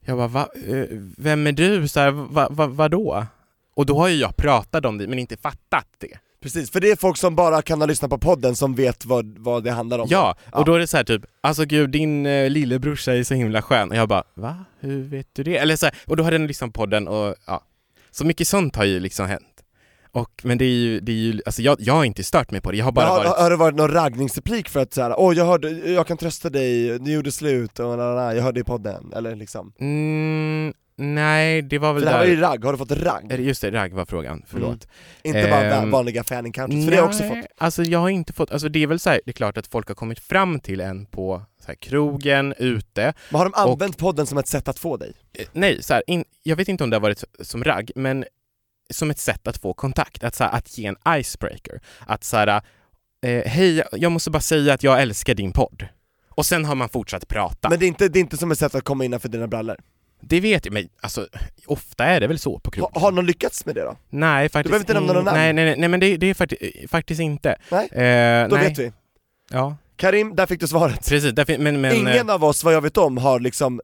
jag 0.05 0.17
bara, 0.17 0.29
va, 0.29 0.49
eh, 0.69 0.85
vem 1.19 1.47
är 1.47 1.53
du? 1.53 1.89
Så 1.89 2.01
här, 2.01 2.11
va, 2.11 2.49
va, 2.51 2.67
vadå? 2.67 3.27
Och 3.75 3.87
då 3.87 3.99
har 3.99 4.09
ju 4.09 4.15
jag 4.17 4.37
pratat 4.37 4.85
om 4.85 4.99
det 4.99 5.07
men 5.09 5.19
inte 5.19 5.37
fattat 5.37 5.87
det. 5.99 6.19
Precis, 6.43 6.71
för 6.71 6.81
det 6.81 6.91
är 6.91 6.97
folk 6.97 7.17
som 7.17 7.37
bara 7.37 7.63
kan 7.63 7.81
ha 7.81 7.87
lyssnat 7.87 8.11
på 8.11 8.19
podden 8.19 8.57
som 8.57 8.75
vet 8.75 9.05
vad, 9.05 9.39
vad 9.39 9.65
det 9.65 9.71
handlar 9.71 9.99
om. 9.99 10.07
Ja, 10.11 10.37
Ja. 10.53 10.59
och 10.59 10.65
då 10.65 10.75
är 10.75 10.79
det 10.79 10.87
så 10.87 10.97
här 10.97 11.05
typ, 11.05 11.23
alltså 11.41 11.65
gud 11.65 11.91
din 11.91 12.27
eh, 12.27 12.51
lillebrorsa 12.51 13.15
är 13.15 13.23
så 13.25 13.35
himla 13.35 13.63
skön 13.63 13.91
och 13.91 13.97
jag 13.97 14.09
bara 14.09 14.23
va? 14.35 14.65
Hur 14.81 15.03
vet 15.03 15.27
du 15.33 15.43
det? 15.43 15.57
Eller 15.57 15.77
så 15.77 15.87
här, 15.87 15.95
och 16.07 16.17
då 16.17 16.23
har 16.25 16.31
den 16.31 16.47
liksom 16.47 16.73
podden 16.73 17.09
och 17.09 17.35
ja, 17.47 17.65
så 18.11 18.25
mycket 18.25 18.49
sånt 18.49 18.77
har 18.77 18.85
ju 18.85 19.01
liksom 19.01 19.27
hänt. 19.27 19.52
Och, 20.15 20.31
men 20.43 20.59
det 20.59 20.65
är 20.65 20.69
ju, 20.69 21.01
det 21.01 21.13
är 21.13 21.17
ju 21.17 21.41
alltså 21.47 21.63
jag, 21.63 21.77
jag 21.81 21.95
har 21.95 22.05
inte 22.05 22.25
stört 22.25 22.51
mig 22.51 22.61
på 22.61 22.71
det, 22.71 22.77
jag 22.77 22.85
har 22.85 22.93
bara 22.93 23.07
har, 23.07 23.25
varit 23.25 23.39
har 23.39 23.51
det 23.51 23.57
varit 23.57 23.75
någon 23.77 23.91
raggningsreplik 23.91 24.69
för 24.69 24.81
att 24.81 24.95
såhär, 24.95 25.15
åh 25.19 25.37
jag 25.37 25.45
hörde, 25.45 25.71
jag 25.71 26.07
kan 26.07 26.17
trösta 26.17 26.51
dig, 26.51 26.99
ni 26.99 27.13
gjorde 27.13 27.33
slut 27.33 27.79
och 27.79 27.99
na, 27.99 28.15
na, 28.15 28.35
jag 28.35 28.43
hörde 28.43 28.61
i 28.61 28.65
podden, 28.65 29.13
eller 29.17 29.37
liksom? 29.37 29.73
mm, 29.81 30.73
Nej, 30.97 31.63
det 31.63 31.79
var 31.79 31.89
För 31.89 31.95
väl 31.95 32.05
det 32.05 32.11
här 32.11 32.19
var 32.19 32.27
ju 32.27 32.37
där... 32.37 32.43
ragg, 32.43 32.65
har 32.65 32.73
du 32.73 32.79
fått 32.79 32.93
ragg? 32.93 33.41
Just 33.41 33.61
det, 33.63 33.71
ragg 33.71 33.93
var 33.95 34.05
frågan, 34.05 34.43
förlåt. 34.47 34.87
Inte 35.23 35.49
bara 35.51 35.65
Ehm, 35.65 35.91
vanliga 35.91 36.25
fan 36.25 36.47
encounters, 36.47 36.85
för 36.85 36.91
det 36.91 36.97
har 36.97 37.03
jag 37.03 37.09
också 37.09 37.25
fått. 37.25 37.47
alltså 37.59 37.83
jag 37.83 37.99
har 37.99 38.09
inte 38.09 38.33
fått, 38.33 38.53
alltså 38.53 38.69
det 38.69 38.83
är 38.83 38.87
väl 38.87 38.99
så 38.99 39.11
här, 39.11 39.21
det 39.25 39.31
är 39.31 39.33
klart 39.33 39.59
att 39.59 39.67
folk 39.67 39.89
har 39.89 39.95
kommit 39.95 40.19
fram 40.21 40.61
till 40.61 40.81
en 40.81 41.07
på 41.07 41.43
här, 41.67 41.75
krogen, 41.75 42.55
ute, 42.59 43.15
Men 43.31 43.39
har 43.39 43.45
de 43.45 43.55
använt 43.55 43.99
podden 43.99 44.27
som 44.27 44.39
ett 44.39 44.49
sätt 44.49 44.69
att 44.69 44.79
få 44.79 44.97
dig? 44.97 45.13
Eh, 45.39 45.47
nej, 45.53 45.83
så 45.83 45.95
här, 45.95 46.03
in, 46.07 46.25
jag 46.43 46.57
vet 46.57 46.69
inte 46.69 46.85
om 46.85 46.91
det 46.91 46.97
har 46.97 47.01
varit 47.03 47.25
som 47.41 47.65
ragg, 47.65 47.91
men 47.95 48.25
som 48.93 49.11
ett 49.11 49.19
sätt 49.19 49.47
att 49.47 49.57
få 49.59 49.75
kontakt, 49.75 50.25
att, 50.25 50.35
så 50.35 50.45
här, 50.45 50.51
att 50.53 50.79
ge 50.79 50.87
en 50.87 50.97
icebreaker. 51.19 51.81
Att 52.07 52.25
så 52.25 52.37
här, 52.37 52.49
eh, 53.27 53.43
hej, 53.47 53.83
jag 53.93 54.13
måste 54.13 54.31
bara 54.31 54.41
säga 54.41 54.75
att 54.75 54.83
jag 54.83 55.03
älskar 55.03 55.35
din 55.35 55.53
podd. 55.53 55.87
Och 56.29 56.47
sen 56.47 56.65
har 56.65 56.75
man 56.75 56.89
fortsatt 56.89 57.29
prata. 57.29 57.69
Men 57.69 57.79
det 57.79 57.85
är, 57.87 57.89
inte, 57.89 58.09
det 58.09 58.19
är 58.19 58.21
inte 58.21 58.37
som 58.37 58.51
ett 58.53 58.59
sätt 58.59 58.75
att 58.75 58.85
komma 58.85 59.05
innanför 59.05 59.29
dina 59.29 59.47
brallor? 59.49 59.77
Det 60.21 60.41
vet 60.41 60.65
jag, 60.67 60.73
men 60.73 60.89
alltså 61.01 61.27
ofta 61.67 62.05
är 62.05 62.21
det 62.21 62.27
väl 62.27 62.39
så 62.39 62.59
på 62.59 62.71
krogen? 62.71 62.91
Ha, 62.95 63.01
har 63.01 63.13
någon 63.13 63.27
lyckats 63.27 63.67
med 63.67 63.75
det 63.75 63.83
då? 63.83 63.97
Nej, 64.11 64.49
faktiskt 64.49 64.71
behöver 64.71 64.83
inte 64.83 64.95
nämna 64.95 65.13
någon 65.13 65.25
namn. 65.25 65.37
Nej, 65.39 65.53
nej, 65.53 65.65
nej, 65.65 65.75
nej 65.79 65.89
men 65.89 66.01
det, 66.01 66.17
det 66.17 66.27
är 66.27 66.35
fakti- 66.35 66.89
faktiskt 66.89 67.21
inte. 67.21 67.57
Nej, 67.71 67.89
Eh, 67.93 68.49
då 68.49 68.57
nej. 68.57 68.69
vet 68.69 68.79
vi. 68.79 68.93
Ja, 69.51 69.77
Karim, 69.97 70.37
där 70.37 70.47
fick 70.47 70.61
du 70.61 70.69
svaret. 70.69 71.09
precis. 71.09 71.33
Därför, 71.33 71.59
men, 71.59 71.81
men, 71.81 71.95
Ingen 71.97 72.29
eh, 72.29 72.35
av 72.35 72.45
oss, 72.45 72.65
vad 72.65 72.75
jag 72.75 72.81
vet 72.81 72.97
om, 72.97 73.17
har 73.19 73.41
liksom 73.41 73.81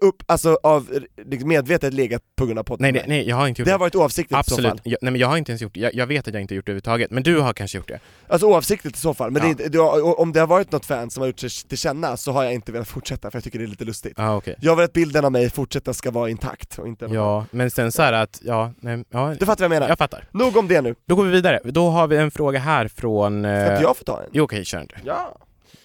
upp, 0.00 0.22
alltså 0.26 0.58
av 0.62 0.98
liksom 1.26 1.48
medvetet 1.48 1.94
legat 1.94 2.22
på 2.36 2.46
grund 2.46 2.58
av 2.58 2.62
podden. 2.62 2.82
nej, 2.82 2.92
nej, 2.92 3.04
nej, 3.06 3.28
jag 3.28 3.36
har 3.36 3.48
inte 3.48 3.60
gjort 3.62 3.66
Det 3.66 3.70
det. 3.70 3.74
har 3.74 3.78
varit 3.78 3.94
oavsiktligt 3.94 4.30
i 4.30 4.34
så 4.50 4.54
Absolut. 4.54 4.70
fall. 4.70 4.80
Jag, 4.84 4.98
nej 5.02 5.12
men 5.12 5.20
jag 5.20 5.28
har 5.28 5.36
inte 5.36 5.52
ens 5.52 5.62
gjort 5.62 5.74
det. 5.74 5.80
Jag, 5.80 5.94
jag 5.94 6.06
vet 6.06 6.28
att 6.28 6.34
jag 6.34 6.40
inte 6.40 6.54
gjort 6.54 6.66
det 6.66 6.70
överhuvudtaget. 6.72 7.10
Men 7.10 7.22
du 7.22 7.38
har 7.40 7.52
kanske 7.52 7.78
gjort 7.78 7.88
det? 7.88 8.00
Alltså 8.28 8.46
oavsiktligt 8.46 8.96
i 8.96 9.00
så 9.00 9.14
fall, 9.14 9.30
men 9.30 9.48
Ja. 9.48 9.54
det, 9.58 9.68
det, 9.68 9.78
om 9.78 10.32
det 10.32 10.40
har 10.40 10.46
varit 10.46 10.72
något 10.72 10.86
fan 10.86 11.10
som 11.10 11.20
har 11.20 11.26
gjort 11.28 11.38
sig 11.40 11.50
till 11.50 11.78
känna 11.78 12.16
så 12.16 12.32
har 12.32 12.44
jag 12.44 12.54
inte 12.54 12.72
velat 12.72 12.88
fortsätta 12.88 13.30
för 13.30 13.36
jag 13.36 13.44
tycker 13.44 13.58
det 13.58 13.64
är 13.64 13.66
lite 13.66 13.84
lustigt. 13.84 14.12
Ja, 14.16 14.36
okej. 14.36 14.56
Jag 14.60 14.76
vill 14.76 14.84
att 14.84 14.92
bilden 14.92 15.24
av 15.24 15.32
mig 15.32 15.50
fortsätta 15.50 15.94
ska 15.94 16.10
vara 16.10 16.30
intakt 16.30 16.78
och 16.78 16.88
inte... 16.88 17.04
Ja, 17.04 17.46
men 17.50 17.70
sen 17.70 17.92
så 17.92 18.02
här 18.02 18.12
att, 18.12 18.40
ja, 18.44 18.72
nej, 18.80 19.04
ja, 19.10 19.34
Du 19.40 19.46
fattar 19.46 19.60
vad 19.60 19.64
jag 19.64 19.70
menar? 19.80 19.88
jag 19.88 19.98
fattar. 19.98 20.28
Nog 20.30 20.56
om 20.56 20.68
det 20.68 20.80
nu. 20.80 20.94
Då 21.06 21.14
går 21.14 21.24
vi 21.24 21.30
vidare. 21.30 21.60
Då 21.64 21.88
har 21.90 22.06
vi 22.06 22.16
en 22.16 22.30
fråga 22.30 22.58
här 22.58 22.88
från... 22.88 23.42
Ska 23.42 23.48
Eh, 23.50 23.70
inte 23.72 23.82
jag 23.82 23.96
få 23.96 24.04
ta 24.04 24.20
en? 24.22 24.28
Jo, 24.32 24.44
okej, 24.44 24.64
kör 24.64 24.80
inte. 24.80 24.94
Ja. 25.04 25.36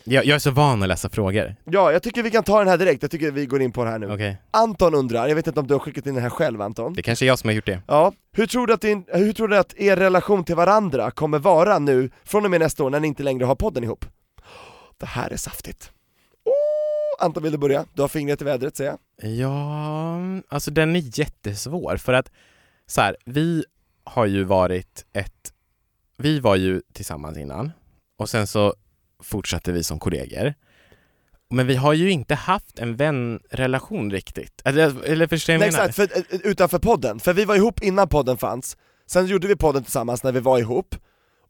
Jag, 0.10 0.26
jag 0.26 0.36
är 0.36 0.40
så 0.40 0.52
van 0.52 0.82
att 0.84 0.88
läsa 0.88 1.10
frågor. 1.10 1.56
Ja, 1.64 1.92
jag 1.92 2.04
tycker 2.04 2.24
vi 2.24 2.32
kan 2.32 2.44
ta 2.44 2.60
den 2.60 2.68
här 2.68 2.78
direkt, 2.78 3.02
jag 3.02 3.12
tycker 3.12 3.32
vi 3.32 3.46
går 3.46 3.62
in 3.62 3.72
på 3.72 3.84
det 3.84 3.90
här 3.90 4.00
nu. 4.00 4.12
Okej. 4.14 4.38
Anton 4.52 4.96
undrar, 4.96 5.28
jag 5.28 5.36
vet 5.36 5.48
inte 5.48 5.60
om 5.60 5.68
du 5.68 5.74
har 5.74 5.80
skickat 5.80 6.06
in 6.08 6.14
den 6.14 6.24
här 6.24 6.30
själv 6.30 6.62
Anton? 6.62 6.94
Det 6.94 7.04
kanske 7.04 7.26
är 7.26 7.28
jag 7.28 7.40
som 7.40 7.48
har 7.48 7.56
gjort 7.56 7.66
det. 7.66 7.82
Ja, 7.88 8.14
hur 8.32 8.48
tror, 8.48 8.68
du 8.68 8.74
att 8.74 8.82
din, 8.82 9.06
hur 9.08 9.34
tror 9.34 9.48
du 9.48 9.58
att 9.58 9.74
er 9.78 9.96
relation 9.96 10.44
till 10.44 10.56
varandra 10.56 11.12
kommer 11.12 11.40
vara 11.40 11.80
nu, 11.80 12.10
från 12.24 12.46
och 12.46 12.52
med 12.52 12.60
nästa 12.60 12.84
år 12.84 12.90
när 12.90 13.00
ni 13.00 13.08
inte 13.08 13.24
längre 13.24 13.46
har 13.46 13.56
podden 13.56 13.84
ihop? 13.84 14.06
Det 14.98 15.06
här 15.06 15.30
är 15.30 15.38
saftigt. 15.38 15.92
Oh, 16.46 17.26
Anton 17.26 17.44
vill 17.44 17.52
du 17.52 17.58
börja? 17.58 17.86
Du 17.94 18.02
har 18.02 18.10
fingret 18.10 18.42
i 18.42 18.46
vädret 18.46 18.78
säger 18.78 18.92
jag. 18.92 19.32
Ja, 19.32 20.20
alltså 20.48 20.72
den 20.72 20.96
är 20.96 21.20
jättesvår 21.20 21.98
för 21.98 22.14
att 22.14 22.32
så 22.86 23.02
här, 23.02 23.18
vi 23.26 23.66
har 24.04 24.26
ju 24.26 24.44
varit 24.44 25.06
ett... 25.14 25.54
Vi 26.18 26.40
var 26.40 26.56
ju 26.56 26.82
tillsammans 26.94 27.38
innan 27.38 27.72
och 28.20 28.30
sen 28.30 28.48
så 28.48 28.74
fortsatte 29.24 29.72
vi 29.72 29.84
som 29.84 30.00
kollegor. 30.00 30.54
Men 31.50 31.68
vi 31.68 31.76
har 31.76 31.94
ju 31.94 32.10
inte 32.12 32.36
haft 32.36 32.80
en 32.80 32.96
vänrelation 32.96 34.12
riktigt. 34.12 34.62
Eller, 34.66 35.04
eller 35.06 35.28
förstår 35.28 35.54
jag 35.54 35.60
vad 35.60 35.68
jag 35.68 35.74
menar? 35.74 35.86
exakt, 35.90 36.14
för, 36.14 36.36
eh, 36.36 36.52
utanför 36.52 36.80
podden, 36.80 37.20
för 37.20 37.34
vi 37.34 37.46
var 37.46 37.56
ihop 37.56 37.84
innan 37.84 38.08
podden 38.10 38.38
fanns, 38.38 38.78
sen 39.08 39.26
gjorde 39.26 39.48
vi 39.48 39.56
podden 39.56 39.84
tillsammans 39.84 40.24
när 40.24 40.32
vi 40.32 40.40
var 40.40 40.60
ihop, 40.60 40.96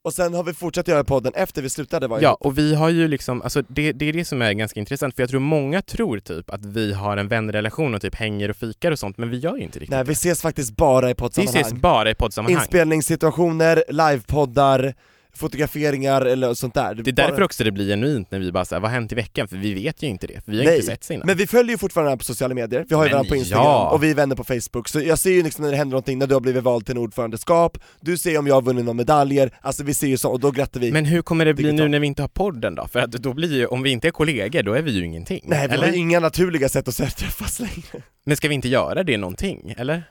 och 0.02 0.14
sen 0.14 0.34
har 0.34 0.44
vi 0.44 0.54
fortsatt 0.54 0.88
göra 0.88 1.04
podden 1.04 1.34
efter 1.36 1.62
vi 1.62 1.70
slutade 1.70 2.08
vara 2.08 2.22
Ja, 2.22 2.30
ihop. 2.30 2.42
och 2.42 2.58
vi 2.58 2.76
har 2.76 2.90
ju 2.90 3.08
liksom, 3.08 3.42
alltså 3.42 3.62
det, 3.68 3.92
det 3.92 4.06
är 4.10 4.14
det 4.14 4.26
som 4.26 4.42
är 4.42 4.54
ganska 4.54 4.80
intressant, 4.80 5.16
för 5.16 5.24
jag 5.24 5.30
tror 5.30 5.40
många 5.40 5.82
tror 5.82 6.20
typ 6.20 6.50
att 6.50 6.66
vi 6.66 6.94
har 6.94 7.18
en 7.18 7.28
vänrelation 7.28 7.96
och 7.96 8.02
typ 8.02 8.16
hänger 8.16 8.50
och 8.50 8.56
fikar 8.56 8.92
och 8.92 9.00
sånt, 9.00 9.18
men 9.18 9.30
vi 9.30 9.38
gör 9.38 9.56
ju 9.58 9.64
inte 9.64 9.80
riktigt 9.80 9.90
Nej, 9.92 10.04
vi 10.04 10.08
det. 10.08 10.12
ses 10.14 10.42
faktiskt 10.42 10.76
bara 10.76 11.06
i 11.10 11.12
Vi 11.12 11.16
poddsammanhang. 11.16 11.62
ses 11.62 11.74
bara 11.82 12.10
i 12.12 12.16
poddsammanhang. 12.16 12.62
Inspelningssituationer, 12.62 13.84
livepoddar, 13.90 14.94
fotograferingar 15.38 16.22
eller 16.22 16.54
sånt 16.54 16.74
där. 16.74 16.96
Det 16.96 17.10
är 17.10 17.14
Bara- 17.14 17.28
därför 17.28 17.42
också 17.42 17.64
det 17.64 17.72
blir 17.72 17.88
genuint 17.88 18.32
när 18.32 18.40
vi 18.40 18.52
bara 18.52 18.66
säger 18.66 18.80
vad 18.80 18.92
har 18.92 18.96
hänt 18.96 19.12
i 19.12 19.16
veckan? 19.16 19.48
För 19.48 19.58
vi 19.58 19.74
vet 19.74 20.04
ju 20.04 20.08
inte 20.08 20.28
det, 20.28 20.46
för 20.46 20.52
vi 20.52 20.58
har 20.58 20.66
Nej, 20.66 20.76
inte 20.76 20.86
sett 20.88 21.10
innan. 21.10 21.28
Men 21.28 21.38
vi 21.38 21.48
följer 21.48 21.72
ju 21.72 21.78
fortfarande 21.78 22.08
varandra 22.08 22.18
på 22.20 22.24
sociala 22.26 22.56
medier, 22.56 22.86
vi 22.90 22.96
har 22.96 23.06
ju 23.06 23.12
varandra 23.12 23.30
på 23.30 23.36
Instagram, 23.36 23.64
ja. 23.66 23.90
och 23.90 24.04
vi 24.04 24.12
är 24.12 24.16
vänner 24.16 24.36
på 24.36 24.44
Facebook, 24.44 24.88
så 24.88 25.00
jag 25.00 25.20
ser 25.20 25.32
ju 25.32 25.44
liksom 25.44 25.64
när 25.64 25.72
det 25.72 25.78
händer 25.78 25.92
någonting, 25.92 26.20
när 26.20 26.28
du 26.28 26.34
har 26.34 26.42
blivit 26.42 26.64
vald 26.64 26.86
till 26.86 26.96
en 26.96 27.02
ordförandeskap, 27.02 27.78
du 28.02 28.18
ser 28.18 28.38
om 28.40 28.48
jag 28.48 28.54
har 28.54 28.62
vunnit 28.62 28.86
några 28.86 28.94
medaljer, 28.94 29.52
alltså 29.62 29.84
vi 29.84 29.94
ser 29.94 30.08
ju 30.08 30.18
så, 30.18 30.32
och 30.32 30.40
då 30.40 30.52
grattar 30.52 30.80
vi. 30.80 30.92
Men 30.92 31.06
hur 31.06 31.22
kommer 31.22 31.46
det 31.46 31.54
bli 31.54 31.64
nu 31.64 31.72
Digitalt. 31.72 31.92
när 31.92 32.00
vi 32.00 32.08
inte 32.08 32.22
har 32.24 32.28
podden 32.30 32.76
då? 32.76 32.88
För 32.88 33.00
att 33.00 33.12
då 33.12 33.34
blir 33.34 33.54
ju, 33.54 33.66
om 33.66 33.84
vi 33.84 33.90
inte 33.90 34.08
är 34.08 34.12
kollegor, 34.12 34.64
då 34.64 34.74
är 34.74 34.82
vi 34.82 34.92
ju 34.92 35.06
ingenting. 35.06 35.42
Nej, 35.44 35.68
vi 35.68 35.74
eller? 35.74 35.88
har 35.88 35.94
inga 35.94 36.20
naturliga 36.20 36.70
sätt 36.70 36.88
att 36.88 36.96
träffas 36.96 37.60
längre. 37.60 38.04
Men 38.26 38.38
ska 38.38 38.48
vi 38.48 38.56
inte 38.56 38.68
göra 38.68 39.04
det 39.04 39.18
någonting, 39.18 39.74
eller? 39.78 40.04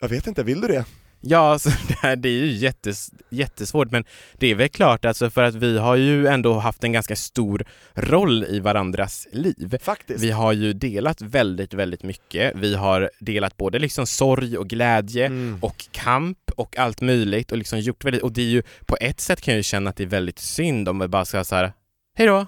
Jag 0.00 0.08
vet 0.08 0.26
inte, 0.26 0.42
vill 0.42 0.60
du 0.60 0.68
det? 0.68 0.84
Ja, 1.24 1.38
alltså, 1.52 1.68
det, 1.88 1.94
här, 2.00 2.16
det 2.16 2.28
är 2.28 2.32
ju 2.32 2.46
jättes, 2.52 3.10
jättesvårt, 3.30 3.90
men 3.90 4.04
det 4.38 4.46
är 4.46 4.54
väl 4.54 4.68
klart 4.68 5.04
alltså 5.04 5.30
för 5.30 5.42
att 5.42 5.54
vi 5.54 5.78
har 5.78 5.96
ju 5.96 6.26
ändå 6.26 6.54
haft 6.58 6.84
en 6.84 6.92
ganska 6.92 7.16
stor 7.16 7.64
roll 7.94 8.44
i 8.44 8.60
varandras 8.60 9.26
liv. 9.32 9.78
Faktiskt. 9.82 10.24
Vi 10.24 10.30
har 10.30 10.52
ju 10.52 10.72
delat 10.72 11.20
väldigt, 11.22 11.74
väldigt 11.74 12.02
mycket. 12.02 12.52
Vi 12.56 12.74
har 12.74 13.10
delat 13.20 13.56
både 13.56 13.78
liksom 13.78 14.06
sorg 14.06 14.58
och 14.58 14.68
glädje 14.68 15.26
Mm. 15.26 15.58
och 15.62 15.84
kamp 15.92 16.38
och 16.56 16.78
allt 16.78 17.00
möjligt 17.00 17.52
och 17.52 17.58
liksom 17.58 17.80
gjort 17.80 18.04
väldigt, 18.04 18.22
och 18.22 18.32
det 18.32 18.42
är 18.42 18.46
ju 18.46 18.62
på 18.86 18.96
ett 19.00 19.20
sätt 19.20 19.40
kan 19.40 19.54
jag 19.54 19.56
ju 19.56 19.62
känna 19.62 19.90
att 19.90 19.96
det 19.96 20.02
är 20.02 20.06
väldigt 20.06 20.38
synd 20.38 20.88
om 20.88 20.98
vi 20.98 21.08
bara 21.08 21.24
ska 21.24 21.44
så 21.44 21.54
här, 21.54 21.72
hej 22.16 22.26
då. 22.26 22.46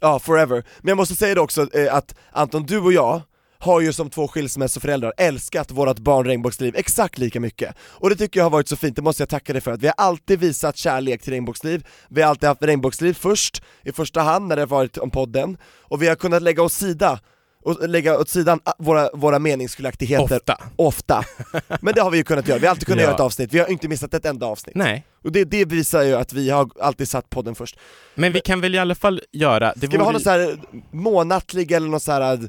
Ja, 0.00 0.18
forever. 0.18 0.64
Men 0.80 0.88
jag 0.88 0.96
måste 0.96 1.14
säga 1.14 1.34
det 1.34 1.40
också, 1.40 1.76
eh, 1.76 1.94
att 1.94 2.14
Anton, 2.30 2.66
du 2.66 2.78
och 2.78 2.92
jag 2.92 3.22
har 3.62 3.80
ju 3.80 3.92
som 3.92 4.10
två 4.10 4.28
skilsmässoföräldrar 4.28 5.12
älskat 5.16 5.70
vårt 5.70 5.98
barn 5.98 6.26
Regnbågsliv 6.26 6.76
exakt 6.76 7.18
lika 7.18 7.40
mycket. 7.40 7.74
Och 7.80 8.10
det 8.10 8.16
tycker 8.16 8.40
jag 8.40 8.44
har 8.44 8.50
varit 8.50 8.68
så 8.68 8.76
fint, 8.76 8.96
det 8.96 9.02
måste 9.02 9.22
jag 9.22 9.28
tacka 9.28 9.52
dig 9.52 9.62
för, 9.62 9.72
att 9.72 9.82
vi 9.82 9.86
har 9.86 9.94
alltid 9.98 10.40
visat 10.40 10.76
kärlek 10.76 11.22
till 11.22 11.32
Regnbågsliv, 11.32 11.86
vi 12.08 12.22
har 12.22 12.28
alltid 12.28 12.48
haft 12.48 12.62
Regnbågsliv 12.62 13.14
först, 13.14 13.62
i 13.84 13.92
första 13.92 14.20
hand 14.20 14.48
när 14.48 14.56
det 14.56 14.62
har 14.62 14.66
varit 14.66 14.98
om 14.98 15.10
podden, 15.10 15.56
och 15.80 16.02
vi 16.02 16.08
har 16.08 16.14
kunnat 16.14 16.42
lägga 16.42 16.62
åt 16.62 16.72
sida 16.72 17.20
och 17.64 17.88
lägga 17.88 18.18
åt 18.18 18.28
sidan 18.28 18.60
våra, 18.78 19.10
våra 19.14 19.38
meningsskiljaktigheter 19.38 20.36
Ofta. 20.36 20.58
ofta. 20.76 21.24
Men 21.80 21.94
det 21.94 22.00
har 22.00 22.10
vi 22.10 22.16
ju 22.16 22.24
kunnat 22.24 22.48
göra, 22.48 22.58
vi 22.58 22.66
har 22.66 22.70
alltid 22.70 22.86
kunnat 22.86 23.00
Ja. 23.00 23.04
göra 23.04 23.14
ett 23.14 23.20
avsnitt, 23.20 23.52
vi 23.54 23.58
har 23.58 23.70
inte 23.70 23.88
missat 23.88 24.14
ett 24.14 24.26
enda 24.26 24.46
avsnitt. 24.46 24.76
Nej. 24.76 25.06
Och 25.24 25.32
det, 25.32 25.44
det 25.44 25.64
visar 25.64 26.02
ju 26.02 26.14
att 26.14 26.32
vi 26.32 26.50
har 26.50 26.70
alltid 26.80 27.08
satt 27.08 27.30
podden 27.30 27.54
först. 27.54 27.78
Men 28.14 28.32
vi 28.32 28.40
kan 28.40 28.60
väl 28.60 28.74
i 28.74 28.78
alla 28.78 28.94
fall 28.94 29.20
göra... 29.32 29.72
Det 29.76 29.86
Ska 29.86 29.98
vi 29.98 30.04
ha 30.04 30.12
någon 30.12 30.20
så 30.20 30.30
här 30.30 30.56
månatlig 30.90 31.72
eller 31.72 31.88
någon 31.88 32.00
så 32.00 32.12
här 32.12 32.48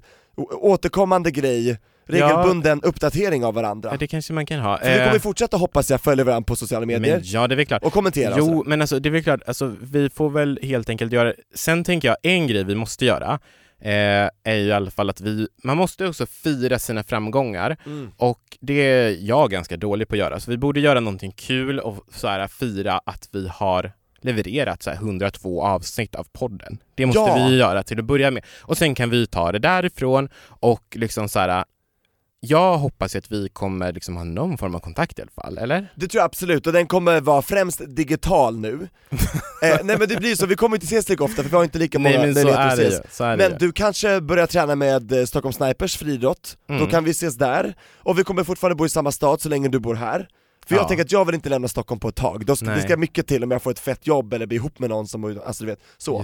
återkommande 0.62 1.32
grej, 1.32 1.78
regelbunden 2.06 2.82
uppdatering 2.82 3.46
av 3.46 3.54
varandra? 3.54 3.90
Ja, 3.92 3.98
det 3.98 4.08
kanske 4.08 4.34
man 4.34 4.46
kan 4.46 4.60
ha. 4.60 4.78
För 4.78 4.90
vi 4.94 4.98
kommer 5.00 5.16
Eh, 5.16 5.20
fortsäta 5.22 5.58
hoppas 5.58 5.90
jag 5.92 6.02
följa 6.02 6.24
varandra 6.24 6.46
på 6.46 6.56
sociala 6.56 6.86
medier, 6.86 7.16
men 7.16 7.22
ja, 7.24 7.48
det 7.48 7.54
är 7.54 7.58
väl 7.58 7.66
klart. 7.66 7.84
och 7.84 7.94
kommentera 7.94 8.34
och 8.34 8.40
Jo, 8.40 8.46
sådär. 8.46 8.70
men 8.70 8.82
alltså 8.82 9.00
det 9.00 9.10
är 9.10 9.12
väl 9.12 9.24
klart, 9.24 9.42
alltså, 9.48 9.76
vi 9.82 10.10
får 10.10 10.30
väl 10.30 10.60
helt 10.64 10.90
enkelt 10.90 11.12
göra 11.12 11.34
Sen 11.56 11.84
tänker 11.84 12.08
jag, 12.08 12.18
en 12.24 12.48
grej 12.48 12.64
vi 12.64 12.76
måste 12.76 13.06
göra 13.06 13.40
eh, 13.82 14.30
är 14.44 14.56
ju 14.56 14.62
i 14.68 14.72
alla 14.72 14.92
fall 14.92 15.10
att 15.10 15.22
vi, 15.22 15.48
man 15.64 15.78
måste 15.78 16.08
också 16.08 16.26
fira 16.26 16.80
sina 16.80 17.04
framgångar 17.04 17.78
Mm. 17.86 18.12
och 18.18 18.40
det 18.62 18.74
är 18.74 19.18
jag 19.20 19.52
ganska 19.52 19.78
dålig 19.78 20.08
på 20.08 20.16
att 20.16 20.20
göra, 20.20 20.40
så 20.40 20.52
vi 20.52 20.58
borde 20.58 20.80
göra 20.80 21.00
någonting 21.00 21.32
kul 21.32 21.80
och 21.80 22.06
så 22.14 22.28
här, 22.28 22.48
fira 22.48 23.02
att 23.06 23.30
vi 23.32 23.48
har 23.48 23.92
levererat 24.24 24.84
så 24.84 24.90
här 24.90 24.98
102 24.98 25.64
avsnitt 25.64 26.16
av 26.16 26.28
podden. 26.32 26.78
Det 26.96 27.06
måste 27.06 27.20
Ja. 27.20 27.48
vi 27.50 27.58
göra 27.58 27.84
till 27.84 28.00
att 28.00 28.06
börja 28.06 28.32
med. 28.32 28.44
Och 28.62 28.78
sen 28.78 28.96
kan 28.96 29.10
vi 29.10 29.28
ta 29.28 29.52
det 29.52 29.60
därifrån 29.60 30.30
och 30.48 30.84
liksom 30.96 31.30
så 31.30 31.40
här. 31.40 31.64
Jag 32.46 32.78
hoppas 32.78 33.16
att 33.16 33.32
vi 33.32 33.50
kommer 33.50 33.92
liksom 33.94 34.16
ha 34.18 34.24
någon 34.24 34.58
form 34.58 34.76
av 34.76 34.80
kontakt 34.80 35.20
i 35.20 35.22
alla 35.22 35.32
fall, 35.32 35.58
eller? 35.58 35.92
Det 35.96 36.08
tror 36.08 36.20
jag 36.20 36.26
absolut, 36.26 36.68
och 36.68 36.74
den 36.74 36.88
kommer 36.88 37.22
vara 37.22 37.42
främst 37.42 37.82
digital 37.88 38.58
nu. 38.60 38.74
eh, 39.64 39.78
nej 39.84 39.98
men 40.00 40.08
det 40.10 40.18
blir 40.20 40.36
så, 40.36 40.46
vi 40.46 40.56
kommer 40.56 40.76
inte 40.78 40.86
ses 40.86 41.10
lika 41.10 41.24
ofta 41.24 41.44
för 41.44 41.50
vi 41.50 41.56
har 41.56 41.64
inte 41.64 41.80
lika 41.80 42.00
många 42.00 42.18
Nej 42.18 42.26
men 42.26 42.36
så 42.36 42.40
möjligheter 42.48 42.64
är 42.68 42.72
att 43.02 43.18
det 43.20 43.24
ju. 43.32 43.38
Men 43.38 43.52
ju. 43.52 43.58
du 43.58 43.72
kanske 43.72 44.22
börjar 44.22 44.48
träna 44.48 44.76
med 44.76 45.12
eh, 45.12 45.26
Stockholm 45.26 45.54
Snipers 45.54 45.98
friidrott, 45.98 46.58
då 46.68 46.74
Mm. 46.74 46.88
kan 46.88 47.04
vi 47.04 47.12
ses 47.12 47.36
där, 47.36 47.74
och 47.98 48.20
vi 48.20 48.24
kommer 48.24 48.44
fortfarande 48.44 48.76
bo 48.76 48.86
i 48.86 48.90
samma 48.90 49.12
stad 49.12 49.42
så 49.42 49.50
länge 49.50 49.68
du 49.70 49.80
bor 49.80 49.96
här. 49.96 50.28
För 50.68 50.76
jag 50.76 50.84
Ja. 50.84 50.88
tänker 50.88 51.04
att 51.04 51.12
jag 51.12 51.26
vill 51.26 51.36
inte 51.36 51.50
lämna 51.50 51.68
Stockholm 51.68 52.00
på 52.00 52.08
ett 52.10 52.16
tag, 52.16 52.46
då 52.46 52.56
ska, 52.56 52.66
det 52.66 52.82
ska 52.82 52.98
mycket 52.98 53.28
till 53.28 53.44
om 53.44 53.52
jag 53.52 53.62
får 53.62 53.72
ett 53.72 53.80
fett 53.80 54.08
jobb 54.08 54.34
eller 54.34 54.46
blir 54.46 54.58
ihop 54.58 54.80
med 54.80 54.90
någon 54.90 55.08
som, 55.08 55.42
alltså 55.46 55.64
du 55.64 55.70
vet, 55.70 55.80
så. 55.98 56.18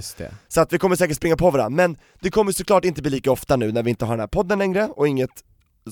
Så 0.48 0.60
att 0.60 0.72
vi 0.72 0.78
kommer 0.78 0.96
säkert 0.96 1.16
springa 1.16 1.36
på 1.36 1.50
varandra, 1.50 1.76
men 1.86 1.96
det 2.20 2.30
kommer 2.30 2.52
såklart 2.52 2.84
inte 2.84 3.02
bli 3.02 3.10
lika 3.10 3.32
ofta 3.32 3.56
nu 3.56 3.72
när 3.72 3.82
vi 3.82 3.90
inte 3.90 4.04
har 4.04 4.12
den 4.12 4.20
här 4.20 4.26
podden 4.26 4.58
längre 4.58 4.86
och 4.86 5.08
inget 5.08 5.30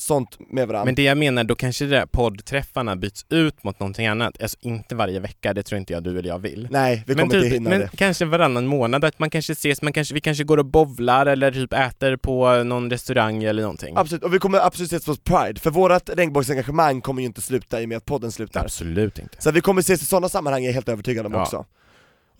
sånt 0.00 0.38
med 0.50 0.68
varandra. 0.68 0.84
Men 0.84 0.94
det 0.94 1.02
jag 1.02 1.18
menar, 1.18 1.44
då 1.44 1.54
kanske 1.54 1.84
det 1.84 1.90
där 1.90 2.06
poddträffarna 2.06 2.96
byts 2.96 3.26
ut 3.28 3.64
mot 3.64 3.80
någonting 3.80 4.06
annat. 4.06 4.42
Alltså 4.42 4.56
inte 4.60 4.94
varje 4.94 5.20
vecka, 5.20 5.54
det 5.54 5.62
tror 5.62 5.78
inte 5.78 5.92
jag 5.92 6.02
du 6.02 6.18
eller 6.18 6.28
jag 6.28 6.38
vill. 6.38 6.68
Nej, 6.70 7.04
vi 7.06 7.14
men 7.14 7.28
kommer 7.28 7.34
typ, 7.40 7.44
inte 7.44 7.54
hinna 7.56 7.70
men 7.70 7.80
det. 7.80 7.90
kanske 7.96 8.24
varannan 8.24 8.66
månad, 8.66 9.04
att 9.04 9.18
man 9.18 9.30
kanske 9.30 9.52
ses, 9.52 9.82
man 9.82 9.92
kanske, 9.92 10.14
vi 10.14 10.20
kanske 10.20 10.44
går 10.44 10.58
och 10.58 10.66
bovlar 10.66 11.26
eller 11.26 11.52
typ 11.52 11.72
äter 11.72 12.16
på 12.16 12.62
någon 12.64 12.90
restaurang 12.90 13.42
eller 13.44 13.62
någonting. 13.62 13.94
Absolut, 13.96 14.22
och 14.24 14.34
vi 14.34 14.38
kommer 14.38 14.58
absolut 14.66 14.92
ses 14.92 15.04
på 15.04 15.14
Pride, 15.16 15.60
för 15.60 15.70
vårt 15.70 16.08
regnbågsengagemang 16.08 17.00
kommer 17.00 17.22
ju 17.22 17.26
inte 17.26 17.40
sluta 17.42 17.80
i 17.80 17.84
och 17.84 17.88
med 17.88 17.96
att 17.98 18.04
podden 18.04 18.32
slutar. 18.32 18.64
Absolut 18.64 19.18
inte. 19.18 19.42
Så 19.42 19.50
vi 19.50 19.60
kommer 19.60 19.80
ses 19.80 20.02
i 20.02 20.04
sådana 20.04 20.28
sammanhang, 20.28 20.62
är 20.62 20.66
jag 20.68 20.74
helt 20.74 20.88
övertygad 20.88 21.26
om 21.26 21.32
Ja. 21.32 21.42
också. 21.42 21.64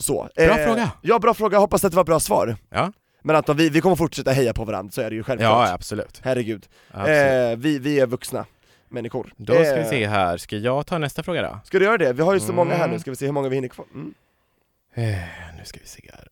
Så. 0.01 0.29
eh, 0.37 0.47
Bra 0.47 0.57
fråga. 0.65 0.91
Ja, 1.03 1.19
bra 1.19 1.35
fråga, 1.35 1.59
hoppas 1.59 1.85
att 1.85 1.93
det 1.93 1.97
var 1.97 2.05
bra 2.05 2.21
svar. 2.21 2.57
Ja, 2.71 2.93
Men 3.29 3.37
Anton, 3.37 3.57
vi, 3.57 3.69
vi 3.71 3.81
kommer 3.81 3.97
fortsätta 3.97 4.31
heja 4.33 4.53
på 4.55 4.65
varandra, 4.65 4.91
så 4.93 5.01
är 5.01 5.11
det 5.11 5.17
ju 5.17 5.23
självklart. 5.23 5.69
ja 5.69 5.73
absolut. 5.75 6.21
Herregud. 6.25 6.69
absolut. 6.91 7.53
Eh, 7.53 7.57
vi, 7.59 7.79
vi 7.79 8.01
är 8.01 8.07
vuxna 8.07 8.47
människor. 8.89 9.33
Då 9.37 9.53
ska 9.53 9.75
vi 9.75 9.81
Eh, 9.81 9.89
se 9.89 10.07
här, 10.07 10.37
ska 10.37 10.57
jag 10.57 10.87
ta 10.87 10.99
nästa 10.99 11.23
fråga 11.23 11.43
då? 11.43 11.61
Ska 11.65 11.79
du 11.79 11.85
göra 11.85 11.99
det? 11.99 12.13
Vi 12.13 12.23
har 12.23 12.35
ju 12.35 12.41
så 12.41 12.53
många 12.53 12.71
här 12.75 12.79
Mm. 12.85 12.91
nu, 12.91 12.99
ska 12.99 13.11
vi 13.11 13.17
se 13.17 13.25
hur 13.27 13.33
många 13.33 13.49
vi 13.49 13.55
hinner 13.55 13.69
kvar? 13.69 13.87
Mm. 13.95 14.15
Eh, 14.95 15.19
nu 15.59 15.65
ska 15.65 15.81
vi 15.81 15.87
se 15.87 16.11
här. 16.15 16.29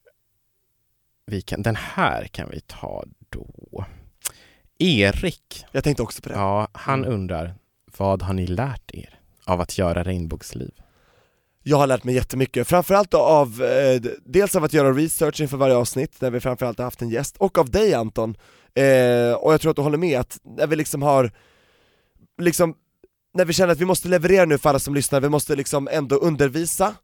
Vi 1.27 1.43
kan, 1.43 1.63
den 1.63 1.77
här 1.77 2.25
kan 2.25 2.49
vi 2.51 2.61
ta 2.61 3.05
då. 3.29 3.85
Erik, 4.79 5.67
Jag 5.73 5.85
tänkte 5.85 6.03
också 6.03 6.23
på 6.23 6.29
det. 6.29 6.35
ja, 6.35 6.69
han 6.73 6.99
Mm. 7.05 7.13
undrar, 7.15 7.55
vad 7.99 8.23
har 8.23 8.35
ni 8.35 8.47
lärt 8.47 8.91
er 8.95 9.19
av 9.45 9.61
att 9.61 9.79
göra 9.79 10.03
regnbågsliv? 10.05 10.73
Jag 11.69 11.77
har 11.77 11.87
lärt 11.87 12.05
mig 12.05 12.15
jättemycket, 12.15 12.69
framförallt 12.69 13.15
av, 13.15 13.63
eh, 13.63 14.01
dels 14.25 14.57
av 14.57 14.65
att 14.65 14.73
göra 14.73 14.93
research 14.93 15.41
inför 15.41 15.57
varje 15.57 15.77
avsnitt, 15.77 16.21
där 16.21 16.31
vi 16.31 16.41
framförallt 16.41 16.79
har 16.79 16.85
haft 16.85 17.03
en 17.03 17.09
gäst, 17.09 17.37
och 17.37 17.59
av 17.59 17.71
dig 17.71 17.95
Anton. 17.95 18.37
Eh, 18.75 19.33
och 19.33 19.53
jag 19.53 19.61
tror 19.61 19.71
att 19.71 19.77
du 19.77 19.83
håller 19.83 19.99
med, 19.99 20.21
att 20.21 20.39
när 20.45 20.67
vi 20.67 20.77
liksom 20.77 21.03
har, 21.03 21.33
liksom, 22.43 22.75
när 23.35 23.45
vi 23.45 23.53
känner 23.53 23.73
att 23.73 23.81
vi 23.81 23.85
måste 23.85 24.09
leverera 24.09 24.45
nu 24.45 24.59
för 24.59 24.69
alla 24.69 24.79
som 24.79 24.95
lyssnar, 24.95 25.21
vi 25.21 25.29
måste 25.29 25.57
liksom 25.57 25.89
ändå 25.93 26.17
undervisa, 26.17 26.95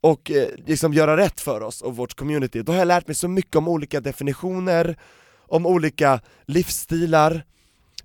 och 0.00 0.30
eh, 0.30 0.48
liksom 0.66 0.94
göra 0.94 1.16
rätt 1.16 1.40
för 1.40 1.60
oss 1.60 1.82
och 1.82 1.96
vårt 1.96 2.14
community, 2.14 2.62
då 2.62 2.72
har 2.72 2.78
jag 2.78 2.88
lärt 2.88 3.06
mig 3.06 3.14
så 3.14 3.28
mycket 3.28 3.56
om 3.56 3.68
olika 3.68 4.00
definitioner, 4.00 4.96
om 5.48 5.66
olika 5.66 6.20
livsstilar 6.46 7.44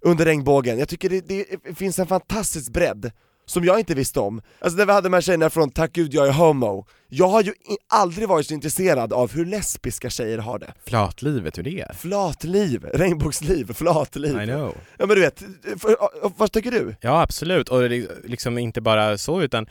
under 0.02 0.26
regnbågen. 0.26 0.80
Jag 0.80 0.90
tycker 0.90 1.10
det, 1.10 1.22
det 1.22 1.76
finns 1.76 2.00
en 2.00 2.08
fantastisk 2.08 2.72
bredd 2.72 3.12
som 3.46 3.64
jag 3.64 3.80
inte 3.80 3.94
visste 3.94 4.20
om. 4.20 4.42
Alltså 4.60 4.78
när 4.78 4.86
vi 4.86 4.92
hade 4.92 5.06
de 5.06 5.14
här 5.14 5.22
tjejerna 5.22 5.50
från 5.50 5.70
Tack 5.70 5.94
gud 5.94 6.14
jag 6.14 6.28
är 6.28 6.32
homo, 6.32 6.88
jag 7.08 7.28
har 7.28 7.42
ju 7.42 7.54
aldrig 7.90 8.28
varit 8.28 8.48
så 8.48 8.54
intresserad 8.54 9.14
av 9.14 9.32
hur 9.32 9.46
lesbiska 9.46 10.10
tjejer 10.10 10.38
har 10.38 10.60
det. 10.60 10.74
Flatlivet, 10.88 11.58
hur 11.58 11.64
det 11.64 11.80
är. 11.80 11.94
Flatliv, 11.94 12.86
regnbågsliv, 12.94 13.74
flatliv. 13.74 14.42
I 14.42 14.46
know. 14.46 14.78
Ja 14.98 15.06
men 15.06 15.16
du 15.16 15.22
vet, 15.22 15.40
för, 15.82 15.96
vad 16.38 16.52
tycker 16.52 16.72
du? 16.72 16.96
Ja 17.02 17.22
absolut, 17.22 17.70
och 17.70 17.90
liksom 18.24 18.58
inte 18.58 18.82
bara 18.82 19.18
så 19.18 19.42
utan 19.42 19.68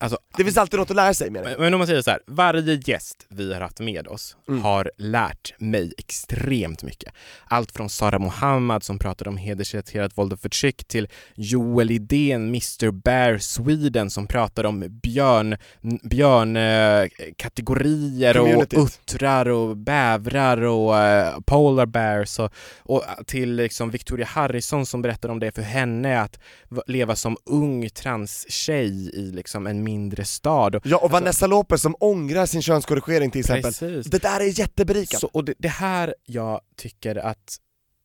Alltså, 0.00 0.18
det 0.36 0.44
finns 0.44 0.56
alltid 0.56 0.78
något 0.78 0.90
att 0.90 0.96
lära 0.96 1.14
sig 1.14 1.30
med 1.30 1.44
det. 1.44 1.56
Men 1.58 1.74
om 1.74 1.78
man 1.78 1.86
säger 1.86 2.02
så 2.02 2.10
här, 2.10 2.20
varje 2.26 2.80
gäst 2.84 3.26
vi 3.28 3.52
har 3.52 3.60
haft 3.60 3.80
med 3.80 4.06
oss 4.06 4.36
mm. 4.48 4.62
har 4.62 4.90
lärt 4.96 5.60
mig 5.60 5.92
extremt 5.98 6.82
mycket. 6.82 7.12
Allt 7.46 7.72
från 7.72 7.88
Sara 7.88 8.18
Mohammad 8.18 8.82
som 8.82 8.98
pratade 8.98 9.30
om 9.30 9.36
hedersrelaterat 9.36 10.18
våld 10.18 10.32
och 10.32 10.40
förtryck 10.40 10.84
till 10.84 11.08
Joel 11.34 11.90
Idén, 11.90 12.48
Mr 12.48 12.90
Bear 12.90 13.38
Sweden 13.38 14.10
som 14.10 14.26
pratade 14.26 14.68
om 14.68 15.00
björn, 15.02 15.56
björnkategorier 16.02 18.36
äh, 18.36 18.42
och 18.42 18.74
uttrar 18.76 19.48
och 19.48 19.76
bävrar 19.76 20.62
och 20.62 20.98
äh, 20.98 21.40
polar 21.46 21.86
bears 21.86 22.38
och, 22.38 22.52
och 22.78 23.04
till 23.26 23.54
liksom 23.54 23.90
Victoria 23.90 24.26
Harrison 24.26 24.86
som 24.86 25.02
berättade 25.02 25.32
om 25.32 25.40
det 25.40 25.52
för 25.52 25.62
henne 25.62 26.20
att 26.20 26.38
leva 26.86 27.16
som 27.16 27.36
ung 27.44 27.90
transtjej 27.90 29.10
i 29.14 29.32
liksom 29.32 29.66
en 29.66 29.87
mindre 29.90 30.24
stad. 30.24 30.74
Ja, 30.74 30.96
och 30.96 31.02
alltså, 31.02 31.08
Vanessa 31.08 31.46
Lopez 31.46 31.82
som 31.82 31.96
ångrar 32.00 32.46
sin 32.46 32.62
könskorrigering 32.62 33.30
till 33.30 33.40
exempel. 33.40 33.72
Precis. 33.72 34.06
Det 34.06 34.22
där 34.22 34.40
är 34.40 34.60
jätteberikande. 34.60 35.26
och 35.32 35.44
det, 35.44 35.54
det, 35.58 35.68
här 35.68 36.14
jag 36.24 36.60
tycker 36.76 37.16
att, 37.16 37.56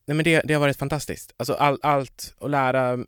nej 0.06 0.14
men 0.14 0.24
det, 0.24 0.40
det 0.44 0.54
har 0.54 0.60
varit 0.60 0.78
fantastiskt. 0.78 1.34
Alltså 1.36 1.54
all, 1.54 1.78
allt, 1.82 2.34
att 2.40 2.50
lära 2.50 2.98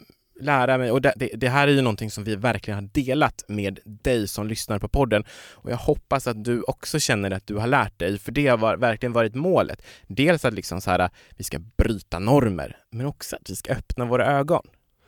lära 0.41 0.79
mig 0.79 0.91
och 0.91 1.03
det, 1.03 1.12
det, 1.16 1.31
det, 1.35 1.49
här 1.49 1.68
är 1.68 1.72
ju 1.72 1.81
någonting 1.81 2.11
som 2.11 2.24
vi 2.24 2.37
verkligen 2.37 2.81
har 2.81 2.89
delat 2.93 3.45
med 3.49 3.79
dig 3.85 4.29
som 4.29 4.47
lyssnar 4.47 4.79
på 4.79 4.89
podden 4.89 5.24
och 5.53 5.70
jag 5.70 5.77
hoppas 5.77 6.27
att 6.27 6.45
du 6.45 6.62
också 6.62 6.99
känner 6.99 7.31
att 7.31 7.47
du 7.47 7.57
har 7.57 7.66
lärt 7.66 7.99
dig 7.99 8.18
för 8.18 8.33
det 8.33 8.47
har 8.47 8.57
var, 8.57 8.77
verkligen 8.77 9.12
varit 9.12 9.35
målet. 9.35 9.83
Dels 10.07 10.45
att 10.45 10.55
liksom 10.55 10.81
så 10.81 10.91
här, 10.91 11.11
vi 11.37 11.45
ska 11.45 11.59
bryta 11.59 12.18
normer 12.18 12.77
men 12.91 13.07
också 13.07 13.37
att 13.37 13.51
vi 13.51 13.57
ska 13.57 13.72
öppna 13.72 14.05
våra 14.05 14.27
ögon. 14.27 14.62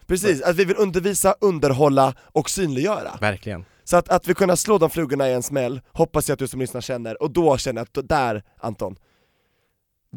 Precis, 0.08 0.42
att 0.42 0.56
vi 0.56 0.64
vill 0.64 0.76
undervisa, 0.76 1.34
underhålla 1.40 2.14
och 2.20 2.50
synliggöra. 2.50 3.18
Verkligen. 3.20 3.64
Så 3.84 3.96
att, 3.96 4.08
att 4.08 4.28
vi 4.28 4.34
kunna 4.34 4.56
slå 4.56 4.78
de 4.78 4.90
flugorna 4.90 5.28
i 5.28 5.32
en 5.32 5.42
smäll, 5.42 5.80
hoppas 5.92 6.28
jag 6.28 6.32
att 6.32 6.38
du 6.38 6.48
som 6.48 6.60
lyssnar 6.60 6.80
känner, 6.80 7.22
och 7.22 7.30
då 7.30 7.58
känner 7.58 7.80
jag 7.80 8.00
att 8.00 8.08
där 8.08 8.42
Anton, 8.60 8.96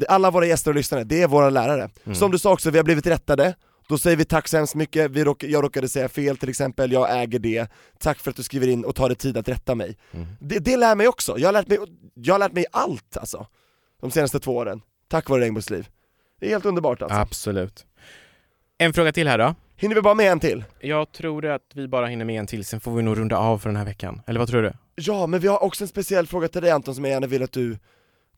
alla 0.08 0.30
våra 0.30 0.46
gäster 0.46 0.70
och 0.70 0.74
lyssnare, 0.74 1.04
det 1.04 1.22
är 1.22 1.28
våra 1.28 1.50
lärare. 1.50 1.90
Mm. 2.04 2.14
Som 2.14 2.30
du 2.30 2.38
sa 2.38 2.52
också, 2.52 2.70
vi 2.70 2.78
har 2.78 2.84
blivit 2.84 3.06
rättade, 3.06 3.54
då 3.88 3.98
säger 3.98 4.16
vi 4.16 4.24
tack 4.24 4.48
så 4.48 4.56
hemskt 4.56 4.74
mycket, 4.74 5.10
vi 5.10 5.24
råk, 5.24 5.44
jag 5.44 5.64
råkade 5.64 5.88
säga 5.88 6.08
fel 6.08 6.36
till 6.36 6.48
exempel, 6.48 6.92
jag 6.92 7.22
äger 7.22 7.38
det, 7.38 7.70
tack 7.98 8.18
för 8.18 8.30
att 8.30 8.36
du 8.36 8.42
skriver 8.42 8.68
in 8.68 8.84
och 8.84 8.94
tar 8.94 9.08
dig 9.08 9.16
tid 9.16 9.36
att 9.36 9.48
rätta 9.48 9.74
mig. 9.74 9.96
Mm. 10.12 10.26
Det, 10.40 10.58
det 10.58 10.76
lär 10.76 10.94
mig 10.94 11.08
också, 11.08 11.38
jag 11.38 11.48
har 11.48 11.52
lärt 11.52 11.68
mig, 11.68 11.78
jag 12.14 12.34
har 12.34 12.38
lärt 12.38 12.52
mig 12.52 12.64
allt 12.72 13.16
alltså, 13.16 13.46
de 14.00 14.10
senaste 14.10 14.40
två 14.40 14.56
åren, 14.56 14.82
tack 15.08 15.28
vare 15.28 15.40
Regnbågsliv. 15.40 15.88
Det 16.40 16.46
är 16.46 16.50
helt 16.50 16.64
underbart 16.64 17.02
alltså. 17.02 17.18
Absolut. 17.18 17.86
En 18.78 18.92
fråga 18.92 19.12
till 19.12 19.28
här 19.28 19.38
då. 19.38 19.54
Hinner 19.82 19.94
vi 19.94 20.02
bara 20.02 20.14
med 20.14 20.32
en 20.32 20.40
till? 20.40 20.64
Jag 20.80 21.12
tror 21.12 21.46
att 21.46 21.62
vi 21.74 21.88
bara 21.88 22.06
hinner 22.06 22.24
med 22.24 22.40
en 22.40 22.46
till, 22.46 22.64
sen 22.64 22.80
får 22.80 22.94
vi 22.94 23.02
nog 23.02 23.18
runda 23.18 23.36
av 23.36 23.58
för 23.58 23.68
den 23.68 23.76
här 23.76 23.84
veckan. 23.84 24.22
Eller 24.26 24.38
vad 24.38 24.48
tror 24.48 24.62
du? 24.62 24.72
Ja, 24.94 25.26
men 25.26 25.40
vi 25.40 25.48
har 25.48 25.62
också 25.62 25.84
en 25.84 25.88
speciell 25.88 26.26
fråga 26.26 26.48
till 26.48 26.62
dig 26.62 26.70
Anton 26.70 26.94
som 26.94 27.04
jag 27.04 27.12
gärna 27.12 27.26
vill 27.26 27.42
att 27.42 27.52
du 27.52 27.78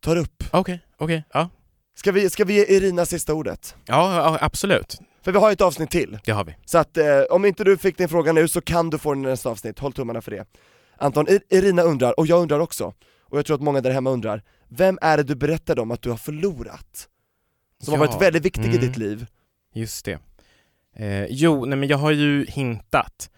tar 0.00 0.16
upp. 0.16 0.44
Okej, 0.46 0.60
okay, 0.60 0.78
okej, 0.98 1.04
okay, 1.04 1.22
ja. 1.32 1.48
Ska 1.94 2.12
vi, 2.12 2.30
ska 2.30 2.44
vi 2.44 2.54
ge 2.54 2.64
Irina 2.64 3.06
sista 3.06 3.34
ordet? 3.34 3.76
Ja, 3.84 4.16
ja, 4.16 4.38
absolut. 4.40 4.98
För 5.22 5.32
vi 5.32 5.38
har 5.38 5.52
ett 5.52 5.60
avsnitt 5.60 5.90
till. 5.90 6.18
Det 6.24 6.32
har 6.32 6.44
vi. 6.44 6.56
Så 6.64 6.78
att 6.78 6.96
eh, 6.96 7.20
om 7.30 7.44
inte 7.44 7.64
du 7.64 7.76
fick 7.76 7.98
din 7.98 8.08
fråga 8.08 8.32
nu 8.32 8.48
så 8.48 8.60
kan 8.60 8.90
du 8.90 8.98
få 8.98 9.14
den 9.14 9.24
i 9.24 9.28
nästa 9.28 9.50
avsnitt, 9.50 9.78
håll 9.78 9.92
tummarna 9.92 10.20
för 10.22 10.30
det. 10.30 10.46
Anton, 10.96 11.26
Irina 11.50 11.82
undrar, 11.82 12.20
och 12.20 12.26
jag 12.26 12.42
undrar 12.42 12.60
också, 12.60 12.94
och 13.22 13.38
jag 13.38 13.46
tror 13.46 13.54
att 13.54 13.62
många 13.62 13.80
där 13.80 13.90
hemma 13.90 14.10
undrar, 14.10 14.42
vem 14.68 14.98
är 15.02 15.16
det 15.16 15.22
du 15.22 15.34
berättade 15.34 15.80
om 15.80 15.90
att 15.90 16.02
du 16.02 16.10
har 16.10 16.16
förlorat? 16.16 17.08
Som 17.82 17.94
ja. 17.94 18.00
har 18.00 18.06
varit 18.06 18.22
väldigt 18.22 18.44
viktig 18.44 18.64
mm. 18.64 18.74
i 18.74 18.78
ditt 18.78 18.96
liv? 18.96 19.26
Just 19.74 20.04
det. 20.04 20.18
Eh, 20.96 21.26
jo, 21.28 21.64
nej 21.64 21.78
men 21.78 21.88
jag 21.88 21.98
har 21.98 22.10
ju 22.10 22.46
hintat 22.46 23.30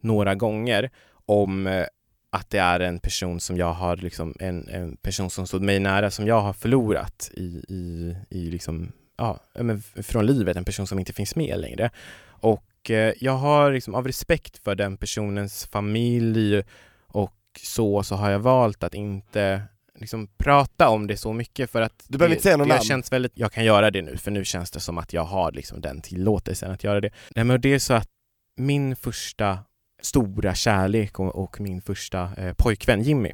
några 0.00 0.34
gånger 0.34 0.90
om 1.26 1.66
eh, 1.66 1.86
att 2.30 2.50
det 2.50 2.58
är 2.58 2.80
en 2.80 2.98
person 2.98 3.40
som 3.40 3.56
jag 3.56 3.72
har 3.72 3.96
liksom, 3.96 4.34
en, 4.40 4.68
en 4.68 4.96
person 4.96 5.30
som 5.30 5.46
stod 5.46 5.62
mig 5.62 5.80
nära 5.80 6.10
som 6.10 6.26
jag 6.26 6.40
har 6.40 6.52
förlorat 6.52 7.30
i, 7.34 7.64
i, 7.68 8.16
i 8.30 8.50
liksom, 8.50 8.92
ja, 9.16 9.40
men 9.54 9.82
från 9.82 10.26
livet, 10.26 10.56
en 10.56 10.64
person 10.64 10.86
som 10.86 10.98
inte 10.98 11.12
finns 11.12 11.36
med 11.36 11.60
längre. 11.60 11.90
Och 12.26 12.90
eh, 12.90 13.14
jag 13.20 13.32
har 13.32 13.72
liksom, 13.72 13.94
av 13.94 14.06
respekt 14.06 14.58
för 14.58 14.74
den 14.74 14.96
personens 14.96 15.66
familj 15.66 16.62
och 17.06 17.36
så, 17.62 18.02
så 18.02 18.14
har 18.14 18.30
jag 18.30 18.38
valt 18.38 18.84
att 18.84 18.94
inte 18.94 19.62
liksom 19.98 20.28
prata 20.38 20.88
om 20.88 21.06
det 21.06 21.16
så 21.16 21.32
mycket 21.32 21.70
för 21.70 21.82
att 21.82 22.04
Du 22.08 22.18
behöver 22.18 22.34
inte 22.34 22.42
säga 22.42 22.56
någon 22.56 22.68
namn. 22.68 22.82
Känns 22.82 23.12
väldigt, 23.12 23.32
jag 23.34 23.52
kan 23.52 23.64
göra 23.64 23.90
det 23.90 24.02
nu 24.02 24.16
för 24.16 24.30
nu 24.30 24.44
känns 24.44 24.70
det 24.70 24.80
som 24.80 24.98
att 24.98 25.12
jag 25.12 25.24
har 25.24 25.52
liksom 25.52 25.80
den 25.80 26.00
tillåtelsen 26.00 26.70
att 26.70 26.84
göra 26.84 27.00
det. 27.00 27.10
Nej 27.34 27.44
men 27.44 27.60
det 27.60 27.74
är 27.74 27.78
så 27.78 27.94
att 27.94 28.08
min 28.56 28.96
första 28.96 29.58
stora 30.02 30.54
kärlek 30.54 31.20
och, 31.20 31.36
och 31.36 31.60
min 31.60 31.80
första 31.80 32.30
eh, 32.36 32.52
pojkvän 32.52 33.02
Jimmy 33.02 33.32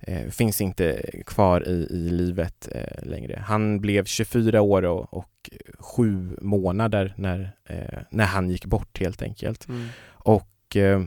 eh, 0.00 0.30
finns 0.30 0.60
inte 0.60 1.10
kvar 1.26 1.68
i, 1.68 1.86
i 1.90 2.10
livet 2.10 2.68
eh, 2.72 3.08
längre. 3.08 3.44
Han 3.46 3.80
blev 3.80 4.04
24 4.04 4.60
år 4.60 4.84
och, 4.84 5.14
och 5.14 5.50
sju 5.78 6.36
månader 6.40 7.14
när, 7.16 7.56
eh, 7.68 7.98
när 8.10 8.26
han 8.26 8.50
gick 8.50 8.66
bort 8.66 9.00
helt 9.00 9.22
enkelt. 9.22 9.68
Mm. 9.68 9.88
Och 10.06 10.76
eh, 10.76 11.02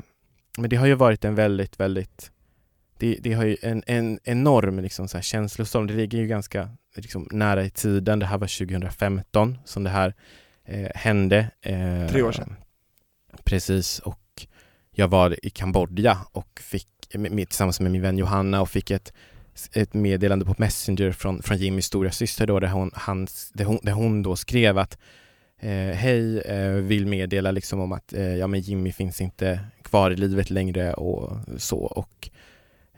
men 0.57 0.69
det 0.69 0.75
har 0.75 0.87
ju 0.87 0.93
varit 0.93 1.25
en 1.25 1.35
väldigt, 1.35 1.79
väldigt 1.79 2.31
det, 2.97 3.17
det 3.21 3.33
har 3.33 3.45
ju 3.45 3.57
en, 3.61 3.83
en 3.87 4.19
enorm 4.23 4.79
liksom 4.79 5.07
så 5.07 5.17
här 5.17 5.21
känslostorm. 5.21 5.87
Det 5.87 5.93
ligger 5.93 6.17
ju 6.17 6.27
ganska 6.27 6.69
liksom, 6.95 7.27
nära 7.31 7.63
i 7.63 7.69
tiden. 7.69 8.19
Det 8.19 8.25
här 8.25 8.37
var 8.37 8.65
2015 8.65 9.57
som 9.65 9.83
det 9.83 9.89
här 9.89 10.13
eh, 10.65 10.89
hände. 10.95 11.49
Eh, 11.61 12.07
Tre 12.09 12.21
år 12.21 12.31
sedan. 12.31 12.55
Precis, 13.43 13.99
och 13.99 14.47
jag 14.91 15.07
var 15.07 15.45
i 15.45 15.49
Kambodja 15.49 16.17
och 16.31 16.59
fick, 16.59 16.87
med, 17.13 17.49
tillsammans 17.49 17.79
med 17.79 17.91
min 17.91 18.01
vän 18.01 18.17
Johanna 18.17 18.61
och 18.61 18.69
fick 18.69 18.91
ett, 18.91 19.13
ett 19.73 19.93
meddelande 19.93 20.45
på 20.45 20.55
Messenger 20.57 21.11
från, 21.11 21.41
från 21.41 21.57
Jimmys 21.57 21.85
stora 21.85 22.11
syster 22.11 22.47
då, 22.47 22.59
där 22.59 22.67
hon, 22.67 22.91
hans, 22.93 23.51
där 23.53 23.65
hon, 23.65 23.79
där 23.81 23.91
hon 23.91 24.23
då 24.23 24.35
skrev 24.35 24.77
att 24.77 24.97
eh, 25.59 25.69
Hej, 25.71 26.39
eh, 26.39 26.71
vill 26.71 27.07
meddela 27.07 27.51
liksom 27.51 27.79
om 27.79 27.91
att 27.91 28.13
eh, 28.13 28.35
ja, 28.35 28.47
men 28.47 28.59
Jimmy 28.59 28.91
finns 28.91 29.21
inte 29.21 29.59
kvar 29.83 30.11
i 30.11 30.15
livet 30.15 30.49
längre 30.49 30.93
och 30.93 31.37
så 31.57 31.77
och 31.77 32.29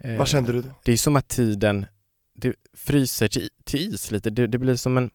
Eh, 0.02 0.18
Vad 0.18 0.28
kände 0.28 0.52
du? 0.52 0.64
Det 0.84 0.92
är 0.92 0.98
som 0.98 1.16
att 1.16 1.28
tiden 1.28 1.86
det 2.34 2.56
fryser 2.74 3.28
till, 3.28 3.50
till 3.64 3.94
is 3.94 4.12
lite. 4.12 4.30
Det, 4.30 4.48
det, 4.48 4.58
blir 4.58 4.76
som 4.76 4.98
en 4.98 5.12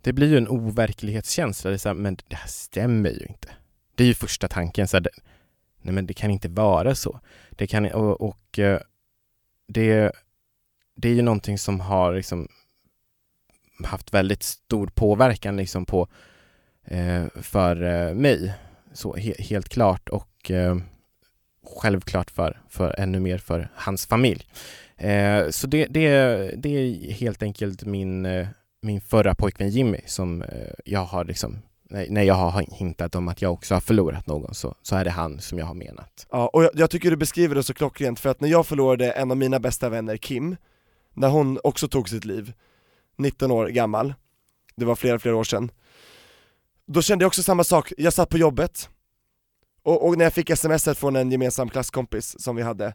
det 0.00 0.12
blir 0.12 0.28
ju 0.28 0.36
en 0.36 0.48
overklighetskänsla. 0.48 1.70
Det 1.70 1.76
är 1.76 1.78
så 1.78 1.88
här, 1.88 1.96
men 1.96 2.16
det 2.28 2.36
här 2.36 2.48
stämmer 2.48 3.10
ju 3.10 3.26
inte. 3.28 3.48
Det 3.94 4.04
är 4.04 4.08
ju 4.08 4.14
första 4.14 4.48
tanken. 4.48 4.88
Så 4.88 4.96
här, 4.96 5.08
nej 5.82 5.94
men 5.94 6.06
det 6.06 6.14
kan 6.14 6.30
inte 6.30 6.48
vara 6.48 6.94
så. 6.94 7.20
Det 7.50 7.66
kan, 7.66 7.92
och, 7.92 8.20
och 8.20 8.58
eh, 8.58 8.80
det, 9.66 10.12
det 10.96 11.08
är 11.08 11.14
ju 11.14 11.22
någonting 11.22 11.58
som 11.58 11.80
har 11.80 12.14
liksom 12.14 12.48
haft 13.84 14.14
väldigt 14.14 14.42
stor 14.42 14.86
påverkan 14.86 15.56
liksom 15.56 15.86
på 15.86 16.08
eh, 16.84 17.26
för 17.34 17.82
eh, 17.82 18.14
mig. 18.14 18.54
Så 18.92 19.16
he, 19.16 19.34
helt 19.38 19.68
klart 19.68 20.08
och 20.08 20.50
eh, 20.50 20.76
självklart 21.64 22.30
för, 22.30 22.60
för 22.68 23.00
ännu 23.00 23.20
mer 23.20 23.38
för 23.38 23.68
hans 23.74 24.06
familj. 24.06 24.46
Eh, 24.96 25.50
så 25.50 25.66
det, 25.66 25.86
det, 25.86 26.08
det 26.56 26.68
är 26.68 27.12
helt 27.12 27.42
enkelt 27.42 27.84
min, 27.84 28.26
eh, 28.26 28.46
min 28.82 29.00
förra 29.00 29.34
pojkvän 29.34 29.70
Jimmy 29.70 30.00
som 30.06 30.42
eh, 30.42 30.48
jag 30.84 31.04
har 31.04 31.24
liksom 31.24 31.58
när 32.08 32.22
jag 32.22 32.34
har 32.34 32.74
hintat 32.76 33.14
om 33.14 33.28
att 33.28 33.42
jag 33.42 33.52
också 33.52 33.74
har 33.74 33.80
förlorat 33.80 34.26
någon 34.26 34.54
så, 34.54 34.74
så 34.82 34.96
är 34.96 35.04
det 35.04 35.10
han 35.10 35.40
som 35.40 35.58
jag 35.58 35.66
har 35.66 35.74
menat. 35.74 36.26
Ja, 36.30 36.50
och 36.52 36.64
jag, 36.64 36.70
jag 36.74 36.90
tycker 36.90 37.10
du 37.10 37.16
beskriver 37.16 37.54
det 37.54 37.62
så 37.62 37.74
klockrent 37.74 38.20
för 38.20 38.30
att 38.30 38.40
när 38.40 38.48
jag 38.48 38.66
förlorade 38.66 39.10
en 39.10 39.30
av 39.30 39.36
mina 39.36 39.60
bästa 39.60 39.88
vänner, 39.88 40.16
Kim, 40.16 40.56
när 41.14 41.28
hon 41.28 41.58
också 41.64 41.88
tog 41.88 42.08
sitt 42.08 42.24
liv, 42.24 42.52
19 43.16 43.50
år 43.50 43.66
gammal, 43.66 44.14
det 44.76 44.84
var 44.84 44.94
flera, 44.94 45.18
flera 45.18 45.36
år 45.36 45.44
sedan, 45.44 45.70
då 46.86 47.02
kände 47.02 47.22
jag 47.22 47.26
också 47.26 47.42
samma 47.42 47.64
sak, 47.64 47.92
jag 47.98 48.12
satt 48.12 48.28
på 48.28 48.38
jobbet 48.38 48.88
och, 49.84 50.06
och 50.06 50.18
när 50.18 50.24
jag 50.24 50.32
fick 50.32 50.58
smset 50.58 50.98
från 50.98 51.16
en 51.16 51.30
gemensam 51.30 51.70
klasskompis 51.70 52.36
som 52.38 52.56
vi 52.56 52.62
hade, 52.62 52.94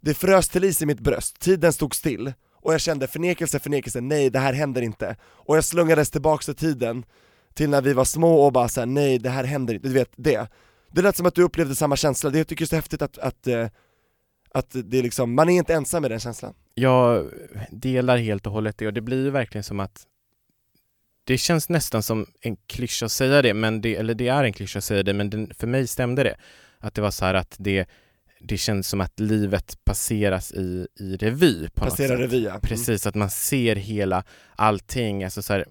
det 0.00 0.14
frös 0.14 0.48
till 0.48 0.64
is 0.64 0.82
i 0.82 0.86
mitt 0.86 1.00
bröst, 1.00 1.40
tiden 1.40 1.72
stod 1.72 1.94
still, 1.94 2.32
och 2.62 2.72
jag 2.72 2.80
kände 2.80 3.06
förnekelse, 3.06 3.58
förnekelse, 3.58 4.00
nej 4.00 4.30
det 4.30 4.38
här 4.38 4.52
händer 4.52 4.82
inte. 4.82 5.16
Och 5.22 5.56
jag 5.56 5.64
slungades 5.64 6.10
tillbaks 6.10 6.46
till 6.46 6.54
tiden, 6.54 7.04
till 7.54 7.70
när 7.70 7.82
vi 7.82 7.92
var 7.92 8.04
små 8.04 8.40
och 8.40 8.52
bara 8.52 8.68
såhär, 8.68 8.86
nej 8.86 9.18
det 9.18 9.30
här 9.30 9.44
händer 9.44 9.74
inte, 9.74 9.88
du 9.88 9.94
vet 9.94 10.12
det. 10.16 10.48
Det 10.92 11.02
lät 11.02 11.16
som 11.16 11.26
att 11.26 11.34
du 11.34 11.42
upplevde 11.42 11.76
samma 11.76 11.96
känsla, 11.96 12.30
det 12.30 12.38
jag 12.38 12.48
tycker 12.48 12.64
är 12.64 12.66
så 12.66 12.76
häftigt 12.76 13.02
att, 13.02 13.18
att, 13.18 13.46
eh, 13.46 13.66
att 14.54 14.70
det 14.84 14.98
är 14.98 15.02
liksom, 15.02 15.34
man 15.34 15.48
är 15.48 15.56
inte 15.56 15.74
ensam 15.74 16.02
med 16.02 16.10
den 16.10 16.20
känslan. 16.20 16.54
Jag 16.74 17.30
delar 17.70 18.16
helt 18.16 18.46
och 18.46 18.52
hållet 18.52 18.78
det 18.78 18.86
och 18.86 18.92
det 18.92 19.00
blir 19.00 19.24
ju 19.24 19.30
verkligen 19.30 19.62
som 19.62 19.80
att 19.80 20.06
det 21.24 21.38
känns 21.38 21.68
nästan 21.68 22.02
som 22.02 22.26
en 22.40 22.56
klyscha 22.56 23.06
att 23.06 23.12
säga 23.12 23.42
det, 23.42 23.54
men 23.54 23.80
det, 23.80 23.96
eller 23.96 24.14
det 24.14 24.28
är 24.28 24.44
en 24.44 24.52
klyscha 24.52 24.78
att 24.78 24.84
säga 24.84 25.02
det, 25.02 25.12
men 25.12 25.30
den, 25.30 25.52
för 25.58 25.66
mig 25.66 25.86
stämde 25.86 26.22
det. 26.22 26.36
Att 26.78 26.94
det 26.94 27.02
var 27.02 27.10
så 27.10 27.24
här 27.24 27.34
att 27.34 27.56
det, 27.58 27.88
det 28.40 28.58
känns 28.58 28.88
som 28.88 29.00
att 29.00 29.20
livet 29.20 29.78
passeras 29.84 30.52
i, 30.52 30.86
i 31.00 31.16
revy 31.16 31.68
på 31.68 31.80
Passera 31.80 32.08
något 32.08 32.20
sätt. 32.20 32.32
revy 32.32 32.44
ja. 32.44 32.50
Mm. 32.50 32.60
Precis, 32.60 33.06
att 33.06 33.14
man 33.14 33.30
ser 33.30 33.76
hela 33.76 34.24
allting. 34.56 35.24
Alltså 35.24 35.42
så 35.42 35.52
här, 35.52 35.66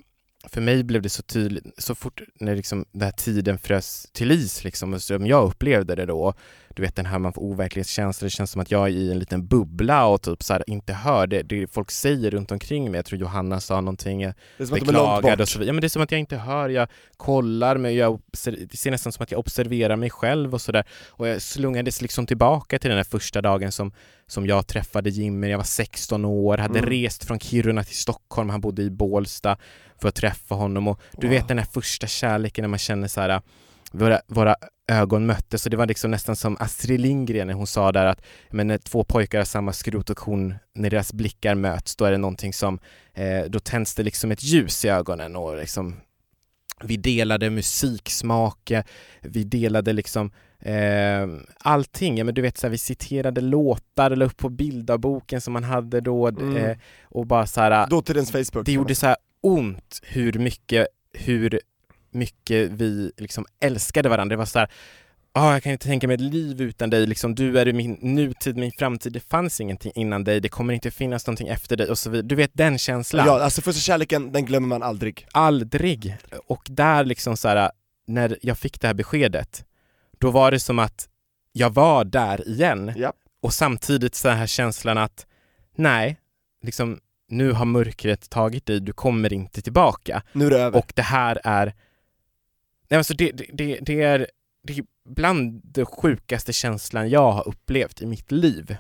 för 0.50 0.62
mig 0.62 0.84
blev 0.84 1.02
det 1.02 1.10
så 1.10 1.24
tydligt, 1.24 1.66
så 1.78 1.96
fort 1.96 2.22
när 2.40 2.56
liksom 2.56 2.86
den 2.92 3.02
här 3.02 3.12
tiden 3.12 3.60
frös 3.60 4.08
till 4.14 4.32
is 4.32 4.64
liksom, 4.64 5.00
som 5.00 5.28
jag 5.28 5.48
upplevde 5.48 5.96
det 5.96 6.06
då, 6.06 6.34
du 6.76 6.82
vet 6.82 6.96
den 6.96 7.06
här 7.06 7.20
man 7.20 7.34
får 7.34 7.42
overklighetskänsla, 7.42 8.26
det 8.26 8.30
känns 8.30 8.52
som 8.52 8.62
att 8.62 8.72
jag 8.72 8.84
är 8.88 8.92
i 8.92 9.12
en 9.12 9.20
liten 9.20 9.48
bubbla 9.48 10.06
och 10.06 10.22
typ 10.22 10.44
så 10.44 10.54
här, 10.54 10.64
inte 10.68 10.94
hör 10.94 11.28
det, 11.28 11.42
det 11.44 11.68
folk 11.68 11.92
säger 11.92 12.32
runt 12.32 12.52
omkring 12.52 12.92
mig. 12.92 12.98
Jag 12.98 13.06
tror 13.06 13.20
Johanna 13.20 13.60
sa 13.60 13.82
någonting, 13.82 14.22
jag 14.22 14.34
Det 14.58 14.64
är 14.64 14.68
som 14.68 14.76
att 14.76 14.80
de 15.26 15.42
och 15.42 15.50
så 15.50 15.60
vidare. 15.60 15.68
Ja 15.68 15.74
men 15.74 15.82
det 15.82 15.88
är 15.88 15.90
som 15.90 16.02
att 16.02 16.12
jag 16.12 16.20
inte 16.20 16.38
hör, 16.38 16.70
jag 16.70 16.88
kollar 17.18 17.78
mig, 17.78 17.96
jag 17.96 18.20
det 18.46 18.78
ser 18.78 18.92
nästan 18.92 19.12
som 19.12 19.24
att 19.24 19.32
jag 19.32 19.40
observerar 19.40 19.96
mig 19.96 20.10
själv 20.10 20.54
och 20.54 20.62
sådär. 20.62 20.84
Och 21.10 21.28
jag 21.28 21.42
slungades 21.42 22.02
liksom 22.02 22.26
tillbaka 22.26 22.80
till 22.80 22.90
den 22.90 22.98
här 22.98 23.04
första 23.04 23.42
dagen 23.42 23.72
som, 23.72 23.92
som 24.28 24.48
jag 24.48 24.68
träffade 24.68 25.10
Jimmy, 25.10 25.48
jag 25.50 25.58
var 25.58 25.64
16 25.66 26.26
år, 26.26 26.58
hade 26.58 26.80
Mm. 26.80 26.90
rest 26.90 27.24
från 27.24 27.40
Kiruna 27.40 27.84
till 27.84 27.96
Stockholm, 27.98 28.50
han 28.50 28.62
bodde 28.62 28.82
i 28.82 28.90
Bålsta 28.90 29.58
för 30.02 30.10
att 30.10 30.16
träffa 30.16 30.56
honom 30.56 30.88
och 30.88 31.02
du 31.18 31.28
Wow. 31.28 31.36
vet 31.36 31.48
den 31.48 31.58
här 31.58 31.66
första 31.66 32.08
kärleken 32.08 32.64
när 32.64 32.70
man 32.70 32.80
känner 32.80 33.08
så 33.08 33.22
här 33.22 33.42
våra, 33.92 34.20
våra 34.28 34.56
ögon 34.92 35.26
möttes 35.26 35.66
och 35.66 35.70
det 35.72 35.78
var 35.78 35.86
liksom 35.88 36.12
nästan 36.12 36.36
som 36.36 36.58
Astrid 36.60 37.00
Lindgren 37.02 37.48
när 37.48 37.54
hon 37.54 37.68
sa 37.68 37.92
där 37.92 38.06
att 38.06 38.22
men 38.50 38.68
när 38.68 38.78
två 38.78 39.04
pojkar 39.04 39.38
har 39.38 39.46
samma 39.46 39.74
skrot 39.74 40.10
och 40.10 40.18
korn, 40.18 40.56
när 40.76 40.90
deras 40.90 41.14
blickar 41.14 41.56
möts, 41.56 41.96
då 41.96 42.06
är 42.06 42.12
det 42.12 42.18
någonting 42.18 42.54
som, 42.54 42.80
eh, 43.14 43.42
då 43.50 43.60
tänds 43.60 43.96
det 43.96 44.04
liksom 44.04 44.32
ett 44.32 44.44
ljus 44.44 44.86
i 44.86 44.90
ögonen 44.90 45.36
och 45.36 45.58
liksom 45.58 45.96
vi 46.84 46.98
delade 46.98 47.50
musiksmak, 47.50 48.72
eh, 48.72 48.84
vi 49.22 49.44
delade 49.44 49.94
liksom 49.94 50.32
eh, 50.60 51.28
allting, 51.58 52.18
ja 52.18 52.24
men 52.24 52.34
du 52.36 52.42
vet 52.42 52.58
så 52.58 52.68
här, 52.68 52.72
vi 52.72 52.78
citerade 52.78 53.42
låtar, 53.42 54.16
la 54.16 54.26
upp 54.26 54.38
på 54.38 54.50
bildarboken 54.50 55.42
som 55.42 55.54
man 55.54 55.64
hade 55.64 56.02
då 56.02 56.28
Mm. 56.28 56.58
eh, 56.58 56.78
och 57.04 57.28
bara 57.28 57.48
så 57.48 57.62
här, 57.62 57.88
Dåtidens 57.90 58.32
Facebook. 58.32 58.66
det 58.66 58.72
gjorde 58.72 58.96
så 58.96 59.08
här 59.08 59.16
ont 59.42 60.00
hur 60.04 60.34
mycket, 60.34 60.88
hur 61.14 61.60
mycket 62.12 62.72
vi 62.72 63.12
liksom 63.18 63.46
älskade 63.60 64.10
varandra. 64.10 64.34
Det 64.34 64.38
var 64.38 64.46
så 64.46 64.60
här, 64.60 64.72
ah, 65.34 65.54
jag 65.54 65.64
kan 65.64 65.72
inte 65.72 65.88
tänka 65.88 66.08
mig 66.08 66.14
ett 66.14 66.22
liv 66.22 66.62
utan 66.62 66.90
dig, 66.90 67.08
liksom, 67.08 67.36
du 67.36 67.60
är 67.60 67.74
min 67.74 67.98
nutid, 68.02 68.58
min 68.58 68.72
framtid, 68.72 69.14
det 69.14 69.20
fanns 69.20 69.62
ingenting 69.62 69.92
innan 69.96 70.24
dig, 70.24 70.40
det 70.40 70.50
kommer 70.50 70.74
inte 70.74 70.92
finnas 70.92 71.28
någonting 71.28 71.48
efter 71.48 71.78
dig 71.78 71.90
och 71.90 71.98
så 71.98 72.10
vidare. 72.10 72.28
Du 72.28 72.36
vet 72.36 72.52
den 72.54 72.78
känslan. 72.78 73.26
Ja, 73.26 73.42
alltså 73.42 73.62
första 73.62 73.80
kärleken, 73.80 74.32
den 74.32 74.46
glömmer 74.46 74.68
man 74.68 74.84
aldrig. 74.84 75.28
Aldrig. 75.32 76.18
Och 76.48 76.68
där 76.70 77.04
liksom 77.04 77.38
så 77.38 77.48
här, 77.48 77.72
när 78.08 78.38
jag 78.42 78.58
fick 78.58 78.82
det 78.82 78.88
här 78.88 78.94
beskedet, 78.94 79.66
då 80.20 80.32
var 80.32 80.52
det 80.52 80.60
som 80.60 80.80
att 80.80 81.08
jag 81.52 81.74
var 81.74 82.06
där 82.06 82.48
igen. 82.48 82.94
Ja. 82.96 83.14
Och 83.42 83.54
samtidigt 83.54 84.16
så 84.16 84.30
här 84.30 84.48
känslan 84.48 84.98
att 84.98 85.26
nej, 85.78 86.18
liksom 86.64 87.00
nu 87.28 87.52
har 87.52 87.66
mörkret 87.66 88.30
tagit 88.30 88.66
dig, 88.66 88.80
du 88.80 88.94
kommer 88.94 89.34
inte 89.34 89.62
tillbaka. 89.62 90.24
Nu 90.34 90.46
är 90.46 90.50
det 90.50 90.60
över. 90.60 90.80
Och 90.80 90.94
det 90.96 91.02
här 91.02 91.42
är, 91.44 91.74
nej 92.92 92.98
alltså 92.98 93.14
det, 93.14 93.32
det, 93.32 93.80
det, 93.82 94.02
är, 94.02 94.28
det 94.68 94.78
är 94.78 94.86
bland 95.10 95.62
det 95.64 95.86
sjukaste 95.86 96.54
känslan 96.54 97.10
jag 97.10 97.32
har 97.32 97.48
upplevt 97.48 98.02
i 98.02 98.06
mitt 98.06 98.32
liv. 98.32 98.76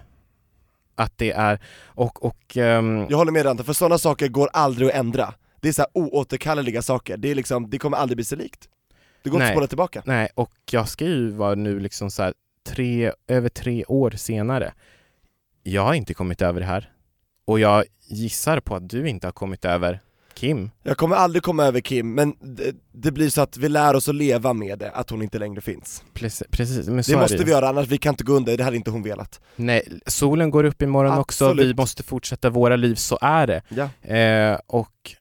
Att 0.95 1.18
det 1.18 1.32
är, 1.32 1.59
och, 1.86 2.26
och 2.26 2.57
ehm, 2.57 3.07
Jag 3.09 3.18
håller 3.18 3.32
med 3.32 3.45
Ranta, 3.45 3.64
för 3.64 3.74
sådana 3.74 3.97
saker 3.97 4.28
går 4.28 4.49
aldrig 4.53 4.89
att 4.89 4.95
ändra. 4.95 5.34
Det 5.59 5.68
är 5.68 5.74
så 5.74 5.82
här 5.82 5.89
oåterkalleliga 5.93 6.82
saker, 6.82 7.18
det 7.18 7.32
är 7.32 7.36
liksom, 7.36 7.70
det 7.70 7.78
kommer 7.78 7.97
aldrig 7.97 8.18
bli 8.18 8.26
sig 8.26 8.38
likt. 8.38 8.70
Det 9.24 9.30
går 9.30 9.38
inte 9.38 9.47
att 9.47 9.53
spola 9.53 9.68
tillbaka. 9.68 10.03
Nej, 10.05 10.30
och 10.36 10.53
jag 10.72 10.89
ska 10.89 11.05
ju 11.05 11.30
vara 11.30 11.55
nu 11.55 11.80
liksom 11.80 12.12
så 12.12 12.24
här 12.24 12.34
tre, 12.70 13.12
över 13.28 13.49
tre 13.49 13.86
år 13.86 14.12
senare. 14.12 14.74
Jag 15.64 15.82
har 15.82 15.93
inte 15.93 16.14
kommit 16.14 16.41
över 16.41 16.59
det 16.59 16.66
här. 16.66 16.91
Och 17.45 17.59
jag 17.59 17.86
gissar 18.07 18.59
på 18.59 18.76
att 18.76 18.89
du 18.89 19.09
inte 19.09 19.28
har 19.28 19.32
kommit 19.32 19.66
över 19.66 19.99
Kim. 20.42 20.72
Jag 20.84 20.98
kommer 20.98 21.16
aldrig 21.16 21.44
komma 21.44 21.64
över 21.64 21.80
Kim, 21.82 22.14
men 22.14 22.36
det, 22.39 22.76
det 22.92 23.12
blir 23.12 23.30
så 23.30 23.42
att 23.42 23.58
vi 23.58 23.70
lär 23.70 23.96
oss 23.96 24.10
att 24.10 24.16
leva 24.16 24.54
med 24.54 24.80
det, 24.80 24.92
att 24.92 25.10
hon 25.10 25.22
inte 25.22 25.39
längre 25.39 25.62
finns. 25.62 26.04
Precis, 26.14 26.48
precis 26.52 26.88
men 26.88 27.04
så 27.04 27.12
Det 27.12 27.18
måste 27.18 27.36
ju. 27.36 27.44
vi 27.44 27.52
göra, 27.52 27.70
annars 27.70 27.88
vi 27.88 27.98
kan 27.98 28.14
inte 28.14 28.24
gå 28.24 28.34
under, 28.34 28.58
det 28.58 28.64
hade 28.64 28.78
inte 28.78 28.92
hon 28.92 29.04
velat. 29.04 29.42
Nej, 29.56 30.00
solen 30.06 30.52
går 30.52 30.64
upp 30.64 30.82
imorgon 30.82 31.18
också, 31.18 31.46
Absolut. 31.46 31.66
vi 31.68 31.74
måste 31.74 32.04
fortsätta 32.04 32.50
våra 32.50 32.76
liv, 32.76 32.96
så 32.96 33.18
är 33.22 33.48
det. 33.48 33.62
Ja. 33.70 34.16
Eh, 34.16 34.60
och 34.68 35.16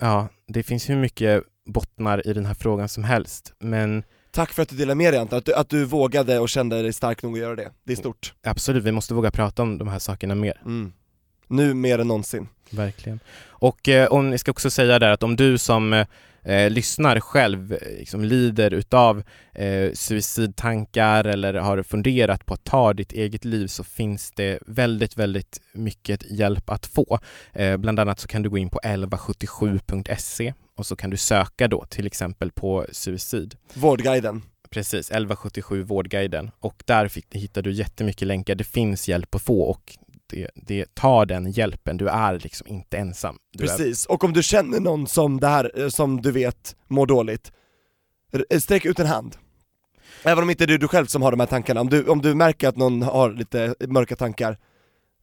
ja, 0.00 0.28
det 0.48 0.62
finns 0.62 0.90
hur 0.90 0.96
mycket 0.96 1.42
bottnar 1.66 2.26
i 2.26 2.32
den 2.32 2.46
här 2.46 2.54
frågan 2.54 2.88
som 2.88 3.04
helst, 3.04 3.52
men 3.58 4.02
Tack 4.32 4.52
för 4.52 4.62
att 4.62 4.68
du 4.68 4.76
delade 4.76 4.94
med 4.94 5.12
dig 5.12 5.20
Anton, 5.20 5.38
att 5.38 5.44
du, 5.44 5.54
att 5.54 5.68
du 5.68 5.84
vågade 5.84 6.38
och 6.38 6.48
kände 6.48 6.82
dig 6.82 6.92
stark 6.92 7.22
nog 7.22 7.32
att 7.32 7.40
göra 7.40 7.56
det. 7.56 7.70
Det 7.84 7.92
är 7.92 7.96
stort. 7.96 8.34
absolut, 8.42 8.84
vi 8.84 8.92
måste 8.92 9.14
våga 9.14 9.30
prata 9.30 9.62
om 9.62 9.78
de 9.78 9.88
här 9.88 9.98
sakerna 9.98 10.34
mer. 10.34 10.60
Mm. 10.64 10.92
Nu 11.50 11.74
mer 11.74 11.98
än 11.98 12.08
någonsin. 12.08 12.48
Verkligen. 12.70 13.20
Och 13.48 13.88
eh, 13.88 14.08
om, 14.08 14.30
jag 14.30 14.40
ska 14.40 14.50
också 14.50 14.70
säga 14.70 14.98
där 14.98 15.10
att 15.10 15.22
om 15.22 15.36
du 15.36 15.58
som 15.58 15.92
eh, 15.92 16.06
eh, 16.42 16.70
lyssnar 16.70 17.20
själv 17.20 17.72
eh, 17.72 17.78
liksom 17.98 18.24
lider 18.24 18.74
utav 18.74 19.22
eh, 19.54 19.92
suicidtankar 19.92 21.24
eller 21.24 21.54
har 21.54 21.82
funderat 21.82 22.46
på 22.46 22.54
att 22.54 22.64
ta 22.64 22.92
ditt 22.92 23.12
eget 23.12 23.44
liv 23.44 23.66
så 23.66 23.84
finns 23.84 24.32
det 24.32 24.58
väldigt, 24.66 25.16
väldigt 25.16 25.60
mycket 25.72 26.30
hjälp 26.30 26.70
att 26.70 26.86
få. 26.86 27.18
Eh, 27.52 27.76
bland 27.76 28.00
annat 28.00 28.20
så 28.20 28.28
kan 28.28 28.42
du 28.42 28.50
gå 28.50 28.58
in 28.58 28.70
på 28.70 28.80
1177.se 28.84 30.54
och 30.76 30.86
så 30.86 30.96
kan 30.96 31.10
du 31.10 31.16
söka 31.16 31.68
då 31.68 31.84
till 31.84 32.06
exempel 32.06 32.50
på 32.50 32.86
suicid. 32.92 33.54
Vårdguiden. 33.74 34.42
Precis, 34.70 35.10
1177 35.10 35.82
Vårdguiden 35.82 36.50
och 36.60 36.82
där 36.84 37.10
hittar 37.30 37.62
du 37.62 37.72
jättemycket 37.72 38.28
länkar. 38.28 38.54
Det 38.54 38.64
finns 38.64 39.08
hjälp 39.08 39.34
att 39.34 39.42
få 39.42 39.62
och 39.62 39.98
det, 40.30 40.50
det, 40.54 40.94
ta 40.94 41.24
den 41.24 41.50
hjälpen. 41.50 41.96
Du 41.96 42.08
är 42.08 42.38
liksom 42.38 42.66
inte 42.66 42.98
ensam. 42.98 43.38
Du 43.52 43.64
är, 43.64 43.68
Precis, 43.68 44.06
och 44.06 44.24
om 44.24 44.32
du 44.32 44.42
känner 44.42 44.80
någon 44.80 45.06
som 45.06 45.40
det 45.40 45.46
här, 45.48 45.72
eh, 45.82 45.88
som 45.88 46.22
du 46.22 46.32
vet 46.32 46.76
mår 46.88 47.06
dåligt, 47.06 47.52
eh, 48.50 48.58
sträck 48.58 48.84
ut 48.84 48.98
en 48.98 49.06
hand. 49.06 49.36
Även 50.22 50.44
om 50.44 50.50
inte 50.50 50.66
det 50.66 50.74
är 50.74 50.78
du 50.78 50.88
själv 50.88 51.06
som 51.06 51.22
har 51.22 51.30
de 51.30 51.40
här 51.40 51.46
tankarna, 51.46 51.80
om 51.80 51.88
du, 51.88 52.04
om 52.04 52.22
du 52.22 52.34
märker 52.34 52.68
att 52.68 52.76
någon 52.76 53.02
har 53.02 53.32
lite 53.32 53.74
mörka 53.88 54.16
tankar, 54.16 54.58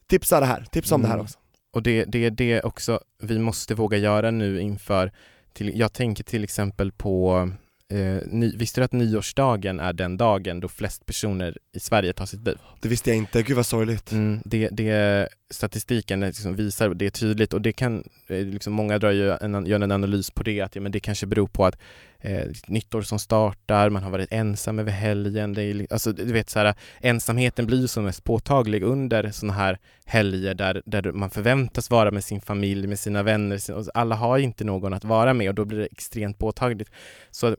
tipsa 0.08 0.39
det 0.39 0.45
här, 0.45 0.66
tipsa 0.72 0.95
om 0.95 1.01
det 1.01 1.08
här 1.08 1.16
Mm. 1.16 1.24
också. 1.24 1.39
och 1.74 1.84
det, 1.84 2.05
det 2.05 2.26
är 2.26 2.32
det 2.32 2.62
också 2.62 2.99
vi 3.22 3.39
måste 3.39 3.76
våga 3.76 3.97
göra 3.97 4.32
nu 4.32 4.62
inför, 4.62 5.12
till, 5.53 5.80
jag 5.80 5.93
tänker 5.93 6.24
till 6.24 6.43
exempel 6.43 6.91
på 6.91 7.49
Eh, 7.89 8.21
ny, 8.27 8.57
visste 8.57 8.81
du 8.81 8.85
att 8.85 8.91
nyårsdagen 8.91 9.79
är 9.79 9.93
den 9.93 10.17
dagen 10.17 10.59
då 10.59 10.67
flest 10.67 11.05
personer 11.05 11.57
i 11.73 11.79
Sverige 11.79 12.13
tar 12.13 12.25
sitt 12.25 12.45
liv? 12.45 12.57
Det 12.81 12.89
visste 12.89 13.09
jag 13.09 13.17
inte, 13.17 13.43
gud 13.43 13.55
vad 13.55 13.65
sorgligt. 13.65 14.11
Mm, 14.11 14.41
det, 14.45 14.69
det 14.71 15.27
statistiken 15.49 16.19
liksom 16.19 16.55
visar, 16.55 16.89
det 16.89 17.05
är 17.05 17.09
tydligt 17.09 17.53
och 17.53 17.61
det 17.61 17.73
kan, 17.73 18.03
eh, 18.27 18.45
liksom 18.45 18.73
många 18.73 18.99
drar 18.99 19.11
ju 19.11 19.31
en, 19.31 19.65
gör 19.65 19.79
en 19.79 19.91
analys 19.91 20.31
på 20.31 20.43
det, 20.43 20.61
att 20.61 20.75
ja, 20.75 20.81
men 20.81 20.91
det 20.91 20.99
kanske 20.99 21.25
beror 21.25 21.47
på 21.47 21.65
att 21.65 21.77
eh, 22.19 22.45
nyttår 22.67 23.01
som 23.01 23.19
startar, 23.19 23.89
man 23.89 24.03
har 24.03 24.11
varit 24.11 24.31
ensam 24.31 24.79
över 24.79 24.91
helgen, 24.91 25.53
det 25.53 25.63
är, 25.63 25.88
alltså 25.89 26.11
du 26.11 26.33
vet 26.33 26.49
så 26.49 26.59
här, 26.59 26.75
ensamheten 27.01 27.65
blir 27.65 27.81
ju 27.81 27.88
som 27.88 28.03
mest 28.03 28.23
påtaglig 28.23 28.83
under 28.83 29.31
sådana 29.31 29.53
här 29.53 29.79
helger 30.05 30.53
där, 30.53 30.81
där 30.85 31.11
man 31.11 31.29
förväntas 31.29 31.89
vara 31.89 32.11
med 32.11 32.23
sin 32.23 32.41
familj, 32.41 32.88
med 32.88 32.99
sina 32.99 33.23
vänner, 33.23 33.59
alla 33.93 34.15
har 34.15 34.38
inte 34.38 34.63
någon 34.63 34.93
att 34.93 35.03
vara 35.03 35.33
med 35.33 35.49
och 35.49 35.55
då 35.55 35.65
blir 35.65 35.79
det 35.79 35.88
extremt 35.91 36.38
påtagligt. 36.38 36.91
Så, 37.31 37.55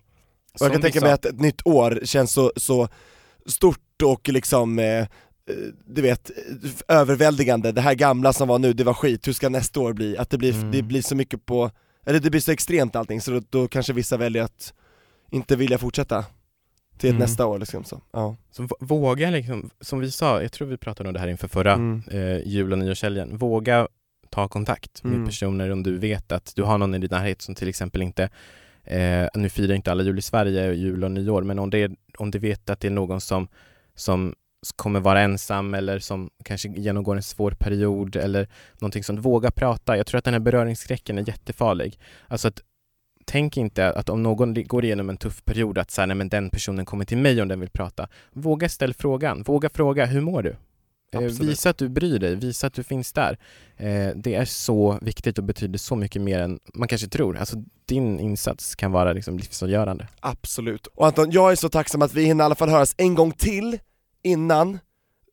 Och 0.55 0.61
jag 0.67 0.73
kan 0.73 0.83
tänka 0.83 1.01
mig 1.01 1.13
att 1.13 1.25
ett 1.25 1.41
nytt 1.41 1.67
år 1.67 2.01
känns 2.05 2.33
så, 2.33 2.53
så 2.57 2.89
stort 3.47 4.03
och 4.05 4.29
liksom, 4.29 4.79
eh, 4.79 4.85
eh, 4.87 5.07
du 5.87 6.03
vet, 6.03 6.31
överväldigande. 6.89 7.73
Det 7.73 7.81
här 7.81 7.95
gamla 7.95 8.33
som 8.33 8.49
var 8.49 8.59
nu, 8.59 8.73
det 8.73 8.85
var 8.85 8.95
skit, 8.95 9.29
hur 9.29 9.33
ska 9.33 9.49
nästa 9.49 9.81
år 9.81 9.93
bli? 9.93 10.17
Att 10.19 10.31
det 10.31 10.39
blir, 10.39 10.55
Mm. 10.55 10.71
det 10.71 10.83
blir 10.83 11.03
så 11.03 11.17
mycket 11.17 11.47
på, 11.47 11.71
eller 12.07 12.21
det 12.21 12.31
blir 12.31 12.41
så 12.41 12.53
extremt 12.53 12.97
allting, 12.97 13.21
så 13.21 13.31
då, 13.31 13.41
då 13.51 13.69
kanske 13.69 13.93
vissa 13.93 14.17
väljer 14.17 14.43
att 14.43 14.73
inte 15.31 15.57
vilja 15.57 15.79
fortsätta 15.79 16.25
till 16.99 17.11
Mm. 17.11 17.21
nästa 17.21 17.47
år 17.47 17.59
liksom 17.59 17.85
så. 17.85 18.01
Ja. 18.13 18.37
Så 18.51 18.69
våga 18.81 19.31
liksom, 19.31 19.71
som 19.81 20.01
vi 20.01 20.11
sa, 20.11 20.43
jag 20.43 20.53
tror 20.53 20.69
vi 20.69 20.77
pratade 20.77 21.09
om 21.09 21.13
det 21.15 21.21
här 21.21 21.29
inför 21.29 21.49
förra 21.49 21.73
Mm. 21.73 22.03
eh, 22.11 22.39
jul 22.49 22.73
och 22.73 22.79
nyårshelgen, 22.79 23.39
våga 23.39 23.89
ta 24.31 24.49
kontakt 24.49 25.05
med 25.05 25.13
Mm. 25.15 25.27
personer 25.27 25.71
om 25.71 25.83
du 25.83 25.99
vet 25.99 26.33
att 26.33 26.53
du 26.57 26.63
har 26.63 26.79
någon 26.79 26.95
i 26.95 26.99
din 26.99 27.09
närhet 27.11 27.43
som 27.43 27.55
till 27.55 27.69
exempel 27.69 28.03
inte 28.03 28.31
Eh, 28.91 29.29
nu 29.35 29.49
firar 29.49 29.75
inte 29.75 29.91
alla 29.91 30.03
jul 30.03 30.19
i 30.19 30.23
Sverige, 30.23 30.73
jul 30.73 31.05
och 31.05 31.11
nyår, 31.11 31.43
men 31.43 31.59
om, 31.59 31.71
det 31.71 31.79
är, 31.79 31.97
om 32.19 32.31
du 32.31 32.39
vet 32.39 32.71
att 32.71 32.81
det 32.81 32.89
är 32.89 32.93
någon 32.93 33.21
som, 33.21 33.49
som 33.95 34.35
kommer 34.77 35.01
vara 35.01 35.21
ensam 35.21 35.75
eller 35.75 35.99
som 35.99 36.31
kanske 36.45 36.69
genomgår 36.69 37.17
en 37.17 37.23
svår 37.23 37.51
period 37.51 38.17
eller 38.17 38.49
någonting 38.79 39.05
som, 39.05 39.21
våga 39.21 39.51
prata. 39.51 39.97
Jag 39.97 40.07
tror 40.07 40.19
att 40.19 40.25
den 40.25 40.35
här 40.35 40.41
beröringsskräcken 40.41 41.19
är 41.19 41.29
jättefarlig. 41.29 41.99
Alltså 42.29 42.49
att 42.49 42.63
tänk 43.25 43.57
inte 43.57 43.93
att 43.93 44.09
om 44.09 44.23
någon 44.23 44.55
går 44.55 44.85
igenom 44.85 45.11
en 45.11 45.17
tuff 45.17 45.45
period 45.45 45.79
att 45.79 45.91
så 45.91 46.07
nej, 46.07 46.17
men 46.17 46.29
den 46.29 46.51
personen 46.51 46.85
kommer 46.85 47.05
till 47.05 47.19
mig 47.19 47.43
om 47.43 47.49
den 47.49 47.61
vill 47.61 47.71
prata. 47.71 48.09
Våga 48.33 48.69
ställa 48.69 48.95
frågan, 48.95 49.43
våga 49.43 49.69
fråga, 49.69 50.07
hur 50.07 50.21
mår 50.21 50.43
du? 50.43 50.57
Eh, 51.11 51.21
visa 51.21 51.71
att 51.71 51.79
du 51.79 51.89
bryr 51.89 52.19
dig, 52.19 52.35
visa 52.35 52.67
att 52.67 52.75
du 52.75 52.83
finns 52.83 53.13
där. 53.13 53.39
Eh, 53.77 54.09
det 54.17 54.35
är 54.35 54.45
så 54.45 54.99
viktigt 55.03 55.39
och 55.39 55.45
betyder 55.45 55.79
så 55.79 55.97
mycket 55.97 56.23
mer 56.23 56.39
än 56.39 56.59
man 56.75 56.89
kanske 56.89 57.09
tror. 57.09 57.37
Alltså 57.37 57.57
din 57.87 58.21
insats 58.21 58.75
kan 58.75 58.93
vara 58.93 59.13
liksom 59.13 59.37
livsavgörande. 59.37 60.09
Absolut. 60.21 60.87
Och 60.87 61.07
Anton, 61.07 61.31
jag 61.31 61.53
är 61.53 61.57
så 61.57 61.69
tacksam 61.69 62.03
att 62.03 62.15
vi 62.15 62.25
hinner 62.25 62.45
i 62.45 62.47
alla 62.47 62.55
fall 62.55 62.69
höras 62.69 62.95
en 62.99 63.15
gång 63.15 63.33
till 63.33 63.79
innan 64.23 64.79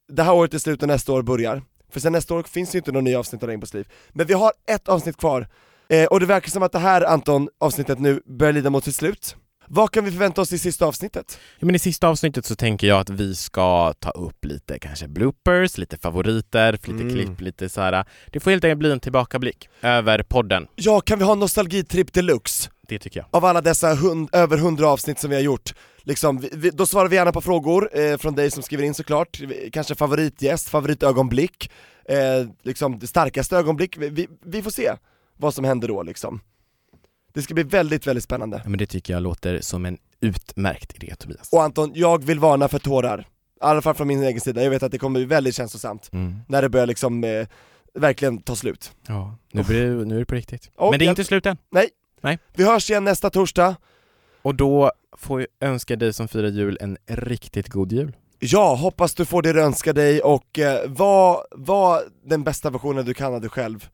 det 0.08 0.24
här 0.24 0.34
året 0.34 0.54
är 0.54 0.58
slut 0.58 0.82
och 0.82 0.88
nästa 0.88 1.14
år 1.14 1.22
börjar. 1.22 1.62
För 1.90 2.00
sen 2.00 2.12
nästa 2.12 2.34
år 2.34 2.44
finns 2.44 2.72
det 2.72 2.76
ju 2.76 2.80
inte 2.80 2.92
några 2.92 3.04
nya 3.04 3.20
avsnitt 3.20 3.44
av 3.44 3.50
Rainbows 3.50 3.74
liv. 3.74 3.88
Men 4.10 4.28
vi 4.28 4.34
har 4.34 4.52
ett 4.68 4.88
avsnitt 4.88 5.18
kvar, 5.18 5.48
eh, 5.90 6.06
och 6.06 6.20
det 6.20 6.26
verkar 6.26 6.50
som 6.50 6.64
att 6.64 6.72
det 6.72 6.80
här 6.80 7.02
Anton, 7.02 7.50
avsnittet 7.58 8.00
nu, 8.00 8.22
börjar 8.26 8.54
lida 8.54 8.70
mot 8.70 8.84
sitt 8.84 8.96
slut. 8.96 9.36
Vad 9.68 9.92
kan 9.92 10.06
vi 10.06 10.12
förvänta 10.12 10.42
oss 10.42 10.54
i 10.54 10.60
sista 10.60 10.86
avsnittet? 10.86 11.40
Ja, 11.60 11.66
men 11.66 11.76
I 11.76 11.80
sista 11.80 12.08
avsnittet 12.08 12.46
så 12.46 12.56
tänker 12.56 12.88
jag 12.88 13.00
att 13.00 13.10
vi 13.10 13.36
ska 13.36 13.94
ta 13.94 14.10
upp 14.10 14.46
lite 14.46 14.80
kanske 14.80 15.08
bloopers, 15.08 15.78
lite 15.78 15.98
favoriter, 15.98 16.72
lite 16.72 16.90
mm. 16.92 17.10
klipp, 17.10 17.42
lite 17.42 17.70
så 17.70 17.82
här. 17.82 18.06
Det 18.32 18.40
får 18.40 18.52
helt 18.52 18.64
enkelt 18.64 18.80
bli 18.80 18.92
en 18.92 19.00
tillbakablick 19.00 19.70
över 19.82 20.24
podden. 20.24 20.68
Ja, 20.76 21.02
kan 21.02 21.20
vi 21.20 21.26
ha 21.26 21.32
en 21.32 21.40
nostalgitripp 21.40 22.14
deluxe? 22.14 22.70
Det 22.88 23.00
tycker 23.00 23.20
jag. 23.20 23.28
Av 23.32 23.46
alla 23.46 23.62
dessa 23.62 23.94
hund, 23.94 24.30
över 24.32 24.58
hundra 24.58 24.88
avsnitt 24.88 25.20
som 25.20 25.30
vi 25.30 25.36
har 25.36 25.44
gjort, 25.44 25.74
liksom, 26.04 26.48
vi, 26.52 26.70
då 26.70 26.86
svarar 26.86 27.10
vi 27.10 27.16
gärna 27.16 27.32
på 27.32 27.42
frågor 27.42 27.90
eh, 28.00 28.18
från 28.18 28.36
dig 28.36 28.52
som 28.52 28.64
skriver 28.64 28.84
in 28.84 28.94
såklart, 28.94 29.42
kanske 29.74 29.96
favoritgäst, 29.96 30.70
favoritögonblick, 30.70 31.72
eh, 32.10 32.50
liksom 32.64 33.00
det 33.00 33.08
starkaste 33.08 33.58
ögonblick, 33.58 33.98
vi, 33.98 34.10
vi, 34.10 34.28
vi 34.46 34.62
får 34.62 34.72
se 34.72 34.92
vad 35.38 35.54
som 35.54 35.66
händer 35.66 35.88
då 35.88 36.04
liksom. 36.04 36.42
Det 37.36 37.42
ska 37.42 37.54
bli 37.54 37.64
väldigt, 37.64 38.08
väldigt 38.08 38.24
spännande. 38.24 38.62
Ja, 38.64 38.70
men 38.70 38.78
det 38.78 38.86
tycker 38.86 39.14
jag 39.14 39.24
låter 39.24 39.62
som 39.62 39.86
en 39.86 39.98
utmärkt 40.22 41.04
idé 41.04 41.16
Tobias. 41.16 41.50
Och 41.52 41.64
Anton, 41.64 41.92
jag 41.96 42.24
vill 42.24 42.40
varna 42.40 42.68
för 42.68 42.80
tårar. 42.80 43.20
I 43.20 43.24
alla 43.60 43.82
fall 43.82 43.96
från 43.96 44.08
min 44.08 44.24
egen 44.24 44.42
sida, 44.42 44.64
jag 44.64 44.70
vet 44.70 44.84
att 44.84 44.92
det 44.92 44.98
kommer 44.98 45.20
bli 45.20 45.26
väldigt 45.26 45.56
känslosamt 45.56 46.10
mm. 46.14 46.36
när 46.48 46.62
det 46.62 46.70
börjar 46.70 46.86
liksom 46.86 47.24
eh, 47.24 47.48
verkligen 47.94 48.42
ta 48.42 48.56
slut. 48.56 48.92
Ja, 49.08 49.38
nu, 49.52 49.64
blir 49.64 49.86
det, 49.86 50.06
nu 50.06 50.16
är 50.16 50.20
det 50.20 50.26
på 50.26 50.36
riktigt. 50.36 50.72
Och 50.76 50.92
men 50.92 51.00
det 51.00 51.04
är 51.04 51.08
jag... 51.08 51.12
inte 51.12 51.24
slut 51.24 51.46
än. 51.46 51.58
Nej. 51.70 51.90
Nej. 52.22 52.40
Vi 52.54 52.64
hörs 52.64 52.90
igen 52.90 53.04
nästa 53.04 53.30
torsdag. 53.30 53.76
Och 54.42 54.56
då 54.56 54.92
får 55.18 55.40
jag 55.42 55.70
önska 55.70 55.96
dig 55.96 56.14
som 56.14 56.28
firar 56.28 56.48
jul 56.48 56.78
en 56.82 56.98
riktigt 57.06 57.70
god 57.70 57.92
jul. 57.92 58.16
Ja, 58.40 58.76
hoppas 58.76 59.16
du 59.16 59.26
får 59.26 59.42
det 59.42 59.54
du 59.54 59.62
önskar 59.62 59.94
dig 59.94 60.22
och 60.22 60.60
eh, 60.60 60.90
var, 60.90 61.48
var 61.52 62.04
den 62.26 62.44
bästa 62.44 62.70
versionen 62.70 63.06
du 63.06 63.14
kan 63.14 63.34
av 63.34 63.42
dig 63.42 63.50
själv. 63.50 63.90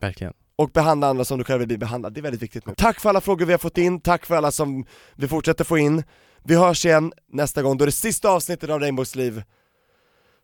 Verkligen 0.00 0.32
och 0.56 0.70
behandla 0.70 1.06
andra 1.06 1.24
som 1.24 1.38
du 1.38 1.44
själv 1.44 1.58
vill 1.58 1.68
bli 1.68 1.78
behandlad, 1.78 2.12
det 2.12 2.20
är 2.20 2.22
väldigt 2.22 2.42
viktigt 2.42 2.66
nu. 2.66 2.74
Tack 2.76 3.00
för 3.00 3.08
alla 3.08 3.20
frågor 3.20 3.46
vi 3.46 3.52
har 3.52 3.58
fått 3.58 3.78
in, 3.78 4.00
tack 4.00 4.26
för 4.26 4.36
alla 4.36 4.50
som 4.50 4.84
vi 5.14 5.28
fortsätter 5.28 5.64
få 5.64 5.78
in. 5.78 6.02
Vi 6.44 6.54
hörs 6.54 6.86
igen 6.86 7.12
nästa 7.32 7.62
gång, 7.62 7.78
då 7.78 7.84
är 7.84 7.86
det 7.86 7.92
sista 7.92 8.28
avsnittet 8.28 8.70
av 8.70 8.80
Rainbows 8.80 9.14
liv 9.14 9.42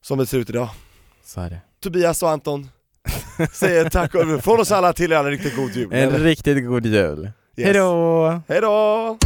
som 0.03 0.19
det 0.19 0.27
ser 0.27 0.39
ut 0.39 0.51
idag. 0.51 0.69
Så 1.25 1.41
är 1.41 1.51
det. 1.51 1.61
Tobias 1.83 2.23
och 2.23 2.31
Anton 2.31 2.71
säger 3.53 3.91
tack 3.91 4.15
och 4.15 4.45
från 4.45 4.61
oss 4.61 4.73
alla 4.73 4.93
till 4.93 5.13
er 5.13 5.17
en 5.17 5.31
riktigt 5.31 5.57
god 5.57 5.71
jul. 5.71 5.93
En 5.93 6.09
eller? 6.09 6.19
riktigt 6.19 6.67
god 6.67 6.87
jul. 6.87 7.31
Yes. 7.57 7.65
Hejdå! 7.67 8.41
Hejdå! 8.49 9.19